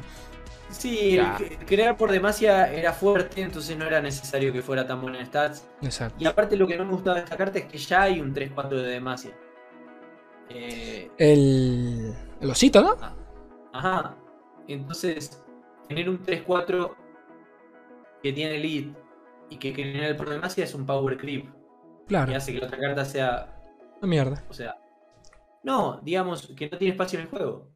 Sí, 0.71 1.17
Ya. 1.17 1.37
crear 1.67 1.97
por 1.97 2.11
demasia 2.11 2.73
era 2.73 2.93
fuerte, 2.93 3.43
entonces 3.43 3.77
no 3.77 3.87
era 3.87 4.01
necesario 4.01 4.53
que 4.53 4.63
fuera 4.63 4.87
tan 4.87 5.01
buena 5.03 5.19
en 5.21 5.27
stats. 5.27 5.69
Exacto. 5.83 6.17
Y 6.19 6.27
aparte 6.27 6.57
lo 6.57 6.67
que 6.67 6.77
no 6.77 6.85
me 6.85 6.93
gustaba 6.93 7.17
de 7.17 7.25
esta 7.25 7.37
carta 7.37 7.59
es 7.59 7.65
que 7.67 7.79
ya 7.79 8.03
hay 8.03 8.21
un 8.21 8.33
3-4 8.35 8.69
de 8.69 8.83
demasia. 8.89 9.33
Eh, 10.49 11.11
El, 11.19 12.15
el 12.41 12.51
osito, 12.51 12.83
¿no? 12.83 12.97
ajá. 13.73 14.17
Entonces, 14.69 15.43
tener 15.89 16.09
un 16.09 16.25
3-4 16.25 16.95
que 18.23 18.33
tiene 18.33 18.59
lead 18.59 18.95
y 19.49 19.57
que 19.57 19.75
genera 19.75 20.07
el 20.09 20.17
por 20.17 20.29
demasia 20.29 20.65
es 20.65 20.75
un 20.75 20.87
power 20.87 21.17
creep. 21.17 21.49
Claro. 22.07 22.31
Que 22.31 22.37
hace 22.37 22.53
que 22.53 22.61
la 22.61 22.67
otra 22.67 22.79
carta 22.79 23.05
sea. 23.05 23.57
Una 24.01 24.09
mierda. 24.09 24.45
O 24.49 24.53
sea. 24.55 24.77
No, 25.63 26.01
digamos 26.03 26.53
que 26.57 26.69
no 26.71 26.79
tiene 26.79 26.93
espacio 26.93 27.19
en 27.19 27.25
el 27.27 27.31
juego. 27.31 27.69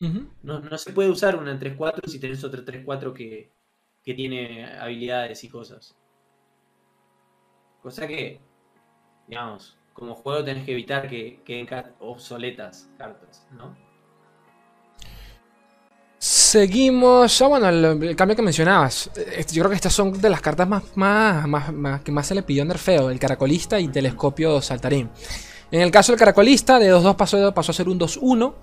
Ujú. 0.00 0.30
No, 0.42 0.60
no 0.60 0.76
se 0.78 0.92
puede 0.92 1.10
usar 1.10 1.36
una 1.36 1.50
en 1.52 1.58
3-4 1.58 2.06
si 2.08 2.18
tenés 2.20 2.44
otra 2.44 2.64
3-4 2.64 3.12
que, 3.14 3.52
que 4.02 4.14
tiene 4.14 4.66
habilidades 4.78 5.44
y 5.44 5.48
cosas. 5.48 5.96
Cosa 7.82 8.06
que, 8.06 8.40
digamos, 9.28 9.78
como 9.94 10.14
juego 10.14 10.44
tenés 10.44 10.64
que 10.66 10.72
evitar 10.72 11.08
que 11.08 11.42
queden 11.44 11.68
obsoletas 12.00 12.90
cartas, 12.98 13.46
¿no? 13.52 13.76
Seguimos. 16.18 17.40
Ah, 17.40 17.46
bueno, 17.46 17.68
el, 17.68 17.84
el 18.02 18.16
cambio 18.16 18.36
que 18.36 18.42
mencionabas. 18.42 19.10
Este, 19.16 19.54
yo 19.54 19.62
creo 19.62 19.70
que 19.70 19.76
estas 19.76 19.92
son 19.94 20.20
de 20.20 20.28
las 20.28 20.40
cartas 20.42 20.68
más, 20.68 20.82
más, 20.94 21.46
más, 21.48 21.72
más- 21.72 22.02
que 22.02 22.12
más 22.12 22.26
se 22.26 22.34
le 22.34 22.42
pidió 22.42 22.64
nerfeo: 22.64 23.10
el 23.10 23.18
caracolista 23.18 23.80
y 23.80 23.88
telescopio 23.88 24.60
saltarín. 24.60 25.08
En 25.70 25.80
el 25.80 25.90
caso 25.90 26.12
del 26.12 26.18
caracolista, 26.18 26.78
de 26.78 26.88
2-2 26.90 27.16
pasó, 27.16 27.54
pasó 27.54 27.70
a 27.72 27.74
ser 27.74 27.88
un 27.88 27.98
2-1. 27.98 28.54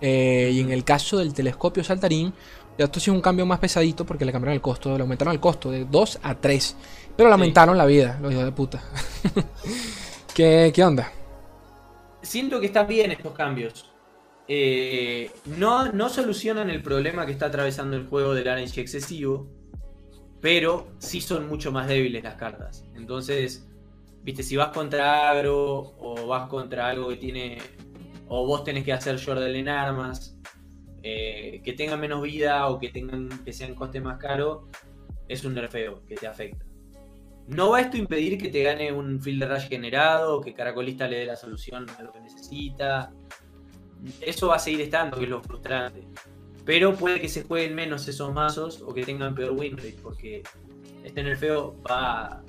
Eh, 0.00 0.50
y 0.52 0.60
en 0.60 0.70
el 0.72 0.84
caso 0.84 1.18
del 1.18 1.32
telescopio 1.34 1.82
saltarín, 1.84 2.32
ya 2.78 2.84
esto 2.84 3.00
sí 3.00 3.10
es 3.10 3.14
un 3.14 3.22
cambio 3.22 3.46
más 3.46 3.58
pesadito 3.58 4.04
porque 4.04 4.24
le 4.24 4.32
cambiaron 4.32 4.54
el 4.54 4.60
costo, 4.60 4.94
le 4.96 5.02
aumentaron 5.02 5.32
el 5.32 5.40
costo 5.40 5.70
de 5.70 5.84
2 5.84 6.18
a 6.22 6.34
3. 6.34 6.76
Pero 7.16 7.28
le 7.30 7.34
Sí. 7.34 7.40
aumentaron 7.40 7.78
la 7.78 7.86
vida, 7.86 8.18
los 8.20 8.32
hijos 8.32 8.44
de 8.44 8.52
puta. 8.52 8.82
¿Qué, 10.34 10.70
¿Qué 10.74 10.84
onda? 10.84 11.10
Siento 12.22 12.60
que 12.60 12.66
están 12.66 12.86
bien 12.86 13.10
estos 13.12 13.32
cambios. 13.32 13.90
Eh, 14.48 15.30
no, 15.58 15.90
no 15.92 16.08
solucionan 16.08 16.70
el 16.70 16.82
problema 16.82 17.26
que 17.26 17.32
está 17.32 17.46
atravesando 17.46 17.96
el 17.96 18.06
juego 18.06 18.34
del 18.34 18.44
RNG 18.46 18.78
excesivo, 18.80 19.48
pero 20.40 20.88
sí 20.98 21.20
son 21.20 21.48
mucho 21.48 21.72
más 21.72 21.88
débiles 21.88 22.22
las 22.22 22.34
cartas. 22.34 22.84
Entonces, 22.94 23.66
viste, 24.22 24.42
si 24.42 24.56
vas 24.56 24.68
contra 24.68 25.30
agro 25.30 25.94
o 25.98 26.26
vas 26.26 26.48
contra 26.48 26.88
algo 26.88 27.08
que 27.08 27.16
tiene. 27.16 27.58
O 28.28 28.46
vos 28.46 28.64
tenés 28.64 28.84
que 28.84 28.92
hacer 28.92 29.22
Jordel 29.22 29.56
en 29.56 29.68
armas, 29.68 30.38
eh, 31.02 31.60
que 31.64 31.72
tengan 31.72 32.00
menos 32.00 32.22
vida 32.22 32.68
o 32.68 32.78
que 32.78 32.88
tengan 32.88 33.28
que 33.44 33.52
sean 33.52 33.74
coste 33.74 34.00
más 34.00 34.18
caro, 34.18 34.68
es 35.28 35.44
un 35.44 35.54
nerfeo 35.54 36.04
que 36.06 36.16
te 36.16 36.26
afecta. 36.26 36.64
No 37.48 37.70
va 37.70 37.80
esto 37.80 37.96
impedir 37.96 38.38
que 38.38 38.48
te 38.48 38.62
gane 38.64 38.92
un 38.92 39.20
field 39.20 39.44
de 39.44 39.48
rush 39.48 39.68
generado, 39.68 40.40
que 40.40 40.52
Caracolista 40.52 41.06
le 41.06 41.18
dé 41.18 41.26
la 41.26 41.36
solución 41.36 41.86
a 41.96 42.02
lo 42.02 42.10
que 42.12 42.20
necesita. 42.20 43.12
Eso 44.20 44.48
va 44.48 44.56
a 44.56 44.58
seguir 44.58 44.80
estando, 44.80 45.16
que 45.16 45.24
es 45.24 45.30
lo 45.30 45.40
frustrante. 45.40 46.02
Pero 46.64 46.96
puede 46.96 47.20
que 47.20 47.28
se 47.28 47.44
jueguen 47.44 47.76
menos 47.76 48.08
esos 48.08 48.34
mazos 48.34 48.82
o 48.82 48.92
que 48.92 49.04
tengan 49.04 49.36
peor 49.36 49.52
win 49.52 49.76
rate, 49.76 49.96
porque 50.02 50.42
este 51.04 51.22
nerfeo 51.22 51.80
va, 51.88 52.42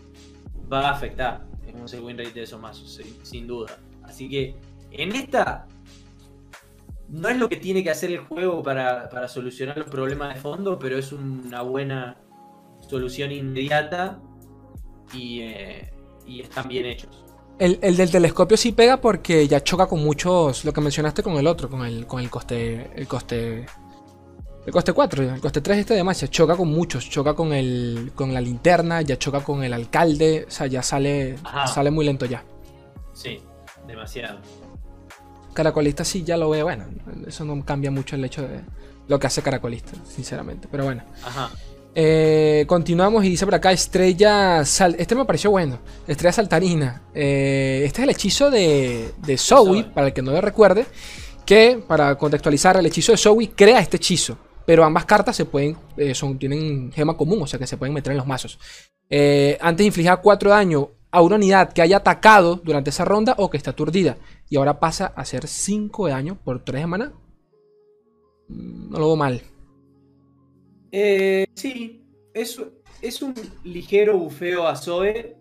va 0.72 0.90
a 0.90 0.92
afectar 0.94 1.46
digamos, 1.64 1.94
el 1.94 2.02
win 2.02 2.18
rate 2.18 2.32
de 2.32 2.44
esos 2.44 2.60
mazos, 2.60 3.00
sin 3.22 3.46
duda. 3.46 3.78
Así 4.02 4.28
que 4.28 4.56
en 4.98 5.16
esta 5.16 5.68
no 7.10 7.30
es 7.30 7.38
lo 7.38 7.48
que 7.48 7.56
tiene 7.58 7.84
que 7.84 7.90
hacer 7.90 8.12
el 8.12 8.20
juego 8.20 8.62
para, 8.62 9.10
para 9.10 9.28
solucionar 9.28 9.78
los 9.78 9.88
problemas 9.88 10.34
de 10.34 10.42
fondo, 10.42 10.78
pero 10.78 10.98
es 10.98 11.12
una 11.12 11.62
buena 11.62 12.18
solución 12.90 13.32
inmediata 13.32 14.20
y, 15.14 15.42
eh, 15.42 15.94
y 16.26 16.42
están 16.42 16.68
bien 16.68 16.86
hechos. 16.86 17.24
El, 17.60 17.80
el 17.82 17.98
del 17.98 18.12
telescopio 18.12 18.56
sí 18.56 18.72
pega 18.72 19.02
porque 19.02 19.48
ya 19.48 19.64
choca 19.64 19.88
con 19.88 20.04
muchos. 20.04 20.64
Lo 20.64 20.74
que 20.74 20.82
mencionaste 20.82 21.24
con 21.24 21.38
el 21.38 21.48
otro, 21.48 21.70
con 21.70 21.86
el, 21.86 22.06
con 22.06 22.22
el 22.22 22.30
coste. 22.30 22.92
El 22.96 23.08
coste. 23.08 23.66
El 24.66 24.74
coste 24.74 24.92
4, 24.92 25.36
el 25.36 25.40
coste 25.40 25.62
3 25.62 25.78
este 25.78 25.94
de 25.94 26.04
Masia, 26.04 26.28
choca 26.28 26.58
con 26.58 26.68
muchos, 26.68 27.10
choca 27.10 27.34
con 27.34 27.54
el. 27.54 28.12
con 28.14 28.34
la 28.34 28.42
linterna, 28.42 29.02
ya 29.02 29.18
choca 29.18 29.40
con 29.40 29.64
el 29.64 29.72
alcalde, 29.72 30.46
o 30.46 30.52
sea, 30.52 30.68
ya 30.68 30.84
sale. 30.84 31.38
Ajá. 31.44 31.68
sale 31.68 31.90
muy 31.90 32.06
lento 32.06 32.26
ya. 32.26 32.44
Sí, 33.14 33.40
demasiado. 33.88 34.40
Caracolista 35.58 36.06
sí 36.06 36.24
ya 36.24 36.38
lo 36.38 36.52
ve, 36.52 36.62
bueno, 36.62 36.86
eso 37.26 37.44
no 37.44 37.66
cambia 37.66 37.90
mucho 37.90 38.16
el 38.16 38.24
hecho 38.24 38.44
de 38.44 38.62
lo 39.08 39.18
que 39.18 39.26
hace 39.26 39.42
Caracolista, 39.42 39.94
sinceramente. 40.08 40.68
Pero 40.70 40.84
bueno. 40.86 41.04
Ajá. 41.24 41.50
Eh, 41.96 42.66
continuamos 42.68 43.26
y 43.26 43.30
dice 43.30 43.44
por 43.44 43.56
acá 43.56 43.72
Estrella 43.72 44.64
Sal 44.64 44.96
Este 45.00 45.16
me 45.16 45.26
pareció 45.26 45.50
bueno. 45.50 45.80
Estrella 46.08 46.32
Saltarina. 46.32 47.02
Eh, 47.16 47.82
este 47.86 48.02
es 48.02 48.04
el 48.04 48.10
hechizo 48.12 48.52
de, 48.52 49.14
de 49.18 49.36
Zoe, 49.36 49.84
para 49.86 50.08
el 50.08 50.14
que 50.14 50.22
no 50.22 50.32
lo 50.32 50.42
recuerde. 50.42 50.86
Que, 51.44 51.84
para 51.88 52.16
contextualizar, 52.16 52.78
el 52.78 52.86
hechizo 52.86 53.14
de 53.14 53.18
Zoe 53.18 53.50
crea 53.56 53.80
este 53.80 53.98
hechizo. 53.98 54.38
Pero 54.64 54.84
ambas 54.86 55.06
cartas 55.06 55.36
se 55.36 55.46
pueden. 55.46 55.76
eh, 55.98 56.14
son, 56.14 56.38
tienen 56.38 56.92
gema 56.92 57.18
común, 57.18 57.42
o 57.42 57.48
sea 57.48 57.58
que 57.58 57.66
se 57.66 57.78
pueden 57.78 57.96
meter 57.96 58.12
en 58.12 58.18
los 58.18 58.28
mazos. 58.28 58.60
Antes 59.60 59.88
infligía 59.88 60.18
4 60.18 60.52
daño 60.52 60.92
a 61.12 61.22
una 61.22 61.36
unidad 61.36 61.74
que 61.74 61.82
haya 61.82 61.98
atacado 61.98 62.58
durante 62.64 62.90
esa 62.90 63.06
ronda 63.06 63.36
o 63.38 63.50
que 63.50 63.58
está 63.58 63.72
aturdida. 63.72 64.18
Y 64.50 64.58
ahora 64.58 64.80
pasa 64.80 65.08
a 65.08 65.26
ser 65.26 65.48
5 65.48 66.08
de 66.08 66.12
daño 66.14 66.38
por 66.44 66.64
3 66.64 66.82
de 66.82 66.88
mana. 66.88 67.14
Mm, 68.50 68.90
No 68.92 69.00
lo 69.00 69.08
veo 69.08 69.16
mal. 69.16 69.42
Eh, 70.92 71.46
sí, 71.56 72.06
es, 72.34 72.62
es 73.02 73.22
un 73.22 73.34
ligero 73.64 74.18
bufeo 74.18 74.68
a 74.68 74.76
Zoe. 74.76 75.36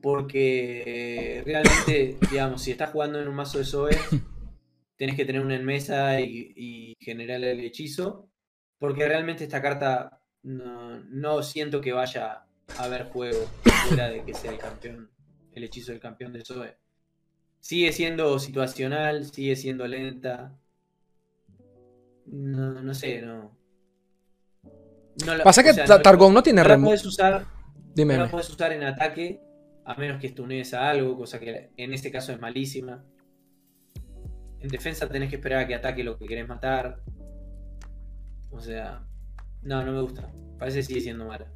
Porque 0.00 0.82
eh, 1.38 1.42
realmente, 1.44 2.18
digamos, 2.30 2.62
si 2.62 2.72
estás 2.72 2.90
jugando 2.90 3.20
en 3.20 3.28
un 3.28 3.36
mazo 3.36 3.58
de 3.58 3.64
Zoe, 3.64 3.96
tenés 4.96 5.16
que 5.16 5.24
tener 5.24 5.42
una 5.44 5.56
en 5.56 5.64
mesa 5.64 6.20
y, 6.20 6.52
y 6.56 6.94
generar 7.00 7.42
el 7.44 7.60
hechizo. 7.60 8.28
Porque 8.78 9.06
realmente 9.08 9.44
esta 9.44 9.62
carta 9.62 10.20
no, 10.42 11.00
no 11.04 11.42
siento 11.42 11.80
que 11.80 11.92
vaya 11.92 12.46
haber 12.78 13.04
juego 13.10 13.46
fuera 13.88 14.08
de 14.08 14.22
que 14.24 14.34
sea 14.34 14.50
el 14.52 14.58
campeón, 14.58 15.10
el 15.52 15.64
hechizo 15.64 15.92
del 15.92 16.00
campeón 16.00 16.32
de 16.32 16.44
Zoe. 16.44 16.76
Sigue 17.60 17.92
siendo 17.92 18.38
situacional, 18.38 19.24
sigue 19.26 19.54
siendo 19.56 19.86
lenta. 19.86 20.58
No, 22.26 22.72
no 22.82 22.94
sé, 22.94 23.22
no. 23.22 23.56
No 25.26 25.34
la- 25.36 25.44
Pasa 25.44 25.60
o 25.60 25.64
que 25.64 25.74
sea, 25.74 25.84
Ta- 25.84 25.96
no- 25.96 26.02
tiene 26.42 26.64
remo. 26.64 26.86
puedes 26.86 27.04
usar, 27.04 27.46
Dime. 27.94 28.16
no 28.16 28.24
la 28.24 28.30
puedes 28.30 28.48
usar 28.50 28.72
en 28.72 28.82
ataque, 28.84 29.40
a 29.84 29.94
menos 29.94 30.20
que 30.20 30.28
estunees 30.28 30.72
a 30.74 30.88
algo, 30.90 31.16
cosa 31.16 31.38
que 31.38 31.70
en 31.76 31.92
este 31.92 32.10
caso 32.10 32.32
es 32.32 32.40
malísima. 32.40 33.04
En 34.60 34.68
defensa 34.68 35.08
tenés 35.08 35.28
que 35.28 35.36
esperar 35.36 35.58
a 35.60 35.66
que 35.66 35.74
ataque 35.74 36.04
lo 36.04 36.16
que 36.18 36.26
querés 36.26 36.46
matar. 36.48 37.02
O 38.50 38.60
sea, 38.60 39.04
no, 39.62 39.84
no 39.84 39.92
me 39.92 40.00
gusta. 40.02 40.30
Parece 40.58 40.78
que 40.78 40.84
sigue 40.84 41.00
siendo 41.00 41.26
mala. 41.26 41.52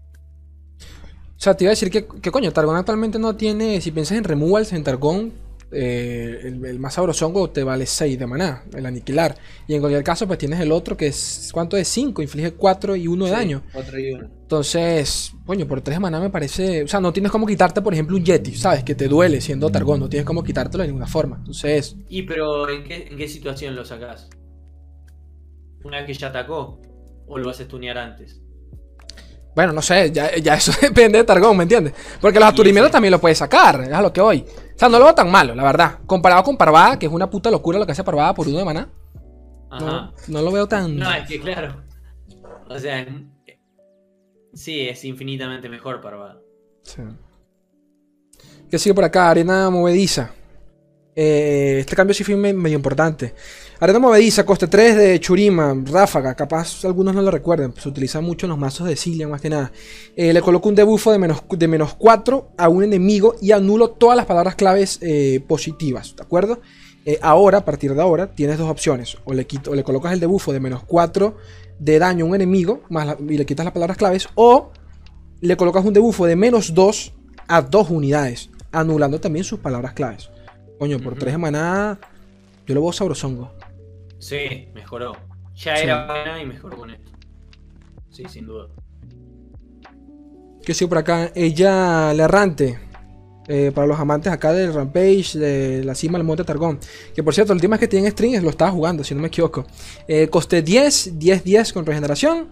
O 1.46 1.48
sea, 1.48 1.56
te 1.56 1.62
iba 1.62 1.70
a 1.70 1.78
decir 1.78 1.92
que, 1.92 2.04
que 2.04 2.32
coño, 2.32 2.50
Targón 2.50 2.74
actualmente 2.74 3.20
no 3.20 3.36
tiene. 3.36 3.80
Si 3.80 3.92
piensas 3.92 4.18
en 4.18 4.24
removals 4.24 4.72
en 4.72 4.82
Targón, 4.82 5.32
eh, 5.70 6.40
el, 6.42 6.64
el 6.64 6.80
más 6.80 6.94
sabrosongo 6.94 7.50
te 7.50 7.62
vale 7.62 7.86
6 7.86 8.18
de 8.18 8.26
maná, 8.26 8.64
el 8.74 8.84
aniquilar. 8.84 9.36
Y 9.68 9.74
en 9.74 9.80
cualquier 9.80 10.02
caso, 10.02 10.26
pues 10.26 10.40
tienes 10.40 10.58
el 10.58 10.72
otro 10.72 10.96
que 10.96 11.06
es. 11.06 11.50
¿Cuánto 11.52 11.76
es? 11.76 11.86
5, 11.86 12.20
inflige 12.20 12.54
4 12.54 12.96
y 12.96 13.06
1 13.06 13.26
de 13.26 13.30
Sí, 13.30 13.36
daño. 13.36 13.62
Otro 13.74 13.96
y 13.96 14.10
uno. 14.10 14.28
Entonces, 14.42 15.34
coño, 15.44 15.68
por 15.68 15.82
3 15.82 15.98
de 15.98 16.00
maná 16.00 16.18
me 16.18 16.30
parece. 16.30 16.82
O 16.82 16.88
sea, 16.88 16.98
no 16.98 17.12
tienes 17.12 17.30
como 17.30 17.46
quitarte, 17.46 17.80
por 17.80 17.92
ejemplo, 17.92 18.16
un 18.16 18.24
Yeti, 18.24 18.52
¿sabes? 18.56 18.82
Que 18.82 18.96
te 18.96 19.06
duele 19.06 19.40
siendo 19.40 19.70
Targón, 19.70 20.00
no 20.00 20.08
tienes 20.08 20.26
como 20.26 20.42
quitártelo 20.42 20.82
de 20.82 20.88
ninguna 20.88 21.06
forma. 21.06 21.36
Entonces, 21.36 21.94
Y 22.08 22.22
pero 22.22 22.68
¿en 22.68 22.82
qué, 22.82 23.06
en 23.08 23.16
qué 23.16 23.28
situación 23.28 23.76
lo 23.76 23.84
sacás? 23.84 24.28
¿Una 25.84 25.98
vez 25.98 26.08
que 26.08 26.14
ya 26.14 26.26
atacó? 26.26 26.82
¿O 27.28 27.38
lo 27.38 27.46
vas 27.46 27.60
a 27.60 27.62
estunear 27.62 27.98
antes? 27.98 28.42
Bueno, 29.56 29.72
no 29.72 29.80
sé, 29.80 30.12
ya, 30.12 30.36
ya 30.36 30.54
eso 30.54 30.70
depende 30.82 31.16
de 31.16 31.24
Targón, 31.24 31.56
¿me 31.56 31.62
entiendes? 31.62 31.94
Porque 32.20 32.38
los 32.38 32.46
aturdimientos 32.46 32.90
sí. 32.90 32.92
también 32.92 33.10
lo 33.10 33.18
puedes 33.18 33.38
sacar, 33.38 33.80
es 33.80 33.92
a 33.92 34.02
lo 34.02 34.12
que 34.12 34.20
voy. 34.20 34.44
O 34.46 34.78
sea, 34.78 34.90
no 34.90 34.98
lo 34.98 35.06
veo 35.06 35.14
tan 35.14 35.30
malo, 35.30 35.54
la 35.54 35.62
verdad. 35.62 35.98
Comparado 36.04 36.42
con 36.42 36.58
Parvada, 36.58 36.98
que 36.98 37.06
es 37.06 37.12
una 37.12 37.30
puta 37.30 37.50
locura 37.50 37.78
lo 37.78 37.86
que 37.86 37.92
hace 37.92 38.04
Parvada 38.04 38.34
por 38.34 38.46
1 38.46 38.58
de 38.58 38.64
maná. 38.66 38.90
Ajá. 39.70 39.80
No, 39.80 40.12
no 40.28 40.42
lo 40.42 40.52
veo 40.52 40.68
tan. 40.68 40.96
No, 40.96 41.10
es 41.10 41.26
que 41.26 41.40
claro. 41.40 41.82
O 42.68 42.78
sea, 42.78 43.06
sí, 44.52 44.86
es 44.88 45.02
infinitamente 45.06 45.70
mejor 45.70 46.02
Parvada. 46.02 46.38
Sí. 46.82 47.00
¿Qué 48.70 48.78
sigue 48.78 48.94
por 48.94 49.04
acá? 49.04 49.30
Arena 49.30 49.70
movediza. 49.70 50.32
Eh, 51.18 51.78
este 51.80 51.96
cambio 51.96 52.12
sí 52.12 52.24
fue 52.24 52.36
medio 52.36 52.76
importante. 52.76 53.32
Arena 53.80 53.98
movediza, 53.98 54.44
coste 54.44 54.66
3 54.66 54.96
de 54.96 55.18
Churima, 55.18 55.74
ráfaga, 55.86 56.34
capaz 56.34 56.84
algunos 56.84 57.14
no 57.14 57.22
lo 57.22 57.30
recuerden, 57.30 57.72
se 57.74 57.88
utiliza 57.88 58.20
mucho 58.20 58.44
en 58.44 58.50
los 58.50 58.58
mazos 58.58 58.86
de 58.86 58.96
Cilia 58.96 59.26
más 59.26 59.40
que 59.40 59.48
nada. 59.48 59.72
Eh, 60.14 60.34
le 60.34 60.42
coloco 60.42 60.68
un 60.68 60.74
debuffo 60.74 61.10
de 61.10 61.18
menos, 61.18 61.42
de 61.48 61.68
menos 61.68 61.94
4 61.94 62.52
a 62.58 62.68
un 62.68 62.84
enemigo 62.84 63.34
y 63.40 63.52
anulo 63.52 63.92
todas 63.92 64.14
las 64.14 64.26
palabras 64.26 64.56
claves 64.56 64.98
eh, 65.00 65.40
positivas, 65.48 66.14
¿de 66.14 66.22
acuerdo? 66.22 66.60
Ahora, 67.22 67.58
a 67.58 67.64
partir 67.64 67.94
de 67.94 68.02
ahora, 68.02 68.34
tienes 68.34 68.58
dos 68.58 68.68
opciones. 68.68 69.16
O 69.24 69.32
le, 69.32 69.46
quito, 69.46 69.70
o 69.70 69.76
le 69.76 69.84
colocas 69.84 70.12
el 70.12 70.18
debuffo 70.18 70.52
de 70.52 70.58
menos 70.58 70.82
4 70.82 71.36
de 71.78 72.00
daño 72.00 72.24
a 72.24 72.28
un 72.28 72.34
enemigo 72.34 72.82
y 73.28 73.38
le 73.38 73.46
quitas 73.46 73.62
las 73.62 73.72
palabras 73.72 73.96
claves, 73.96 74.28
o 74.34 74.72
le 75.40 75.56
colocas 75.56 75.84
un 75.84 75.92
debuffo 75.92 76.26
de 76.26 76.34
menos 76.34 76.74
2 76.74 77.12
a 77.46 77.62
dos 77.62 77.90
unidades, 77.90 78.50
anulando 78.72 79.20
también 79.20 79.44
sus 79.44 79.60
palabras 79.60 79.92
claves. 79.92 80.30
Coño, 80.78 80.98
por 80.98 81.16
3 81.16 81.34
de 81.34 81.38
maná, 81.38 81.98
yo 82.66 82.74
lo 82.74 82.82
veo 82.82 82.92
sabrosongo. 82.92 83.52
Sí, 84.18 84.68
mejoró. 84.74 85.16
Ya 85.54 85.74
era 85.74 86.06
buena 86.06 86.42
y 86.42 86.46
mejoró 86.46 86.76
con 86.76 86.90
esto. 86.90 87.12
Sí, 88.10 88.24
sin 88.28 88.46
duda. 88.46 88.68
¿Qué 90.64 90.74
sigue 90.74 90.88
por 90.88 90.98
acá? 90.98 91.30
Ella, 91.34 92.12
la 92.12 92.24
errante. 92.24 92.78
Eh, 93.48 93.70
para 93.72 93.86
los 93.86 94.00
amantes 94.00 94.32
acá 94.32 94.52
del 94.52 94.74
Rampage, 94.74 95.38
de 95.38 95.84
la 95.84 95.94
cima 95.94 96.18
del 96.18 96.26
Monte 96.26 96.42
Targón. 96.42 96.80
Que 97.14 97.22
por 97.22 97.32
cierto, 97.32 97.52
el 97.52 97.60
tema 97.60 97.76
es 97.76 97.80
que 97.80 97.88
tiene 97.88 98.10
strings, 98.10 98.42
lo 98.42 98.50
estaba 98.50 98.72
jugando, 98.72 99.04
si 99.04 99.14
no 99.14 99.20
me 99.20 99.28
equivoco. 99.28 99.64
Eh, 100.08 100.28
coste 100.28 100.62
10, 100.62 101.18
10, 101.18 101.44
10 101.44 101.72
con 101.72 101.86
regeneración. 101.86 102.48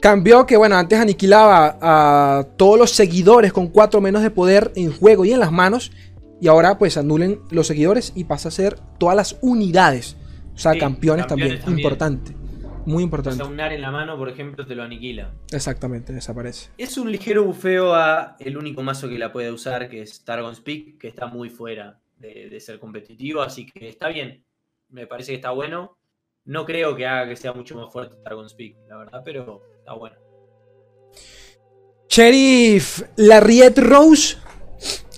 Cambió 0.00 0.44
que, 0.44 0.56
bueno, 0.56 0.76
antes 0.76 0.98
aniquilaba 0.98 1.78
a 1.80 2.46
todos 2.56 2.78
los 2.78 2.90
seguidores 2.90 3.52
con 3.52 3.68
4 3.68 4.00
menos 4.00 4.22
de 4.22 4.30
poder 4.30 4.72
en 4.74 4.92
juego 4.92 5.24
y 5.24 5.32
en 5.32 5.40
las 5.40 5.52
manos. 5.52 5.92
Y 6.40 6.48
ahora, 6.48 6.78
pues, 6.78 6.96
anulen 6.96 7.40
los 7.50 7.66
seguidores 7.66 8.12
y 8.14 8.24
pasa 8.24 8.48
a 8.48 8.52
ser 8.52 8.78
todas 8.98 9.16
las 9.16 9.38
unidades. 9.40 10.16
O 10.54 10.58
sea, 10.58 10.76
campeones, 10.78 11.26
también. 11.26 11.60
Importante. 11.66 12.34
Muy 12.86 13.02
importante. 13.02 13.42
O 13.42 13.46
sea, 13.46 13.52
un 13.52 13.58
en 13.58 13.80
la 13.80 13.90
mano, 13.90 14.16
por 14.18 14.28
ejemplo, 14.28 14.66
te 14.66 14.74
lo 14.74 14.82
aniquila. 14.82 15.32
Exactamente, 15.52 16.12
desaparece. 16.12 16.70
Es 16.76 16.98
un 16.98 17.10
ligero 17.10 17.44
bufeo 17.44 17.94
a 17.94 18.36
el 18.38 18.56
único 18.56 18.82
mazo 18.82 19.08
que 19.08 19.18
la 19.18 19.32
puede 19.32 19.50
usar, 19.50 19.88
que 19.88 20.02
es 20.02 20.22
Targon's 20.24 20.60
Peak, 20.60 20.98
que 20.98 21.08
está 21.08 21.26
muy 21.26 21.48
fuera 21.48 22.00
de, 22.18 22.60
ser 22.60 22.78
competitivo, 22.78 23.40
así 23.40 23.66
que 23.66 23.88
está 23.88 24.08
bien. 24.08 24.44
Me 24.88 25.06
parece 25.06 25.32
que 25.32 25.36
está 25.36 25.50
bueno. 25.50 25.96
No 26.44 26.66
creo 26.66 26.94
que 26.94 27.06
haga 27.06 27.28
que 27.28 27.36
sea 27.36 27.54
mucho 27.54 27.74
más 27.74 27.90
fuerte 27.90 28.16
Targon's 28.22 28.52
Peak, 28.52 28.76
la 28.86 28.98
verdad, 28.98 29.22
pero 29.24 29.62
está 29.78 29.94
bueno. 29.94 30.16
Sheriff, 32.08 33.02
la 33.16 33.40
Riet 33.40 33.78
Rose 33.78 34.36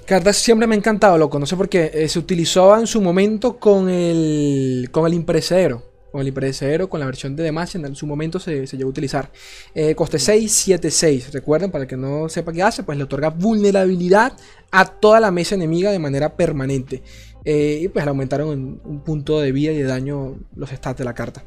Carta 0.07 0.33
siempre 0.33 0.69
me 0.69 0.77
ha 0.77 0.79
encantado, 0.79 1.19
loco. 1.19 1.41
No 1.41 1.47
sé 1.47 1.57
por 1.57 1.69
qué. 1.69 1.91
Eh, 1.93 2.09
se 2.09 2.21
utilizó 2.21 2.79
en 2.79 2.87
su 2.87 3.01
momento 3.01 3.59
con 3.59 3.89
el, 3.91 4.89
con 4.93 5.05
el 5.05 5.15
impresero. 5.15 5.83
Con 6.13 6.21
el 6.21 6.29
impresero, 6.29 6.89
con 6.89 7.01
la 7.01 7.07
versión 7.07 7.35
de 7.35 7.43
Demacia. 7.43 7.81
En 7.85 7.97
su 7.97 8.07
momento 8.07 8.39
se, 8.39 8.69
se 8.69 8.77
llegó 8.77 8.89
a 8.89 8.91
utilizar. 8.91 9.33
Eh, 9.75 9.97
coste 9.97 10.21
6, 10.21 10.53
7, 10.53 10.91
6. 10.93 11.33
Recuerden, 11.33 11.73
para 11.73 11.83
el 11.83 11.89
que 11.89 11.97
no 11.97 12.29
sepa 12.29 12.53
qué 12.53 12.63
hace, 12.63 12.85
pues 12.85 12.97
le 12.97 13.03
otorga 13.03 13.31
vulnerabilidad 13.31 14.35
a 14.71 14.85
toda 14.85 15.19
la 15.19 15.33
mesa 15.33 15.57
enemiga 15.57 15.91
de 15.91 15.99
manera 15.99 16.37
permanente. 16.37 17.03
Eh, 17.45 17.81
y 17.83 17.89
pues 17.89 18.05
le 18.05 18.09
aumentaron 18.09 18.53
en 18.53 18.81
un 18.85 19.01
punto 19.03 19.41
de 19.41 19.51
vida 19.51 19.73
y 19.73 19.79
de 19.79 19.85
daño 19.85 20.37
los 20.55 20.71
stats 20.71 20.99
de 20.99 21.05
la 21.05 21.15
carta. 21.15 21.43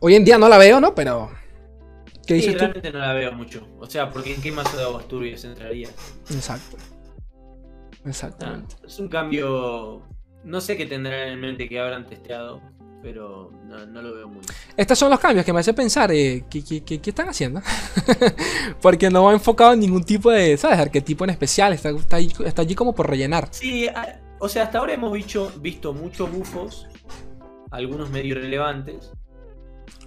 Hoy 0.00 0.14
en 0.14 0.24
día 0.24 0.38
no 0.38 0.48
la 0.48 0.56
veo, 0.56 0.80
¿no? 0.80 0.94
Pero 0.94 1.30
¿Qué 2.28 2.42
sí, 2.42 2.52
realmente 2.52 2.92
no 2.92 2.98
la 2.98 3.14
veo 3.14 3.32
mucho. 3.32 3.66
O 3.80 3.86
sea, 3.86 4.10
porque 4.10 4.34
en 4.34 4.42
qué 4.42 4.52
mazo 4.52 4.76
de 4.76 4.84
aguas 4.84 5.08
turbias 5.08 5.42
entraría. 5.44 5.88
Exacto. 6.30 6.76
Exactamente. 8.04 8.76
Ah, 8.78 8.86
es 8.86 8.98
un 8.98 9.08
cambio. 9.08 10.02
No 10.44 10.60
sé 10.60 10.76
qué 10.76 10.84
tendrán 10.84 11.30
en 11.30 11.40
mente 11.40 11.70
que 11.70 11.80
habrán 11.80 12.06
testeado, 12.06 12.60
pero 13.02 13.50
no, 13.64 14.02
lo 14.02 14.14
veo 14.14 14.28
muy. 14.28 14.42
Estos 14.76 14.98
son 14.98 15.10
los 15.10 15.18
cambios 15.18 15.46
que 15.46 15.54
me 15.54 15.60
hace 15.60 15.72
pensar 15.72 16.12
eh, 16.12 16.44
¿qué, 16.50 17.00
están 17.06 17.30
haciendo. 17.30 17.62
porque 18.82 19.08
no 19.08 19.24
va 19.24 19.32
enfocado 19.32 19.72
en 19.72 19.80
ningún 19.80 20.04
tipo 20.04 20.30
de, 20.30 20.58
¿sabes? 20.58 20.78
Arquetipo 20.78 21.24
en 21.24 21.30
especial. 21.30 21.72
Está, 21.72 21.88
está, 21.88 22.60
allí 22.60 22.74
como 22.74 22.94
por 22.94 23.08
rellenar. 23.08 23.48
Sí, 23.52 23.88
o 24.38 24.50
sea, 24.50 24.64
hasta 24.64 24.80
ahora 24.80 24.92
hemos 24.92 25.12
visto, 25.12 25.50
visto 25.60 25.94
muchos 25.94 26.30
bufos, 26.30 26.86
algunos 27.70 28.10
medio 28.10 28.34
relevantes. 28.34 29.12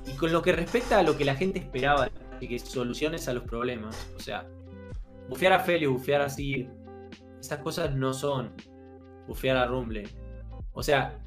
Y 0.05 0.13
con 0.13 0.31
lo 0.31 0.41
que 0.41 0.51
respecta 0.51 0.99
a 0.99 1.03
lo 1.03 1.17
que 1.17 1.25
la 1.25 1.35
gente 1.35 1.59
esperaba, 1.59 2.09
que 2.39 2.59
soluciones 2.59 3.27
a 3.27 3.33
los 3.33 3.43
problemas, 3.43 4.11
o 4.15 4.19
sea, 4.19 4.47
bufear 5.29 5.53
a 5.53 5.59
Feliu, 5.59 5.93
bufear 5.93 6.21
a 6.21 6.29
Sir, 6.29 6.69
esas 7.39 7.59
cosas 7.59 7.93
no 7.93 8.13
son 8.13 8.53
bufear 9.27 9.57
a 9.57 9.65
Rumble. 9.65 10.07
O 10.73 10.81
sea, 10.81 11.19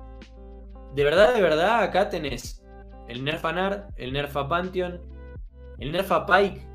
de 0.95 1.05
verdad, 1.05 1.35
de 1.35 1.41
verdad, 1.41 1.83
acá 1.83 2.09
tenés 2.09 2.65
el 3.09 3.25
Nerf 3.25 3.45
Anar, 3.45 3.89
el 3.97 4.13
Nerf 4.13 4.35
Pantheon, 4.49 5.01
el 5.79 5.93
Nerf 5.93 6.11
Pike. 6.27 6.67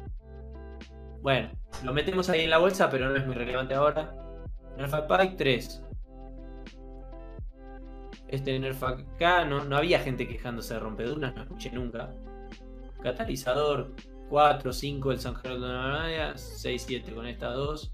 Bueno, 1.21 1.49
lo 1.83 1.93
metemos 1.93 2.29
ahí 2.29 2.41
en 2.41 2.49
la 2.49 2.59
bolsa, 2.59 2.89
pero 2.89 3.09
no 3.09 3.15
es 3.17 3.25
muy 3.25 3.35
relevante 3.35 3.73
ahora. 3.73 4.15
Nerf 4.77 4.93
a 4.93 5.07
Pike 5.07 5.35
3 5.37 5.88
este 8.31 8.57
Nerf 8.59 8.83
acá, 8.83 9.45
no, 9.45 9.65
no 9.65 9.77
había 9.77 9.99
gente 9.99 10.27
quejándose 10.27 10.75
de 10.75 10.79
rompeduras, 10.79 11.35
no 11.35 11.41
escuché 11.41 11.71
nunca. 11.71 12.13
Catalizador 13.01 13.93
4, 14.29 14.71
5 14.71 15.11
el 15.11 15.19
San 15.19 15.35
Gerardo 15.35 15.67
de 15.67 15.73
Navarra, 15.73 16.37
6, 16.37 16.83
7 16.87 17.11
con 17.13 17.25
estas 17.25 17.55
dos. 17.55 17.93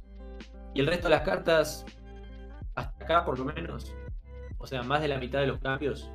Y 0.74 0.82
el 0.82 0.88
resto 0.88 1.08
de 1.08 1.16
las 1.16 1.22
cartas, 1.22 1.86
hasta 2.76 3.06
acá 3.06 3.26
por 3.26 3.40
lo 3.40 3.46
menos, 3.46 3.96
o 4.58 4.68
sea, 4.68 4.84
más 4.84 5.02
de 5.02 5.08
la 5.08 5.18
mitad 5.18 5.40
de 5.40 5.48
los 5.48 5.60
cambios, 5.60 6.12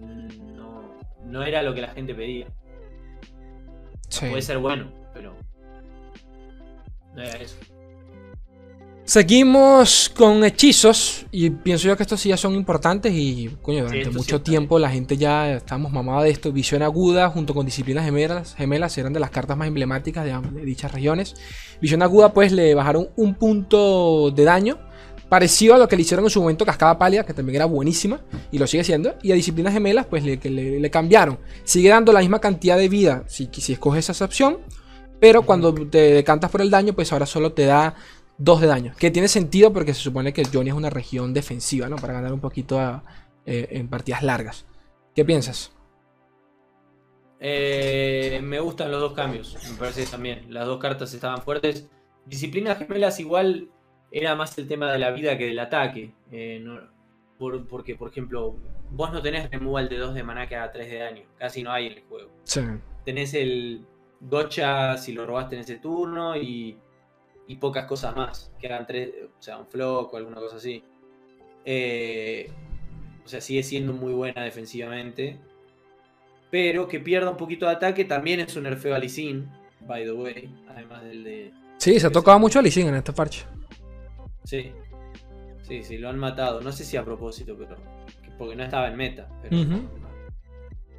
no, 0.00 0.98
no 1.24 1.42
era 1.44 1.62
lo 1.62 1.74
que 1.74 1.82
la 1.82 1.88
gente 1.88 2.14
pedía. 2.14 2.46
Puede 4.18 4.42
ser 4.42 4.58
bueno, 4.58 4.92
pero 5.14 5.36
no 7.14 7.22
era 7.22 7.36
eso. 7.36 7.56
Seguimos 9.04 10.08
con 10.08 10.44
hechizos 10.44 11.26
y 11.32 11.50
pienso 11.50 11.88
yo 11.88 11.96
que 11.96 12.04
estos 12.04 12.20
sí 12.20 12.28
ya 12.28 12.36
son 12.36 12.54
importantes 12.54 13.12
y 13.12 13.50
coño, 13.60 13.84
durante 13.84 14.10
mucho 14.10 14.40
tiempo 14.40 14.78
la 14.78 14.88
gente 14.88 15.16
ya 15.16 15.54
estamos 15.54 15.90
mamada 15.90 16.22
de 16.22 16.30
esto. 16.30 16.52
Visión 16.52 16.82
aguda 16.82 17.28
junto 17.28 17.52
con 17.52 17.66
disciplinas 17.66 18.04
gemelas, 18.04 18.54
gemelas 18.54 18.96
eran 18.98 19.12
de 19.12 19.18
las 19.18 19.30
cartas 19.30 19.56
más 19.56 19.66
emblemáticas 19.66 20.24
de, 20.24 20.64
dichas 20.64 20.92
regiones. 20.92 21.34
Visión 21.80 22.02
aguda 22.02 22.32
pues 22.32 22.52
le 22.52 22.72
bajaron 22.74 23.08
un 23.16 23.34
punto 23.34 24.30
de 24.30 24.44
daño 24.44 24.78
parecido 25.28 25.74
a 25.74 25.78
lo 25.78 25.88
que 25.88 25.96
le 25.96 26.02
hicieron 26.02 26.24
en 26.26 26.30
su 26.30 26.40
momento 26.40 26.64
Cascada 26.66 26.98
Pálida, 26.98 27.24
que 27.24 27.34
también 27.34 27.56
era 27.56 27.64
buenísima 27.64 28.20
y 28.52 28.58
lo 28.58 28.66
sigue 28.66 28.84
siendo. 28.84 29.14
Y 29.22 29.32
a 29.32 29.34
disciplinas 29.34 29.72
gemelas 29.72 30.06
pues 30.06 30.22
le, 30.22 30.36
le, 30.36 30.90
cambiaron. 30.90 31.38
Sigue 31.64 31.88
dando 31.88 32.12
la 32.12 32.20
misma 32.20 32.40
cantidad 32.40 32.76
de 32.76 32.88
vida 32.88 33.24
si, 33.26 33.48
si 33.52 33.72
escoges 33.72 34.08
esa 34.08 34.24
opción. 34.24 34.58
Pero 35.20 35.42
cuando 35.42 35.74
te 35.74 36.12
decantas 36.12 36.50
por 36.50 36.62
el 36.62 36.70
daño, 36.70 36.94
pues 36.94 37.12
ahora 37.12 37.26
solo 37.26 37.52
te 37.52 37.66
da 37.66 37.94
2 38.40 38.60
de 38.62 38.66
daño. 38.66 38.94
Que 38.98 39.10
tiene 39.10 39.28
sentido 39.28 39.72
porque 39.72 39.94
se 39.94 40.00
supone 40.00 40.32
que 40.32 40.44
Johnny 40.44 40.70
es 40.70 40.74
una 40.74 40.90
región 40.90 41.34
defensiva, 41.34 41.88
¿no? 41.88 41.96
Para 41.96 42.14
ganar 42.14 42.32
un 42.32 42.40
poquito 42.40 42.80
eh, 43.44 43.68
en 43.70 43.88
partidas 43.88 44.22
largas. 44.22 44.66
¿Qué 45.14 45.24
piensas? 45.24 45.72
Eh, 47.38 48.40
me 48.42 48.58
gustan 48.60 48.90
los 48.90 49.00
dos 49.00 49.12
cambios, 49.12 49.56
me 49.70 49.76
parece 49.76 50.06
también. 50.06 50.46
Las 50.48 50.66
dos 50.66 50.78
cartas 50.78 51.12
estaban 51.12 51.42
fuertes. 51.42 51.88
Disciplinas 52.24 52.78
gemelas 52.78 53.20
igual 53.20 53.68
era 54.10 54.34
más 54.34 54.56
el 54.58 54.66
tema 54.66 54.90
de 54.90 54.98
la 54.98 55.10
vida 55.10 55.36
que 55.36 55.46
del 55.46 55.58
ataque. 55.58 56.14
Eh, 56.32 56.64
porque, 57.38 57.94
por 57.94 58.10
ejemplo, 58.10 58.56
vos 58.90 59.12
no 59.12 59.20
tenés 59.20 59.50
removal 59.50 59.88
de 59.88 59.98
2 59.98 60.14
de 60.14 60.22
maná 60.22 60.46
que 60.46 60.56
haga 60.56 60.72
3 60.72 60.90
de 60.90 60.98
daño. 60.98 61.22
Casi 61.38 61.62
no 61.62 61.72
hay 61.72 61.88
en 61.88 61.92
el 61.92 62.02
juego. 62.04 62.30
Sí. 62.44 62.60
Tenés 63.04 63.34
el 63.34 63.84
gocha 64.20 64.96
si 64.96 65.12
lo 65.12 65.26
robaste 65.26 65.56
en 65.56 65.62
ese 65.62 65.76
turno 65.76 66.36
y 66.36 66.78
y 67.50 67.56
pocas 67.56 67.86
cosas 67.86 68.14
más, 68.14 68.52
que 68.60 68.68
hagan 68.68 68.86
tres, 68.86 69.10
o 69.36 69.42
sea, 69.42 69.58
un 69.58 69.66
flock 69.66 70.14
o 70.14 70.16
alguna 70.16 70.36
cosa 70.36 70.58
así. 70.58 70.84
Eh, 71.64 72.48
o 73.24 73.28
sea, 73.28 73.40
sigue 73.40 73.64
siendo 73.64 73.92
muy 73.92 74.12
buena 74.12 74.44
defensivamente. 74.44 75.36
Pero 76.48 76.86
que 76.86 77.00
pierda 77.00 77.28
un 77.28 77.36
poquito 77.36 77.66
de 77.66 77.72
ataque 77.72 78.04
también 78.04 78.38
es 78.38 78.54
un 78.54 78.62
nerfeo 78.62 78.94
a 78.94 79.00
Lee 79.00 79.44
by 79.80 80.04
the 80.04 80.12
way. 80.12 80.48
Además 80.68 81.02
del 81.02 81.24
de. 81.24 81.52
Sí, 81.78 81.98
se 81.98 82.06
ha 82.06 82.12
tocado 82.12 82.38
mucho 82.38 82.60
a 82.60 82.62
Lee 82.62 82.70
en 82.76 82.94
esta 82.94 83.12
parche. 83.12 83.44
Sí. 84.44 84.70
Sí, 85.62 85.82
sí, 85.82 85.98
lo 85.98 86.08
han 86.08 86.18
matado. 86.20 86.60
No 86.60 86.70
sé 86.70 86.84
si 86.84 86.96
a 86.96 87.04
propósito, 87.04 87.56
pero. 87.58 87.74
Porque 88.38 88.54
no 88.54 88.62
estaba 88.62 88.86
en 88.86 88.96
meta. 88.96 89.28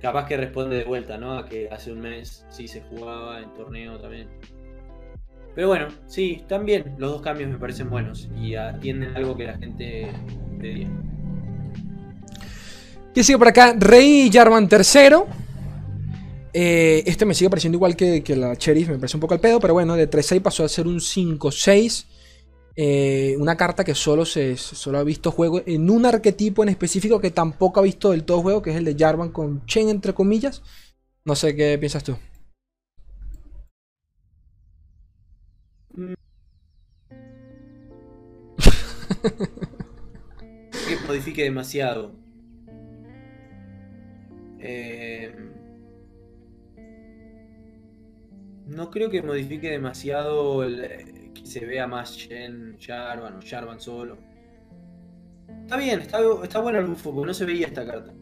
Capaz 0.01 0.27
que 0.27 0.35
responde 0.35 0.75
de 0.75 0.83
vuelta, 0.83 1.17
¿no? 1.17 1.37
A 1.37 1.45
que 1.45 1.69
hace 1.69 1.93
un 1.93 2.01
mes 2.01 2.45
sí 2.49 2.67
se 2.67 2.81
jugaba 2.81 3.39
en 3.39 3.53
torneo 3.53 3.97
también. 3.99 4.27
Pero 5.55 5.67
bueno, 5.67 5.87
sí, 6.07 6.43
también 6.47 6.95
los 6.97 7.11
dos 7.11 7.21
cambios 7.21 7.49
me 7.49 7.57
parecen 7.57 7.89
buenos 7.89 8.29
y 8.39 8.55
atienden 8.55 9.15
algo 9.15 9.35
que 9.35 9.45
la 9.45 9.57
gente 9.57 10.11
pedía. 10.59 10.87
¿Qué 13.13 13.23
sigue 13.23 13.37
por 13.37 13.49
acá? 13.49 13.75
Rey 13.77 14.29
Jarvan 14.31 14.69
III. 14.71 15.17
Eh, 16.53 17.03
este 17.05 17.25
me 17.25 17.33
sigue 17.33 17.49
pareciendo 17.49 17.77
igual 17.77 17.95
que, 17.95 18.23
la 18.35 18.53
Sheriff, 18.53 18.89
me 18.89 18.97
parece 18.97 19.17
un 19.17 19.21
poco 19.21 19.33
al 19.33 19.39
pedo, 19.39 19.59
pero 19.59 19.73
bueno, 19.73 19.95
de 19.95 20.09
3-6 20.09 20.41
pasó 20.41 20.63
a 20.63 20.69
ser 20.69 20.87
un 20.87 20.99
5-6. 20.99 22.05
Eh, 22.77 23.35
una 23.37 23.57
carta 23.57 23.83
que 23.83 23.93
solo 23.93 24.23
se 24.23 24.55
solo 24.55 24.97
ha 24.97 25.03
visto 25.03 25.29
juego 25.31 25.61
en 25.65 25.89
un 25.89 26.05
arquetipo 26.05 26.63
en 26.63 26.69
específico 26.69 27.19
que 27.19 27.29
tampoco 27.29 27.81
ha 27.81 27.83
visto 27.83 28.11
del 28.11 28.23
todo 28.23 28.41
juego, 28.41 28.61
que 28.61 28.71
es 28.71 28.77
el 28.77 28.85
de 28.85 28.95
Jarvan 28.97 29.31
con 29.31 29.65
Chen, 29.65 29.89
entre 29.89 30.13
comillas. 30.13 30.61
No 31.25 31.35
sé 31.35 31.53
qué 31.55 31.77
piensas 31.77 32.03
tú. 32.03 32.15
Que 40.87 41.07
modifique 41.07 41.43
demasiado. 41.43 42.11
Eh, 44.59 45.35
no 48.67 48.91
creo 48.91 49.09
que 49.09 49.21
modifique 49.21 49.69
demasiado 49.69 50.63
el, 50.63 51.31
que 51.33 51.45
se 51.45 51.65
vea 51.65 51.87
más 51.87 52.15
Shen, 52.15 52.77
Jarvan 52.79 53.37
o 53.37 53.41
Jarvan 53.41 53.79
solo. 53.79 54.17
Está 55.63 55.77
bien, 55.77 55.99
está, 55.99 56.19
está 56.43 56.59
bueno 56.59 56.79
el 56.79 56.85
bufo, 56.85 57.25
no 57.25 57.33
se 57.33 57.45
veía 57.45 57.67
esta 57.67 57.85
carta. 57.85 58.13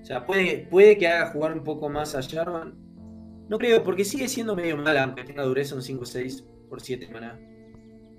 O 0.00 0.04
sea, 0.04 0.24
puede, 0.24 0.66
puede 0.70 0.96
que 0.96 1.06
haga 1.06 1.30
jugar 1.30 1.52
un 1.52 1.64
poco 1.64 1.88
más 1.88 2.14
a 2.14 2.22
Jarvan. 2.22 2.74
No 3.48 3.58
creo, 3.58 3.82
porque 3.82 4.04
sigue 4.04 4.28
siendo 4.28 4.54
medio 4.56 4.76
mala, 4.76 5.04
aunque 5.04 5.24
tenga 5.24 5.42
dureza 5.42 5.74
un 5.74 5.80
5-6 5.80 6.44
por 6.68 6.80
7 6.80 7.08
maná. 7.12 7.38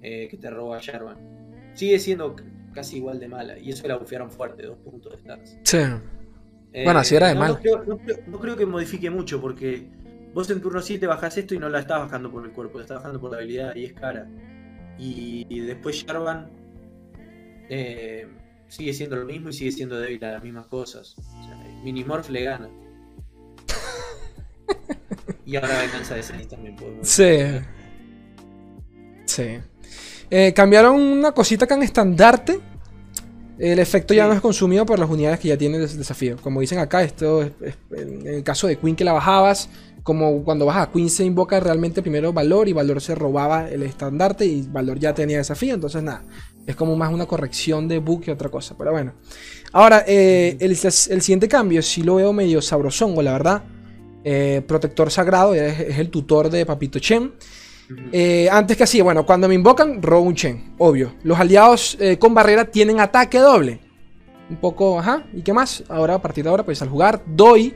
Eh, 0.02 0.28
que 0.30 0.38
te 0.38 0.50
roba 0.50 0.82
Jarvan. 0.82 1.18
Sigue 1.74 2.00
siendo 2.00 2.36
casi 2.74 2.98
igual 2.98 3.20
de 3.20 3.28
mala. 3.28 3.58
Y 3.58 3.72
eso 3.72 3.88
la 3.88 3.98
bufearon 3.98 4.32
fuerte, 4.32 4.64
dos 4.64 4.78
puntos 4.80 5.14
de 5.14 5.20
stats. 5.20 5.58
Sí. 5.64 5.78
bueno, 6.84 7.00
así 7.00 7.16
era 7.16 7.28
de 7.28 7.36
no, 7.36 7.40
mal. 7.42 7.60
No 8.28 8.40
creo, 8.40 8.56
que 8.56 8.66
modifique 8.66 9.10
mucho 9.10 9.42
porque 9.42 9.88
vos 10.34 10.50
en 10.50 10.62
turno 10.62 10.82
7 10.82 11.06
bajás 11.08 11.38
esto 11.38 11.56
y 11.56 11.60
no 11.60 11.70
la 11.70 11.80
estás 11.80 12.00
bajando 12.00 12.32
por 12.32 12.46
el 12.46 12.52
cuerpo, 12.52 12.78
la 12.78 12.84
estás 12.84 12.98
bajando 12.98 13.20
por 13.20 13.32
la 13.32 13.38
habilidad 13.38 13.76
y 13.76 13.86
es 13.86 13.94
cara. 13.94 14.28
Y, 14.98 15.62
después 15.62 16.04
Jarvan 16.06 16.50
eh, 17.70 18.28
sigue 18.68 18.94
siendo 18.94 19.16
lo 19.16 19.26
mismo 19.26 19.50
y 19.50 19.54
sigue 19.54 19.72
siendo 19.72 19.98
débil 20.00 20.24
a 20.26 20.34
las 20.34 20.44
mismas 20.44 20.68
cosas. 20.68 21.16
O 21.18 21.44
sea, 21.44 21.56
Minimorph 21.84 22.30
le 22.30 22.44
gana. 22.44 22.70
y 25.46 25.56
ahora 25.56 25.82
alcanza 25.82 26.16
de 26.16 26.24
Zenith 26.24 26.50
también. 26.50 26.76
Podemos 26.76 27.08
sí. 27.08 27.24
Sí. 29.30 29.60
Eh, 30.32 30.54
cambiaron 30.54 30.96
una 31.00 31.32
cosita 31.32 31.66
acá 31.66 31.76
en 31.76 31.84
estandarte. 31.84 32.60
El 33.60 33.80
efecto 33.80 34.14
ya 34.14 34.26
no 34.26 34.34
es 34.34 34.42
consumido 34.42 34.86
por 34.86 34.98
las 34.98 35.10
unidades 35.10 35.40
que 35.40 35.50
ya 35.50 35.58
tienen 35.58 35.82
el 35.82 35.98
desafío. 35.98 36.38
Como 36.42 36.62
dicen 36.62 36.80
acá, 36.80 37.04
esto 37.04 37.44
es, 37.44 37.52
en 37.92 38.26
el 38.26 38.44
caso 38.44 38.68
de 38.68 38.78
Queen 38.78 38.96
que 38.96 39.04
la 39.04 39.12
bajabas, 39.12 39.70
como 40.02 40.44
cuando 40.44 40.66
bajas 40.66 40.88
a 40.88 40.92
Queen 40.92 41.10
se 41.10 41.26
invoca 41.26 41.60
realmente 41.60 42.02
primero 42.02 42.32
Valor 42.32 42.70
y 42.70 42.74
Valor 42.74 43.02
se 43.02 43.16
robaba 43.16 43.70
el 43.70 43.84
estandarte 43.84 44.46
y 44.46 44.62
Valor 44.62 44.98
ya 44.98 45.14
tenía 45.14 45.38
desafío. 45.38 45.76
Entonces 45.76 46.02
nada, 46.02 46.24
es 46.66 46.76
como 46.76 46.96
más 46.96 47.12
una 47.14 47.26
corrección 47.26 47.88
de 47.88 48.00
bug 48.00 48.22
que 48.22 48.32
otra 48.32 48.50
cosa. 48.50 48.76
Pero 48.78 48.92
bueno. 48.92 49.14
Ahora, 49.74 50.06
eh, 50.08 50.58
el, 50.60 50.76
siguiente 50.76 51.48
cambio, 51.48 51.82
si 51.82 52.02
lo 52.02 52.16
veo 52.16 52.34
medio 52.34 52.62
sabrosongo, 52.62 53.22
la 53.22 53.34
verdad. 53.34 53.64
Eh, 54.24 54.62
protector 54.68 55.12
Sagrado 55.12 55.54
es, 55.54 55.80
es 55.80 55.98
el 55.98 56.10
tutor 56.10 56.50
de 56.50 56.66
Papito 56.66 57.00
Chen. 57.00 57.34
Eh, 58.12 58.48
antes 58.52 58.78
que 58.78 58.84
así, 58.84 59.02
bueno, 59.02 59.26
cuando 59.26 59.48
me 59.48 59.56
invocan, 59.56 60.02
robo 60.02 60.28
un 60.28 60.36
Chen, 60.36 60.74
obvio. 60.78 61.14
Los 61.24 61.40
aliados 61.40 61.98
eh, 62.00 62.18
con 62.18 62.34
barrera 62.34 62.66
tienen 62.66 63.00
ataque 63.00 63.40
doble. 63.40 63.80
Un 64.50 64.58
poco, 64.58 65.00
ajá. 65.00 65.26
¿Y 65.34 65.42
qué 65.42 65.54
más? 65.54 65.84
Ahora, 65.90 66.16
a 66.16 66.22
partir 66.22 66.44
de 66.44 66.50
ahora, 66.50 66.64
pues 66.64 66.82
al 66.82 66.90
jugar, 66.90 67.22
doy 67.26 67.74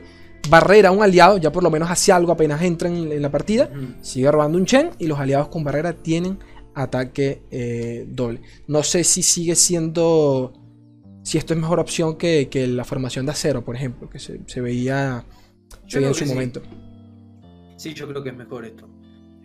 barrera 0.48 0.90
a 0.90 0.92
un 0.92 1.02
aliado, 1.02 1.38
ya 1.38 1.50
por 1.50 1.62
lo 1.62 1.70
menos 1.70 1.90
hace 1.90 2.12
algo 2.12 2.32
apenas 2.32 2.60
entran 2.62 2.94
en, 2.94 3.22
la 3.22 3.30
partida. 3.30 3.70
Sigue 4.00 4.30
robando 4.30 4.58
un 4.58 4.66
Chen 4.66 4.90
y 4.98 5.06
los 5.06 5.18
aliados 5.18 5.48
con 5.48 5.64
barrera 5.64 5.92
tienen 5.92 6.38
ataque 6.74 7.42
eh, 7.50 8.06
doble. 8.08 8.40
No 8.66 8.82
sé 8.82 9.04
si 9.04 9.22
sigue 9.22 9.54
siendo. 9.54 10.52
Si 11.22 11.38
esto 11.38 11.54
es 11.54 11.60
mejor 11.60 11.80
opción 11.80 12.16
que, 12.16 12.48
la 12.68 12.84
formación 12.84 13.24
de 13.24 13.32
acero, 13.32 13.64
por 13.64 13.76
ejemplo, 13.76 14.10
que 14.10 14.18
se, 14.18 14.60
veía, 14.60 15.24
en 15.90 16.14
su 16.14 16.26
momento. 16.26 16.60
Sí, 17.76 17.94
yo 17.94 18.06
creo 18.06 18.22
que 18.22 18.28
es 18.28 18.36
mejor 18.36 18.66
esto. 18.66 18.88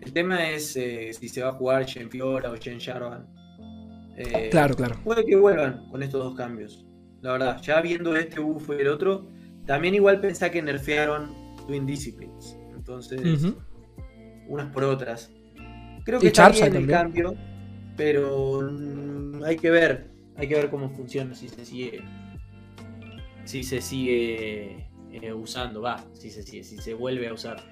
El 0.01 0.13
tema 0.13 0.49
es 0.49 0.75
eh, 0.75 1.11
si 1.13 1.29
se 1.29 1.41
va 1.41 1.49
a 1.49 1.53
jugar 1.53 1.85
Shen 1.85 2.09
Fiora 2.09 2.51
o 2.51 2.55
Shen 2.55 2.79
Jarvan. 2.79 3.27
Eh, 4.17 4.49
claro, 4.51 4.75
claro. 4.75 4.97
Puede 5.03 5.25
que 5.25 5.35
vuelvan 5.35 5.87
con 5.89 6.03
estos 6.03 6.23
dos 6.23 6.35
cambios. 6.35 6.85
La 7.21 7.33
verdad, 7.33 7.61
ya 7.61 7.81
viendo 7.81 8.15
este 8.15 8.39
buffo 8.39 8.73
y 8.73 8.81
el 8.81 8.87
otro, 8.87 9.27
también 9.65 9.95
igual 9.95 10.21
pensá 10.21 10.49
que 10.49 10.61
nerfearon 10.61 11.55
Twin 11.67 11.85
Disciplines. 11.85 12.57
Entonces, 12.75 13.21
unas 14.47 14.67
por 14.73 14.83
otras. 14.83 15.31
Creo 16.05 16.19
que 16.19 16.27
está 16.27 16.49
bien 16.49 16.75
el 16.75 16.87
cambio, 16.87 17.35
pero 17.95 18.61
mm, 18.61 19.43
hay 19.43 19.57
que 19.57 19.69
ver, 19.69 20.11
hay 20.37 20.47
que 20.47 20.55
ver 20.55 20.69
cómo 20.69 20.89
funciona, 20.89 21.35
si 21.35 21.49
se 21.49 21.65
sigue, 21.65 22.01
si 23.43 23.63
se 23.63 23.81
sigue 23.81 24.89
eh, 25.11 25.33
usando, 25.33 25.81
va, 25.81 26.03
si 26.13 26.29
se 26.29 26.41
sigue, 26.41 26.63
si 26.63 26.77
se 26.77 26.93
vuelve 26.93 27.27
a 27.27 27.33
usar. 27.33 27.63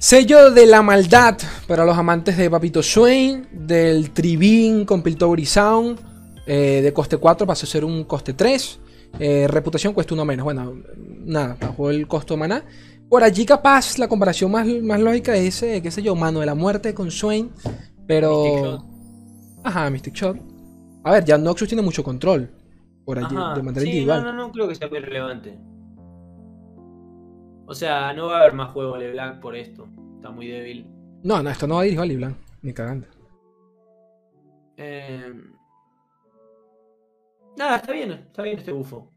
Sello 0.00 0.52
de 0.52 0.64
la 0.64 0.80
maldad 0.80 1.36
para 1.66 1.84
los 1.84 1.98
amantes 1.98 2.36
de 2.36 2.48
Papito 2.48 2.84
Swain, 2.84 3.48
del 3.50 4.12
Tribin 4.12 4.84
con 4.84 5.02
Piltover 5.02 5.44
Sound, 5.44 5.98
eh, 6.46 6.80
de 6.82 6.92
coste 6.92 7.16
4 7.16 7.44
pasó 7.44 7.66
a 7.66 7.68
ser 7.68 7.84
un 7.84 8.04
coste 8.04 8.32
3. 8.32 8.78
Eh, 9.18 9.48
reputación 9.48 9.92
cuesta 9.92 10.14
uno 10.14 10.24
menos. 10.24 10.44
Bueno, 10.44 10.82
nada, 10.96 11.56
bajó 11.60 11.90
el 11.90 12.06
costo 12.06 12.34
de 12.34 12.38
maná. 12.38 12.64
Por 13.08 13.24
allí, 13.24 13.44
capaz, 13.44 13.98
la 13.98 14.06
comparación 14.06 14.52
más, 14.52 14.68
más 14.68 15.00
lógica 15.00 15.34
es, 15.34 15.60
eh, 15.64 15.82
qué 15.82 15.90
sé 15.90 16.00
yo, 16.00 16.14
Mano 16.14 16.38
de 16.40 16.46
la 16.46 16.54
Muerte 16.54 16.94
con 16.94 17.10
Swain. 17.10 17.50
Pero. 18.06 18.84
Ajá, 19.64 19.90
Mystic 19.90 20.14
Shot. 20.14 20.38
A 21.02 21.10
ver, 21.10 21.24
ya 21.24 21.36
Noxus 21.38 21.66
tiene 21.66 21.82
mucho 21.82 22.04
control. 22.04 22.48
Por 23.04 23.18
allí, 23.18 23.34
de 23.34 23.62
manera 23.62 23.84
individual. 23.84 24.22
No, 24.22 24.32
no, 24.32 24.46
no 24.46 24.52
creo 24.52 24.68
que 24.68 24.76
sea 24.76 24.88
muy 24.88 25.00
relevante. 25.00 25.58
O 27.68 27.74
sea, 27.74 28.14
no 28.14 28.28
va 28.28 28.38
a 28.38 28.40
haber 28.40 28.54
más 28.54 28.72
juego 28.72 28.94
de 28.94 29.08
LeBlanc 29.08 29.40
por 29.40 29.54
esto. 29.54 29.86
Está 30.16 30.30
muy 30.30 30.48
débil. 30.48 30.86
No, 31.22 31.42
no, 31.42 31.50
esto 31.50 31.66
no 31.66 31.74
va 31.74 31.82
a 31.82 31.86
ir 31.86 32.00
a 32.00 32.06
LeBlanc. 32.06 32.34
Ni 32.62 32.72
cagando. 32.72 33.06
Eh... 34.78 35.34
Nada, 37.58 37.76
está 37.76 37.92
bien, 37.92 38.12
está 38.12 38.42
bien 38.42 38.58
este 38.58 38.72
bufo. 38.72 39.12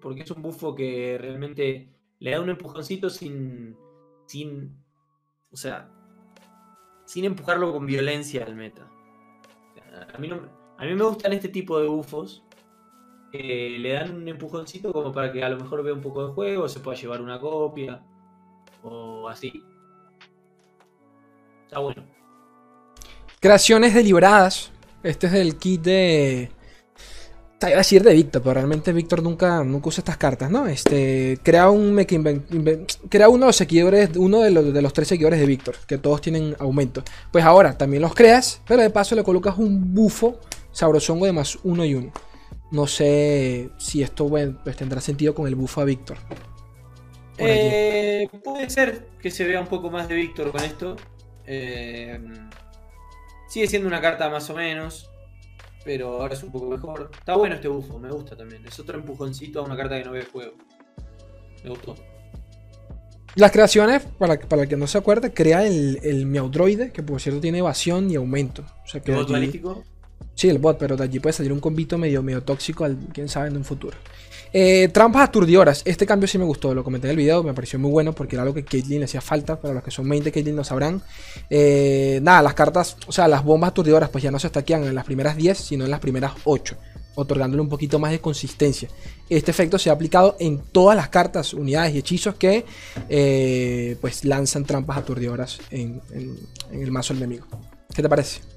Porque 0.00 0.22
es 0.22 0.30
un 0.30 0.40
bufo 0.40 0.74
que 0.74 1.18
realmente 1.20 1.90
le 2.20 2.30
da 2.30 2.40
un 2.40 2.48
empujoncito 2.48 3.10
sin. 3.10 3.76
sin. 4.26 4.82
O 5.50 5.56
sea. 5.56 5.90
Sin 7.04 7.26
empujarlo 7.26 7.70
con 7.70 7.84
violencia 7.84 8.46
al 8.46 8.56
meta. 8.56 8.88
A 10.14 10.18
mí, 10.18 10.26
no, 10.26 10.40
a 10.78 10.84
mí 10.86 10.94
me 10.94 11.04
gustan 11.04 11.34
este 11.34 11.50
tipo 11.50 11.78
de 11.78 11.86
bufos 11.86 12.43
le 13.38 13.92
dan 13.92 14.14
un 14.14 14.28
empujoncito 14.28 14.92
como 14.92 15.12
para 15.12 15.32
que 15.32 15.42
a 15.42 15.48
lo 15.48 15.56
mejor 15.58 15.82
vea 15.82 15.94
un 15.94 16.00
poco 16.00 16.26
de 16.26 16.32
juego, 16.32 16.68
se 16.68 16.80
pueda 16.80 16.96
llevar 16.98 17.20
una 17.20 17.40
copia 17.40 18.02
o 18.82 19.28
así. 19.28 19.62
Está 21.64 21.80
bueno. 21.80 22.04
Creaciones 23.40 23.94
deliberadas. 23.94 24.70
Este 25.02 25.26
es 25.26 25.34
el 25.34 25.56
kit 25.56 25.82
de. 25.82 26.50
Iba 27.60 27.72
a 27.72 27.76
decir 27.78 28.02
de 28.02 28.12
Víctor, 28.12 28.42
pero 28.42 28.54
realmente 28.54 28.92
Víctor 28.92 29.22
nunca, 29.22 29.64
nunca 29.64 29.88
usa 29.88 30.02
estas 30.02 30.18
cartas, 30.18 30.50
¿no? 30.50 30.66
Este, 30.66 31.38
crea 31.42 31.70
un 31.70 31.96
crea 33.08 33.28
uno 33.30 33.40
de 33.40 33.46
los 33.46 33.56
seguidores, 33.56 34.10
uno 34.16 34.40
de 34.40 34.50
los, 34.50 34.72
de 34.72 34.82
los 34.82 34.92
tres 34.92 35.08
seguidores 35.08 35.40
de 35.40 35.46
Víctor, 35.46 35.76
que 35.86 35.96
todos 35.96 36.20
tienen 36.20 36.54
aumento. 36.58 37.02
Pues 37.32 37.42
ahora 37.42 37.78
también 37.78 38.02
los 38.02 38.14
creas, 38.14 38.60
pero 38.66 38.82
de 38.82 38.90
paso 38.90 39.14
le 39.14 39.24
colocas 39.24 39.56
un 39.56 39.94
bufo 39.94 40.40
sabrosongo 40.72 41.24
de 41.24 41.32
más 41.32 41.58
uno 41.62 41.86
y 41.86 41.94
uno. 41.94 42.12
No 42.74 42.88
sé 42.88 43.70
si 43.78 44.02
esto 44.02 44.28
pues, 44.28 44.76
tendrá 44.76 45.00
sentido 45.00 45.32
con 45.32 45.46
el 45.46 45.54
bufa 45.54 45.84
Víctor. 45.84 46.16
Eh, 47.38 48.28
puede 48.42 48.68
ser 48.68 49.10
que 49.22 49.30
se 49.30 49.44
vea 49.44 49.60
un 49.60 49.68
poco 49.68 49.92
más 49.92 50.08
de 50.08 50.16
Víctor 50.16 50.50
con 50.50 50.60
esto. 50.60 50.96
Eh, 51.46 52.18
sigue 53.48 53.68
siendo 53.68 53.86
una 53.86 54.00
carta 54.00 54.28
más 54.28 54.50
o 54.50 54.54
menos, 54.54 55.08
pero 55.84 56.20
ahora 56.20 56.34
es 56.34 56.42
un 56.42 56.50
poco 56.50 56.66
mejor. 56.66 57.12
Está 57.16 57.36
bueno 57.36 57.54
este 57.54 57.68
bufo, 57.68 58.00
me 58.00 58.10
gusta 58.10 58.36
también. 58.36 58.66
Es 58.66 58.76
otro 58.80 58.98
empujoncito 58.98 59.60
a 59.60 59.62
una 59.62 59.76
carta 59.76 59.96
que 59.96 60.04
no 60.06 60.10
ve 60.10 60.24
juego. 60.24 60.54
Me 61.62 61.70
gustó. 61.70 61.94
Las 63.36 63.52
creaciones, 63.52 64.02
para, 64.18 64.36
para 64.36 64.62
el 64.62 64.68
que 64.68 64.76
no 64.76 64.88
se 64.88 64.98
acuerde, 64.98 65.32
crea 65.32 65.64
el, 65.64 66.00
el 66.02 66.26
Meowdroide, 66.26 66.90
que 66.90 67.04
por 67.04 67.20
cierto 67.20 67.40
tiene 67.40 67.58
evasión 67.58 68.10
y 68.10 68.16
aumento. 68.16 68.64
O 68.84 68.88
sea 68.88 69.00
que 69.00 69.12
Sí, 70.34 70.48
el 70.48 70.58
bot, 70.58 70.78
pero 70.78 70.96
de 70.96 71.04
allí 71.04 71.20
puede 71.20 71.32
salir 71.32 71.52
un 71.52 71.60
combito 71.60 71.96
medio, 71.96 72.22
medio 72.22 72.42
tóxico, 72.42 72.84
al, 72.84 72.96
quién 73.12 73.28
sabe, 73.28 73.48
en 73.48 73.56
un 73.56 73.64
futuro. 73.64 73.96
Eh, 74.56 74.88
trampas 74.92 75.24
aturdidoras. 75.28 75.82
Este 75.84 76.06
cambio 76.06 76.28
sí 76.28 76.38
me 76.38 76.44
gustó, 76.44 76.72
lo 76.74 76.84
comenté 76.84 77.08
en 77.08 77.10
el 77.10 77.16
video, 77.16 77.42
me 77.42 77.52
pareció 77.52 77.76
muy 77.80 77.90
bueno 77.90 78.12
porque 78.12 78.36
era 78.36 78.44
algo 78.44 78.54
que 78.54 78.64
Caitlyn 78.64 79.00
le 79.00 79.06
hacía 79.06 79.20
falta. 79.20 79.60
Para 79.60 79.74
los 79.74 79.82
que 79.82 79.90
son 79.90 80.06
main 80.06 80.22
de 80.22 80.30
Caitlyn 80.30 80.54
lo 80.54 80.62
sabrán. 80.62 81.02
Eh, 81.50 82.20
nada, 82.22 82.40
las 82.40 82.54
cartas, 82.54 82.96
o 83.08 83.10
sea, 83.10 83.26
las 83.26 83.42
bombas 83.42 83.70
aturdidoras, 83.70 84.10
pues 84.10 84.22
ya 84.22 84.30
no 84.30 84.38
se 84.38 84.46
estaquean 84.46 84.84
en 84.84 84.94
las 84.94 85.04
primeras 85.04 85.36
10, 85.36 85.58
sino 85.58 85.84
en 85.84 85.90
las 85.90 85.98
primeras 85.98 86.34
8, 86.44 86.76
otorgándole 87.16 87.62
un 87.62 87.68
poquito 87.68 87.98
más 87.98 88.12
de 88.12 88.20
consistencia. 88.20 88.88
Este 89.28 89.50
efecto 89.50 89.76
se 89.76 89.90
ha 89.90 89.92
aplicado 89.92 90.36
en 90.38 90.60
todas 90.60 90.96
las 90.96 91.08
cartas, 91.08 91.52
unidades 91.52 91.92
y 91.92 91.98
hechizos 91.98 92.36
que 92.36 92.64
eh, 93.08 93.96
pues 94.00 94.24
lanzan 94.24 94.64
trampas 94.64 94.98
aturdidoras 94.98 95.58
en, 95.72 96.00
en 96.12 96.80
el 96.80 96.92
mazo 96.92 97.12
enemigo. 97.12 97.46
¿Qué 97.92 98.02
te 98.02 98.08
parece? 98.08 98.53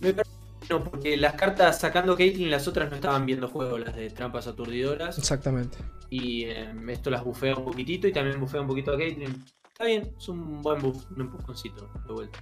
Me 0.00 0.12
parece 0.12 0.34
que 0.60 0.74
no, 0.74 0.84
porque 0.84 1.16
las 1.16 1.34
cartas 1.34 1.80
sacando 1.80 2.16
Caitlyn, 2.16 2.50
las 2.50 2.66
otras 2.66 2.90
no 2.90 2.96
estaban 2.96 3.24
viendo 3.26 3.48
juego, 3.48 3.78
las 3.78 3.94
de 3.94 4.10
trampas 4.10 4.46
aturdidoras. 4.46 5.18
Exactamente. 5.18 5.78
Y 6.10 6.44
eh, 6.44 6.72
esto 6.88 7.10
las 7.10 7.24
bufea 7.24 7.56
un 7.56 7.64
poquitito 7.64 8.06
y 8.08 8.12
también 8.12 8.40
bufea 8.40 8.60
un 8.60 8.66
poquito 8.66 8.92
a 8.92 8.98
Caitlyn. 8.98 9.44
Está 9.72 9.84
bien, 9.84 10.14
es 10.16 10.28
un 10.28 10.62
buen 10.62 10.80
buff, 10.80 11.04
un 11.14 11.20
empujoncito 11.20 11.88
de 12.06 12.12
vuelta. 12.12 12.38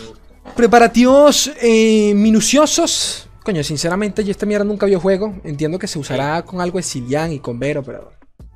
Me 0.00 0.08
gusta. 0.08 0.54
Preparativos 0.56 1.52
eh, 1.60 2.12
minuciosos. 2.14 3.28
Coño, 3.44 3.62
sinceramente, 3.64 4.22
yo 4.24 4.30
esta 4.30 4.46
mierda 4.46 4.64
nunca 4.64 4.86
vio 4.86 5.00
juego. 5.00 5.40
Entiendo 5.44 5.78
que 5.78 5.88
se 5.88 5.98
usará 5.98 6.42
con 6.42 6.60
algo 6.60 6.78
de 6.78 6.82
Silian 6.82 7.32
y 7.32 7.40
con 7.40 7.58
Vero, 7.58 7.82
pero. 7.82 8.12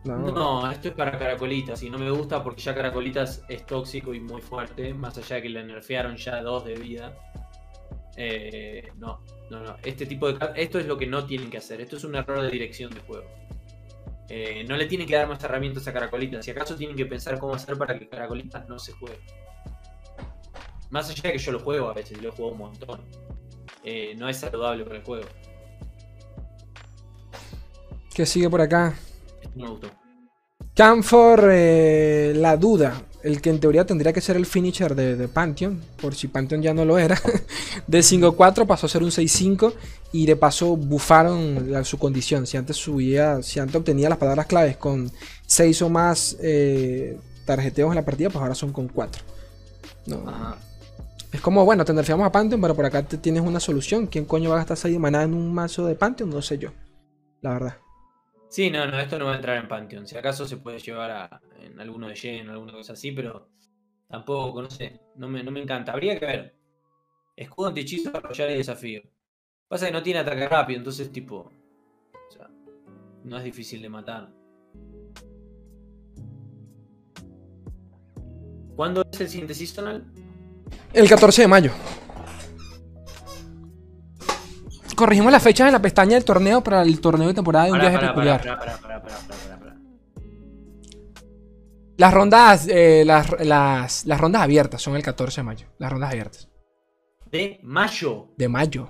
No. 0.06 0.30
No, 0.30 0.70
esto 0.70 0.88
es 0.88 0.94
para 0.94 1.18
Caracolitas 1.18 1.82
y 1.82 1.90
no 1.90 1.98
me 1.98 2.10
gusta 2.10 2.42
porque 2.42 2.62
ya 2.62 2.74
Caracolitas 2.74 3.42
es 3.48 3.66
tóxico 3.66 4.14
y 4.14 4.20
muy 4.20 4.40
fuerte, 4.40 4.94
más 4.94 5.18
allá 5.18 5.36
de 5.36 5.42
que 5.42 5.48
le 5.48 5.64
nerfearon 5.64 6.16
ya 6.16 6.40
dos 6.42 6.64
de 6.64 6.74
vida. 6.74 7.12
Eh, 8.16 8.92
no, 8.96 9.20
no, 9.50 9.60
no. 9.60 9.76
Este 9.82 10.06
tipo 10.06 10.32
de 10.32 10.38
esto 10.54 10.78
es 10.78 10.86
lo 10.86 10.96
que 10.96 11.06
no 11.06 11.26
tienen 11.26 11.50
que 11.50 11.58
hacer. 11.58 11.80
Esto 11.80 11.96
es 11.96 12.04
un 12.04 12.14
error 12.14 12.40
de 12.40 12.50
dirección 12.50 12.92
de 12.92 13.00
juego. 13.00 13.26
Eh, 14.28 14.64
no 14.68 14.76
le 14.76 14.86
tienen 14.86 15.06
que 15.06 15.14
dar 15.14 15.28
más 15.28 15.42
herramientas 15.42 15.86
a 15.86 15.92
Caracolitas. 15.92 16.44
Si 16.44 16.50
acaso 16.50 16.76
tienen 16.76 16.96
que 16.96 17.06
pensar 17.06 17.38
cómo 17.38 17.54
hacer 17.54 17.76
para 17.76 17.98
que 17.98 18.08
Caracolitas 18.08 18.68
no 18.68 18.78
se 18.78 18.92
juegue. 18.92 19.20
Más 20.90 21.10
allá 21.10 21.22
de 21.24 21.32
que 21.32 21.38
yo 21.38 21.52
lo 21.52 21.60
juego 21.60 21.88
a 21.88 21.94
veces, 21.94 22.22
lo 22.22 22.32
juego 22.32 22.52
un 22.52 22.58
montón. 22.58 23.00
Eh, 23.82 24.14
no 24.16 24.28
es 24.28 24.38
saludable 24.38 24.84
para 24.84 24.96
el 24.96 25.04
juego. 25.04 25.26
¿Qué 28.14 28.24
sigue 28.24 28.48
por 28.48 28.60
acá? 28.60 28.96
Me 29.56 29.68
gustó. 29.68 29.88
Camfor, 30.74 31.48
eh, 31.52 32.32
la 32.36 32.56
duda. 32.56 33.02
El 33.22 33.40
que 33.40 33.50
en 33.50 33.58
teoría 33.58 33.84
tendría 33.84 34.12
que 34.12 34.20
ser 34.20 34.36
el 34.36 34.46
finisher 34.46 34.94
de, 34.94 35.16
de 35.16 35.26
Pantheon, 35.26 35.82
por 36.00 36.14
si 36.14 36.28
Pantheon 36.28 36.62
ya 36.62 36.72
no 36.72 36.84
lo 36.84 36.96
era. 36.96 37.20
De 37.88 37.98
5-4 38.00 38.66
pasó 38.66 38.86
a 38.86 38.88
ser 38.88 39.02
un 39.02 39.10
6-5 39.10 39.72
y 40.12 40.26
de 40.26 40.36
paso 40.36 40.76
bufaron 40.76 41.72
la- 41.72 41.82
su 41.82 41.98
condición. 41.98 42.46
Si 42.46 42.56
antes 42.56 42.76
subía, 42.76 43.42
si 43.42 43.58
antes 43.58 43.74
obtenía 43.74 44.08
las 44.08 44.18
palabras 44.18 44.46
claves 44.46 44.76
con 44.76 45.10
6 45.46 45.82
o 45.82 45.88
más 45.88 46.36
eh, 46.40 47.18
tarjeteos 47.44 47.88
en 47.90 47.96
la 47.96 48.04
partida, 48.04 48.30
pues 48.30 48.40
ahora 48.40 48.54
son 48.54 48.72
con 48.72 48.86
4. 48.86 49.22
No. 50.06 50.22
Ajá. 50.28 50.58
Es 51.32 51.40
como, 51.40 51.64
bueno, 51.64 51.84
te 51.84 51.92
nerfeamos 51.92 52.26
a 52.26 52.30
Pantheon, 52.32 52.60
pero 52.60 52.76
por 52.76 52.84
acá 52.86 53.02
te 53.02 53.18
tienes 53.18 53.42
una 53.42 53.58
solución. 53.58 54.06
¿Quién 54.06 54.24
coño 54.24 54.50
va 54.50 54.56
a 54.56 54.58
gastar 54.58 54.76
6 54.76 54.94
de 54.94 54.98
maná 55.00 55.24
en 55.24 55.34
un 55.34 55.52
mazo 55.52 55.84
de 55.86 55.96
Pantheon? 55.96 56.30
No 56.30 56.40
sé 56.42 56.58
yo. 56.58 56.70
La 57.40 57.50
verdad. 57.50 57.76
Sí, 58.56 58.70
no, 58.70 58.86
no, 58.86 58.98
esto 58.98 59.18
no 59.18 59.26
va 59.26 59.34
a 59.34 59.36
entrar 59.36 59.58
en 59.58 59.68
Pantheon. 59.68 60.06
Si 60.06 60.16
acaso 60.16 60.46
se 60.46 60.56
puede 60.56 60.78
llevar 60.78 61.10
a, 61.10 61.42
en 61.60 61.78
alguno 61.78 62.08
de 62.08 62.16
Gen, 62.16 62.48
alguna 62.48 62.72
cosa 62.72 62.94
así, 62.94 63.12
pero 63.12 63.50
tampoco, 64.08 64.62
no 64.62 64.70
sé, 64.70 64.98
no 65.16 65.28
me, 65.28 65.42
no 65.42 65.50
me 65.50 65.60
encanta. 65.60 65.92
Habría 65.92 66.18
que 66.18 66.24
ver. 66.24 66.56
Escudo 67.36 67.68
antihechizo, 67.68 68.16
arrollar 68.16 68.50
y 68.52 68.56
desafío. 68.56 69.02
Pasa 69.68 69.84
que 69.84 69.92
no 69.92 70.02
tiene 70.02 70.20
ataque 70.20 70.48
rápido, 70.48 70.78
entonces 70.78 71.12
tipo. 71.12 71.52
O 72.14 72.32
sea, 72.32 72.48
no 73.24 73.36
es 73.36 73.44
difícil 73.44 73.82
de 73.82 73.90
matar. 73.90 74.32
¿Cuándo 78.74 79.04
es 79.12 79.20
el 79.20 79.28
siguiente 79.28 79.52
seasonal? 79.52 80.02
El 80.94 81.06
14 81.06 81.42
de 81.42 81.48
mayo. 81.48 81.72
Corregimos 84.96 85.30
las 85.30 85.42
fechas 85.42 85.66
en 85.66 85.74
la 85.74 85.82
pestaña 85.82 86.14
del 86.14 86.24
torneo 86.24 86.62
para 86.62 86.82
el 86.82 87.00
torneo 87.00 87.28
de 87.28 87.34
temporada 87.34 87.66
de 87.66 87.72
un 87.72 87.78
viaje 87.78 87.98
peculiar. 87.98 88.58
Las 91.98 92.12
rondas, 92.12 92.66
eh, 92.68 93.04
las, 93.06 93.30
las, 93.40 94.06
las 94.06 94.20
rondas 94.20 94.42
abiertas 94.42 94.82
son 94.82 94.96
el 94.96 95.02
14 95.02 95.40
de 95.40 95.44
mayo. 95.44 95.66
Las 95.78 95.92
rondas 95.92 96.10
abiertas. 96.10 96.48
De 97.30 97.60
mayo. 97.62 98.28
De 98.36 98.48
mayo. 98.48 98.88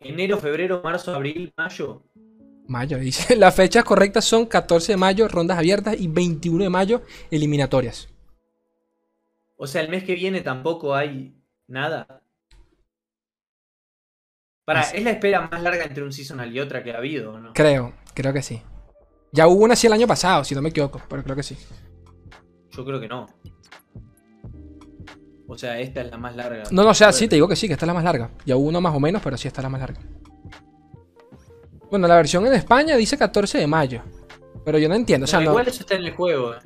Enero, 0.00 0.38
febrero, 0.38 0.80
marzo, 0.82 1.14
abril, 1.14 1.52
mayo. 1.56 2.02
Mayo, 2.66 2.98
dice. 2.98 3.36
Las 3.36 3.54
fechas 3.54 3.84
correctas 3.84 4.24
son 4.24 4.46
14 4.46 4.92
de 4.92 4.96
mayo, 4.96 5.28
rondas 5.28 5.58
abiertas, 5.58 5.98
y 5.98 6.08
21 6.08 6.64
de 6.64 6.70
mayo, 6.70 7.02
eliminatorias. 7.30 8.08
O 9.56 9.66
sea, 9.66 9.82
el 9.82 9.88
mes 9.88 10.04
que 10.04 10.14
viene 10.14 10.40
tampoco 10.40 10.94
hay 10.94 11.34
nada. 11.66 12.23
Para, 14.64 14.80
Así- 14.80 14.96
es 14.96 15.04
la 15.04 15.10
espera 15.10 15.48
más 15.50 15.62
larga 15.62 15.84
entre 15.84 16.02
un 16.02 16.12
seasonal 16.12 16.52
y 16.54 16.60
otra 16.60 16.82
que 16.82 16.92
ha 16.92 16.98
habido, 16.98 17.32
¿o 17.34 17.38
¿no? 17.38 17.52
Creo, 17.52 17.92
creo 18.14 18.32
que 18.32 18.42
sí. 18.42 18.62
Ya 19.32 19.46
hubo 19.48 19.64
una 19.64 19.74
así 19.74 19.86
el 19.86 19.92
año 19.92 20.06
pasado, 20.06 20.44
si 20.44 20.54
no 20.54 20.62
me 20.62 20.68
equivoco, 20.70 21.00
pero 21.08 21.22
creo 21.22 21.36
que 21.36 21.42
sí. 21.42 21.56
Yo 22.70 22.84
creo 22.84 23.00
que 23.00 23.08
no. 23.08 23.26
O 25.46 25.58
sea, 25.58 25.78
esta 25.78 26.00
es 26.00 26.10
la 26.10 26.16
más 26.16 26.34
larga. 26.34 26.62
No, 26.70 26.82
no, 26.82 26.90
o 26.90 26.94
sea, 26.94 27.12
sí, 27.12 27.28
te 27.28 27.36
digo 27.36 27.46
que 27.46 27.56
sí, 27.56 27.66
que 27.66 27.74
esta 27.74 27.84
es 27.84 27.88
la 27.88 27.94
más 27.94 28.04
larga. 28.04 28.30
Ya 28.46 28.56
hubo 28.56 28.68
uno 28.68 28.80
más 28.80 28.94
o 28.94 29.00
menos, 29.00 29.20
pero 29.22 29.36
sí, 29.36 29.48
esta 29.48 29.60
es 29.60 29.64
la 29.64 29.68
más 29.68 29.80
larga. 29.80 30.00
Bueno, 31.90 32.08
la 32.08 32.16
versión 32.16 32.46
en 32.46 32.54
España 32.54 32.96
dice 32.96 33.18
14 33.18 33.58
de 33.58 33.66
mayo. 33.66 34.02
Pero 34.64 34.78
yo 34.78 34.88
no 34.88 34.94
entiendo, 34.94 35.24
o 35.24 35.26
sea, 35.26 35.40
Pero 35.40 35.50
no, 35.50 35.54
igual 35.54 35.68
eso 35.68 35.80
está 35.80 35.94
en 35.96 36.04
el 36.04 36.12
juego. 36.14 36.54
eh. 36.54 36.58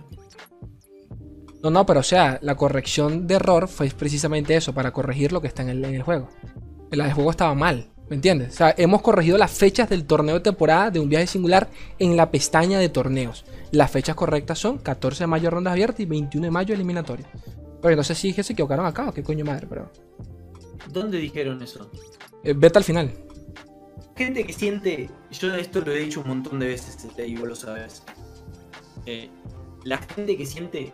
no, 1.63 1.71
no, 1.71 1.85
pero 1.85 2.01
o 2.01 2.05
sea, 2.05 2.39
la 2.43 2.55
corrección 2.55 3.27
de 3.27 3.35
error 3.35 3.67
fue 3.67 3.89
precisamente 3.91 4.55
eso, 4.55 4.73
para 4.73 4.93
corregir 4.93 5.33
lo 5.33 5.41
que 5.41 5.49
está 5.49 5.63
en 5.63 5.71
el, 5.71 5.85
en 5.85 5.95
el 5.97 6.03
juego. 6.03 6.29
La 6.91 7.05
del 7.05 7.13
juego 7.15 7.31
estaba 7.31 7.55
mal, 7.55 7.87
¿me 8.09 8.17
entiendes? 8.17 8.55
O 8.55 8.57
sea, 8.57 8.75
hemos 8.77 9.03
corregido 9.03 9.37
las 9.39 9.51
fechas 9.51 9.89
del 9.89 10.07
torneo 10.07 10.37
de 10.37 10.41
temporada 10.41 10.91
de 10.91 11.01
un 11.01 11.09
viaje 11.09 11.27
singular 11.27 11.69
en 11.99 12.17
la 12.17 12.31
pestaña 12.31 12.79
de 12.79 12.89
torneos. 12.89 13.45
Las 13.73 13.91
fechas 13.91 14.17
correctas 14.17 14.59
son 14.59 14.79
14 14.79 15.25
de 15.25 15.27
mayo 15.27 15.51
rondas 15.51 15.73
abiertas 15.73 16.01
y 16.01 16.07
21 16.07 16.47
de 16.47 16.51
mayo 16.51 16.75
eliminatoria. 16.75 17.29
Pero 17.83 17.97
no 17.97 18.03
sé 18.03 18.15
si 18.15 18.33
que 18.33 18.43
se 18.43 18.55
equivocaron 18.55 18.87
acá 18.87 19.09
o 19.09 19.13
qué 19.13 19.23
coño 19.23 19.45
madre, 19.45 19.67
pero... 19.69 19.91
¿Dónde 20.91 21.19
dijeron 21.19 21.63
eso? 21.63 21.91
eh, 22.43 22.55
vete 22.57 22.79
al 22.79 22.85
final. 22.85 23.13
Gente 24.17 24.45
que 24.45 24.53
siente. 24.53 25.11
Yo 25.31 25.55
esto 25.55 25.81
lo 25.81 25.93
he 25.93 26.01
dicho 26.01 26.21
un 26.23 26.29
montón 26.29 26.59
de 26.59 26.67
veces, 26.67 27.05
este, 27.05 27.27
y 27.27 27.37
vos 27.37 27.49
lo 27.49 27.55
sabes. 27.55 28.03
Eh, 29.07 29.29
la 29.85 29.99
gente 29.99 30.37
que 30.37 30.45
siente 30.45 30.93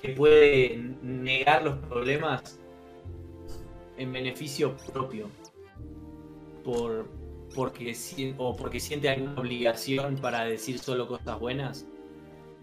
que 0.00 0.10
puede 0.10 0.94
negar 1.02 1.62
los 1.64 1.78
problemas 1.86 2.58
en 3.96 4.12
beneficio 4.12 4.76
propio. 4.92 5.28
Por, 6.64 7.08
porque, 7.54 7.94
o 8.38 8.56
porque 8.56 8.80
siente 8.80 9.08
alguna 9.08 9.40
obligación 9.40 10.16
para 10.16 10.44
decir 10.44 10.78
solo 10.78 11.06
cosas 11.06 11.38
buenas. 11.38 11.86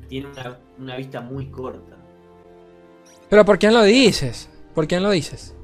Tiene 0.08 0.28
una, 0.28 0.60
una 0.78 0.98
vista 0.98 1.22
muy 1.22 1.48
corta. 1.50 1.98
Pero 3.30 3.46
¿por 3.46 3.60
quién 3.60 3.74
lo 3.74 3.84
dices? 3.84 4.50
¿Por 4.74 4.88
quién 4.88 5.04
lo 5.04 5.12
dices? 5.12 5.56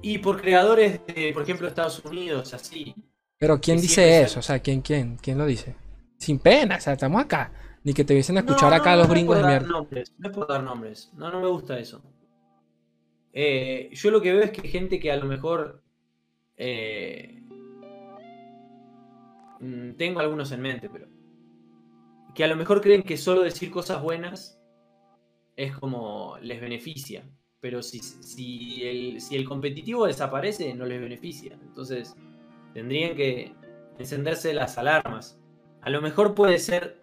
Y 0.00 0.18
por 0.18 0.40
creadores 0.40 1.00
de, 1.06 1.32
por 1.32 1.42
ejemplo, 1.42 1.66
Estados 1.66 2.04
Unidos, 2.04 2.52
así. 2.54 2.94
Pero 3.38 3.60
¿quién 3.60 3.80
dice 3.80 4.22
eso? 4.22 4.40
O 4.40 4.42
sea, 4.42 4.58
¿quién, 4.58 4.80
quién? 4.80 5.16
¿Quién 5.16 5.38
lo 5.38 5.46
dice? 5.46 5.76
Sin 6.18 6.38
pena, 6.38 6.76
o 6.76 6.80
sea, 6.80 6.92
estamos 6.92 7.22
acá. 7.22 7.52
Ni 7.82 7.92
que 7.92 8.04
te 8.04 8.14
viesen 8.14 8.36
a 8.36 8.40
escuchar 8.40 8.70
No, 8.70 8.76
acá 8.76 8.96
los 8.96 9.08
no 9.08 9.14
gringos 9.14 9.36
de 9.36 9.44
mierda. 9.44 9.68
Nombres, 9.68 10.12
no 10.18 10.28
es 10.28 10.34
por 10.34 10.48
dar 10.48 10.62
nombres. 10.62 11.10
No, 11.14 11.30
no 11.30 11.40
me 11.40 11.48
gusta 11.48 11.78
eso. 11.78 12.02
Eh, 13.34 13.90
yo 13.92 14.10
lo 14.10 14.22
que 14.22 14.32
veo 14.32 14.42
es 14.44 14.50
que 14.52 14.68
gente 14.68 15.00
que 15.00 15.12
a 15.12 15.16
lo 15.16 15.26
mejor. 15.26 15.82
eh, 16.56 17.42
mm, 19.60 19.92
tengo 19.96 20.20
algunos 20.20 20.52
en 20.52 20.60
mente, 20.62 20.88
pero. 20.90 21.08
Que 22.34 22.44
a 22.44 22.48
lo 22.48 22.56
mejor 22.56 22.80
creen 22.80 23.02
que 23.02 23.16
solo 23.16 23.42
decir 23.42 23.70
cosas 23.70 24.02
buenas 24.02 24.60
es 25.56 25.76
como 25.78 26.36
les 26.42 26.60
beneficia. 26.60 27.28
Pero 27.60 27.82
si, 27.82 28.00
si, 28.00 28.84
el, 28.84 29.20
si 29.20 29.36
el 29.36 29.44
competitivo 29.46 30.06
desaparece, 30.06 30.74
no 30.74 30.86
les 30.86 31.00
beneficia. 31.00 31.58
Entonces, 31.62 32.16
tendrían 32.74 33.16
que 33.16 33.54
encenderse 33.98 34.52
las 34.54 34.78
alarmas. 34.78 35.40
A 35.82 35.90
lo 35.90 36.02
mejor 36.02 36.34
puede 36.34 36.58
ser 36.58 37.00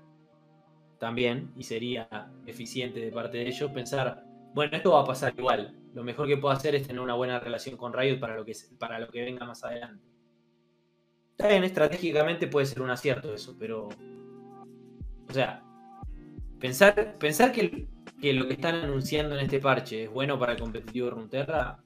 también, 0.99 1.51
y 1.57 1.63
sería 1.63 2.32
eficiente 2.45 2.99
de 2.99 3.11
parte 3.11 3.39
de 3.39 3.47
ellos, 3.47 3.71
pensar, 3.71 4.23
bueno, 4.53 4.77
esto 4.77 4.91
va 4.91 5.01
a 5.01 5.05
pasar 5.05 5.34
igual. 5.38 5.75
Lo 5.94 6.04
mejor 6.04 6.28
que 6.28 6.38
puedo 6.38 6.54
hacer 6.54 6.76
es 6.76 6.88
tener 6.88 7.02
una 7.02 7.16
buena 7.16 7.39
relación 7.39 7.76
con 7.78 7.94
Riot 7.94 8.20
para 8.20 8.36
lo 8.36 8.46
que, 8.46 8.56
para 8.80 9.00
lo 9.00 9.10
que 9.10 9.24
venga 9.24 9.46
más 9.46 9.64
adelante. 9.64 10.04
Está 11.32 11.48
bien, 11.50 11.64
estratégicamente 11.64 12.48
puede 12.48 12.66
ser 12.66 12.82
un 12.82 12.89
acierto 12.89 13.34
eso, 13.34 13.56
pero... 13.60 13.89
O 15.30 15.34
sea, 15.34 15.64
pensar, 16.60 17.18
pensar 17.18 17.52
que, 17.52 17.88
que 18.22 18.34
lo 18.34 18.48
que 18.48 18.54
están 18.54 18.76
anunciando 18.76 19.36
en 19.36 19.42
este 19.42 19.60
parche 19.60 20.04
es 20.04 20.12
bueno 20.12 20.38
para 20.38 20.54
el 20.54 20.60
competitivo 20.60 21.08
de 21.08 21.12
Runeterra, 21.12 21.80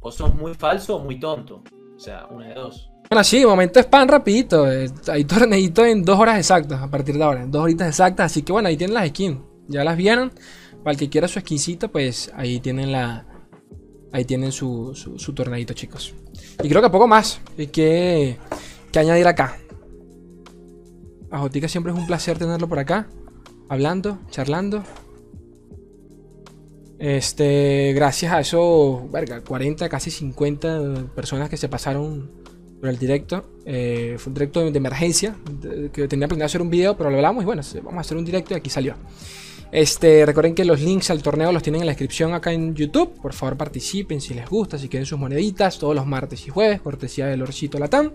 o, 0.00 0.10
sos 0.10 0.34
muy 0.34 0.54
falso 0.54 0.96
o 0.96 1.00
muy 1.00 1.18
tonto. 1.18 1.62
O 1.96 1.98
sea, 1.98 2.26
una 2.30 2.48
de 2.48 2.54
dos. 2.54 2.90
Bueno, 3.08 3.24
sí, 3.24 3.44
momento 3.44 3.80
spam 3.80 4.08
rapidito. 4.08 4.70
eh, 4.70 4.88
hay 5.08 5.24
torneito 5.24 5.84
en 5.84 6.02
dos 6.04 6.18
horas 6.18 6.38
exactas 6.38 6.80
a 6.80 6.90
partir 6.90 7.16
de 7.16 7.24
ahora. 7.24 7.42
en 7.42 7.50
Dos 7.50 7.62
horitas 7.62 7.88
exactas. 7.88 8.26
Así 8.26 8.42
que 8.42 8.52
bueno, 8.52 8.68
ahí 8.68 8.76
tienen 8.76 8.94
las 8.94 9.08
skins. 9.08 9.40
Ya 9.68 9.84
las 9.84 9.96
vieron. 9.96 10.32
Para 10.82 10.92
el 10.92 10.98
que 10.98 11.08
quiera 11.08 11.28
su 11.28 11.40
skincito, 11.40 11.90
pues 11.90 12.30
ahí 12.34 12.60
tienen 12.60 12.92
la. 12.92 13.26
Ahí 14.12 14.24
tienen 14.24 14.50
su, 14.50 14.92
su, 14.94 15.32
torneito, 15.34 15.72
chicos. 15.72 16.14
Y 16.62 16.68
creo 16.68 16.82
que 16.82 16.90
poco 16.90 17.06
más. 17.06 17.40
Que, 17.56 18.36
que 18.90 18.98
añadir 18.98 19.26
acá. 19.28 19.56
A 21.30 21.38
Jotica 21.38 21.68
siempre 21.68 21.92
es 21.92 21.98
un 21.98 22.06
placer 22.06 22.38
tenerlo 22.38 22.68
por 22.68 22.78
acá. 22.78 23.08
Hablando, 23.68 24.18
charlando. 24.30 24.82
Este, 26.98 27.92
gracias 27.94 28.32
a 28.32 28.40
eso, 28.40 29.08
verga, 29.10 29.40
40, 29.40 29.88
casi 29.88 30.10
50 30.10 31.06
personas 31.14 31.48
que 31.48 31.56
se 31.56 31.68
pasaron 31.68 32.30
por 32.78 32.90
el 32.90 32.98
directo. 32.98 33.44
Eh, 33.64 34.16
fue 34.18 34.30
un 34.30 34.34
directo 34.34 34.70
de 34.70 34.76
emergencia, 34.76 35.34
que 35.94 36.08
tenía 36.08 36.28
planeado 36.28 36.46
hacer 36.46 36.60
un 36.60 36.68
video, 36.68 36.96
pero 36.98 37.08
lo 37.08 37.16
hablamos 37.16 37.42
y 37.42 37.46
bueno, 37.46 37.62
vamos 37.76 37.96
a 37.96 38.00
hacer 38.00 38.18
un 38.18 38.24
directo 38.24 38.52
y 38.52 38.56
aquí 38.58 38.68
salió. 38.68 38.96
Este, 39.72 40.26
recuerden 40.26 40.54
que 40.54 40.64
los 40.64 40.80
links 40.80 41.10
al 41.10 41.22
torneo 41.22 41.52
los 41.52 41.62
tienen 41.62 41.82
en 41.82 41.86
la 41.86 41.92
descripción 41.92 42.34
acá 42.34 42.52
en 42.52 42.74
YouTube. 42.74 43.20
Por 43.20 43.32
favor 43.32 43.56
participen 43.56 44.20
si 44.20 44.34
les 44.34 44.48
gusta, 44.48 44.78
si 44.78 44.88
quieren 44.88 45.06
sus 45.06 45.18
moneditas, 45.18 45.78
todos 45.78 45.94
los 45.94 46.06
martes 46.06 46.46
y 46.46 46.50
jueves, 46.50 46.80
cortesía 46.80 47.26
del 47.26 47.42
Orcito 47.42 47.78
Latam. 47.78 48.12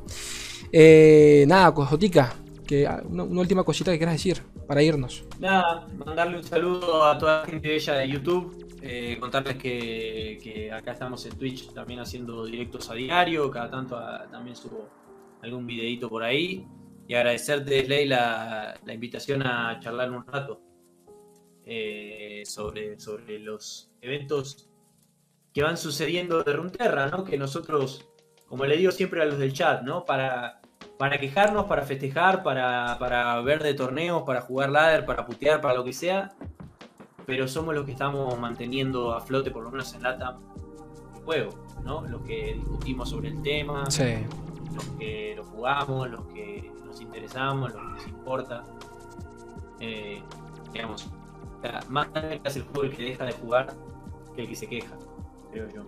Eh, 0.71 1.45
nada, 1.47 1.73
Cojotica, 1.73 2.35
que, 2.67 2.85
ah, 2.85 3.01
una, 3.09 3.23
última 3.23 3.63
cosita 3.63 3.91
que 3.91 3.97
quieras 3.97 4.15
decir 4.15 4.41
para 4.67 4.83
irnos. 4.83 5.23
Nada, 5.39 5.87
mandarle 5.97 6.37
un 6.37 6.43
saludo 6.43 7.05
a 7.05 7.17
toda 7.17 7.41
la 7.41 7.45
gente 7.45 7.69
bella 7.69 7.93
de 7.93 8.09
YouTube. 8.09 8.65
Eh, 8.81 9.17
contarles 9.19 9.55
que, 9.55 10.69
acá 10.73 10.91
estamos 10.91 11.25
en 11.25 11.37
Twitch 11.37 11.73
también 11.73 12.01
haciendo 12.01 12.45
directos 12.45 12.89
a 12.89 12.95
diario. 12.95 13.49
Cada 13.49 13.69
tanto 13.69 13.95
ah, 13.95 14.25
también 14.29 14.57
subo 14.57 14.89
algún 15.41 15.65
videito 15.65 16.09
por 16.09 16.21
ahí. 16.21 16.67
Y 17.07 17.13
agradecerte, 17.13 17.87
Ley, 17.87 18.07
la, 18.07 18.77
la 18.83 18.93
invitación 18.93 19.43
a 19.43 19.79
charlar 19.79 20.11
un 20.11 20.25
rato 20.25 20.64
eh, 21.65 22.43
sobre, 22.45 22.99
sobre 22.99 23.39
los 23.39 23.91
eventos 24.01 24.69
que 25.53 25.63
van 25.63 25.77
sucediendo 25.77 26.43
de 26.43 26.53
Runterra, 26.53 27.07
¿no? 27.07 27.23
Que 27.23 27.37
nosotros, 27.37 28.07
como 28.47 28.65
le 28.65 28.77
digo 28.77 28.91
siempre 28.91 29.21
a 29.21 29.25
los 29.25 29.39
del 29.39 29.53
chat, 29.53 29.81
¿no? 29.83 30.05
Para 30.05 30.61
para 30.97 31.17
quejarnos, 31.19 31.65
para 31.65 31.83
festejar, 31.83 32.43
para, 32.43 33.41
ver 33.41 33.61
de 33.61 33.73
torneos, 33.73 34.23
para 34.23 34.41
jugar 34.41 34.69
ladder, 34.69 35.05
para 35.05 35.25
putear, 35.25 35.61
para 35.61 35.75
lo 35.75 35.83
que 35.83 35.93
sea. 35.93 36.33
Pero 37.25 37.47
somos 37.47 37.75
los 37.75 37.85
que 37.85 37.91
estamos 37.91 38.37
manteniendo 38.39 39.13
a 39.13 39.21
flote, 39.21 39.51
por 39.51 39.63
lo 39.63 39.71
menos 39.71 39.93
en 39.93 40.03
Lata, 40.03 40.37
el 41.15 41.23
juego, 41.23 41.49
¿no? 41.83 42.05
Los 42.07 42.21
que 42.21 42.53
discutimos 42.53 43.09
sobre 43.09 43.29
el 43.29 43.41
tema, 43.41 43.83
los 43.83 44.85
que 44.99 45.33
lo 45.35 45.43
jugamos, 45.43 46.09
los 46.09 46.25
que 46.27 46.71
nos 46.85 47.01
interesamos, 47.01 47.73
los 47.73 47.81
que 47.81 47.89
nos 47.89 48.07
importa. 48.07 48.63
Eh, 49.79 50.21
digamos, 50.71 51.09
más 51.89 52.07
es 52.43 52.55
el 52.55 52.63
juego 52.63 52.83
el 52.83 52.95
que 52.95 53.03
deja 53.03 53.25
de 53.25 53.31
jugar 53.33 53.73
que 54.35 54.41
el 54.41 54.49
que 54.49 54.55
se 54.55 54.67
queja, 54.67 54.95
creo 55.51 55.69
yo. 55.69 55.83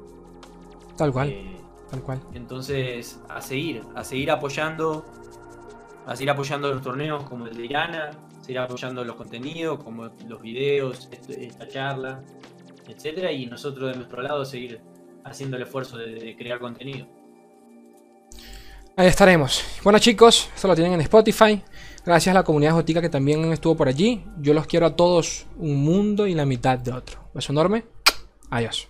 Tal 0.98 1.12
cual. 1.12 1.30
Eh, 1.30 1.58
Tal 1.90 2.02
cual. 2.02 2.20
Entonces, 2.34 3.20
a 3.30 3.42
seguir, 3.42 3.82
a 3.96 4.04
seguir 4.04 4.32
apoyando, 4.32 5.06
a 6.06 6.16
seguir 6.16 6.32
apoyando 6.32 6.74
los 6.74 6.82
torneos 6.82 7.24
como 7.24 7.48
el 7.48 7.56
de 7.56 7.66
Irana, 7.66 8.12
seguir 8.42 8.60
apoyando 8.60 9.04
los 9.06 9.16
contenidos, 9.16 9.82
como 9.84 10.10
los 10.28 10.42
videos, 10.42 11.08
esta 11.12 11.68
charla, 11.68 12.22
etcétera, 12.88 13.32
y 13.32 13.46
nosotros 13.46 13.92
de 13.92 13.98
nuestro 13.98 14.22
lado 14.22 14.44
seguir 14.44 14.82
haciendo 15.24 15.58
el 15.58 15.64
esfuerzo 15.64 15.98
de, 15.98 16.36
crear 16.38 16.60
contenido. 16.60 17.08
Ahí 18.96 19.08
estaremos. 19.08 19.64
Bueno 19.84 20.00
chicos, 20.00 20.50
esto 20.56 20.68
lo 20.68 20.76
tienen 20.76 20.94
en 20.94 21.02
Spotify. 21.02 21.62
Gracias 22.08 22.34
a 22.34 22.40
la 22.40 22.46
comunidad 22.46 22.72
Jotica 22.72 23.02
que 23.02 23.10
también 23.10 23.52
estuvo 23.52 23.76
por 23.76 23.90
allí. 23.90 24.24
Yo 24.40 24.54
los 24.54 24.66
quiero 24.66 24.86
a 24.86 24.96
todos 24.96 25.46
un 25.58 25.84
mundo 25.84 26.26
y 26.26 26.36
la 26.36 26.46
mitad 26.46 26.80
de 26.80 26.94
otro. 26.94 27.20
Beso 27.34 27.52
enorme. 27.52 27.84
Adiós. 28.50 28.88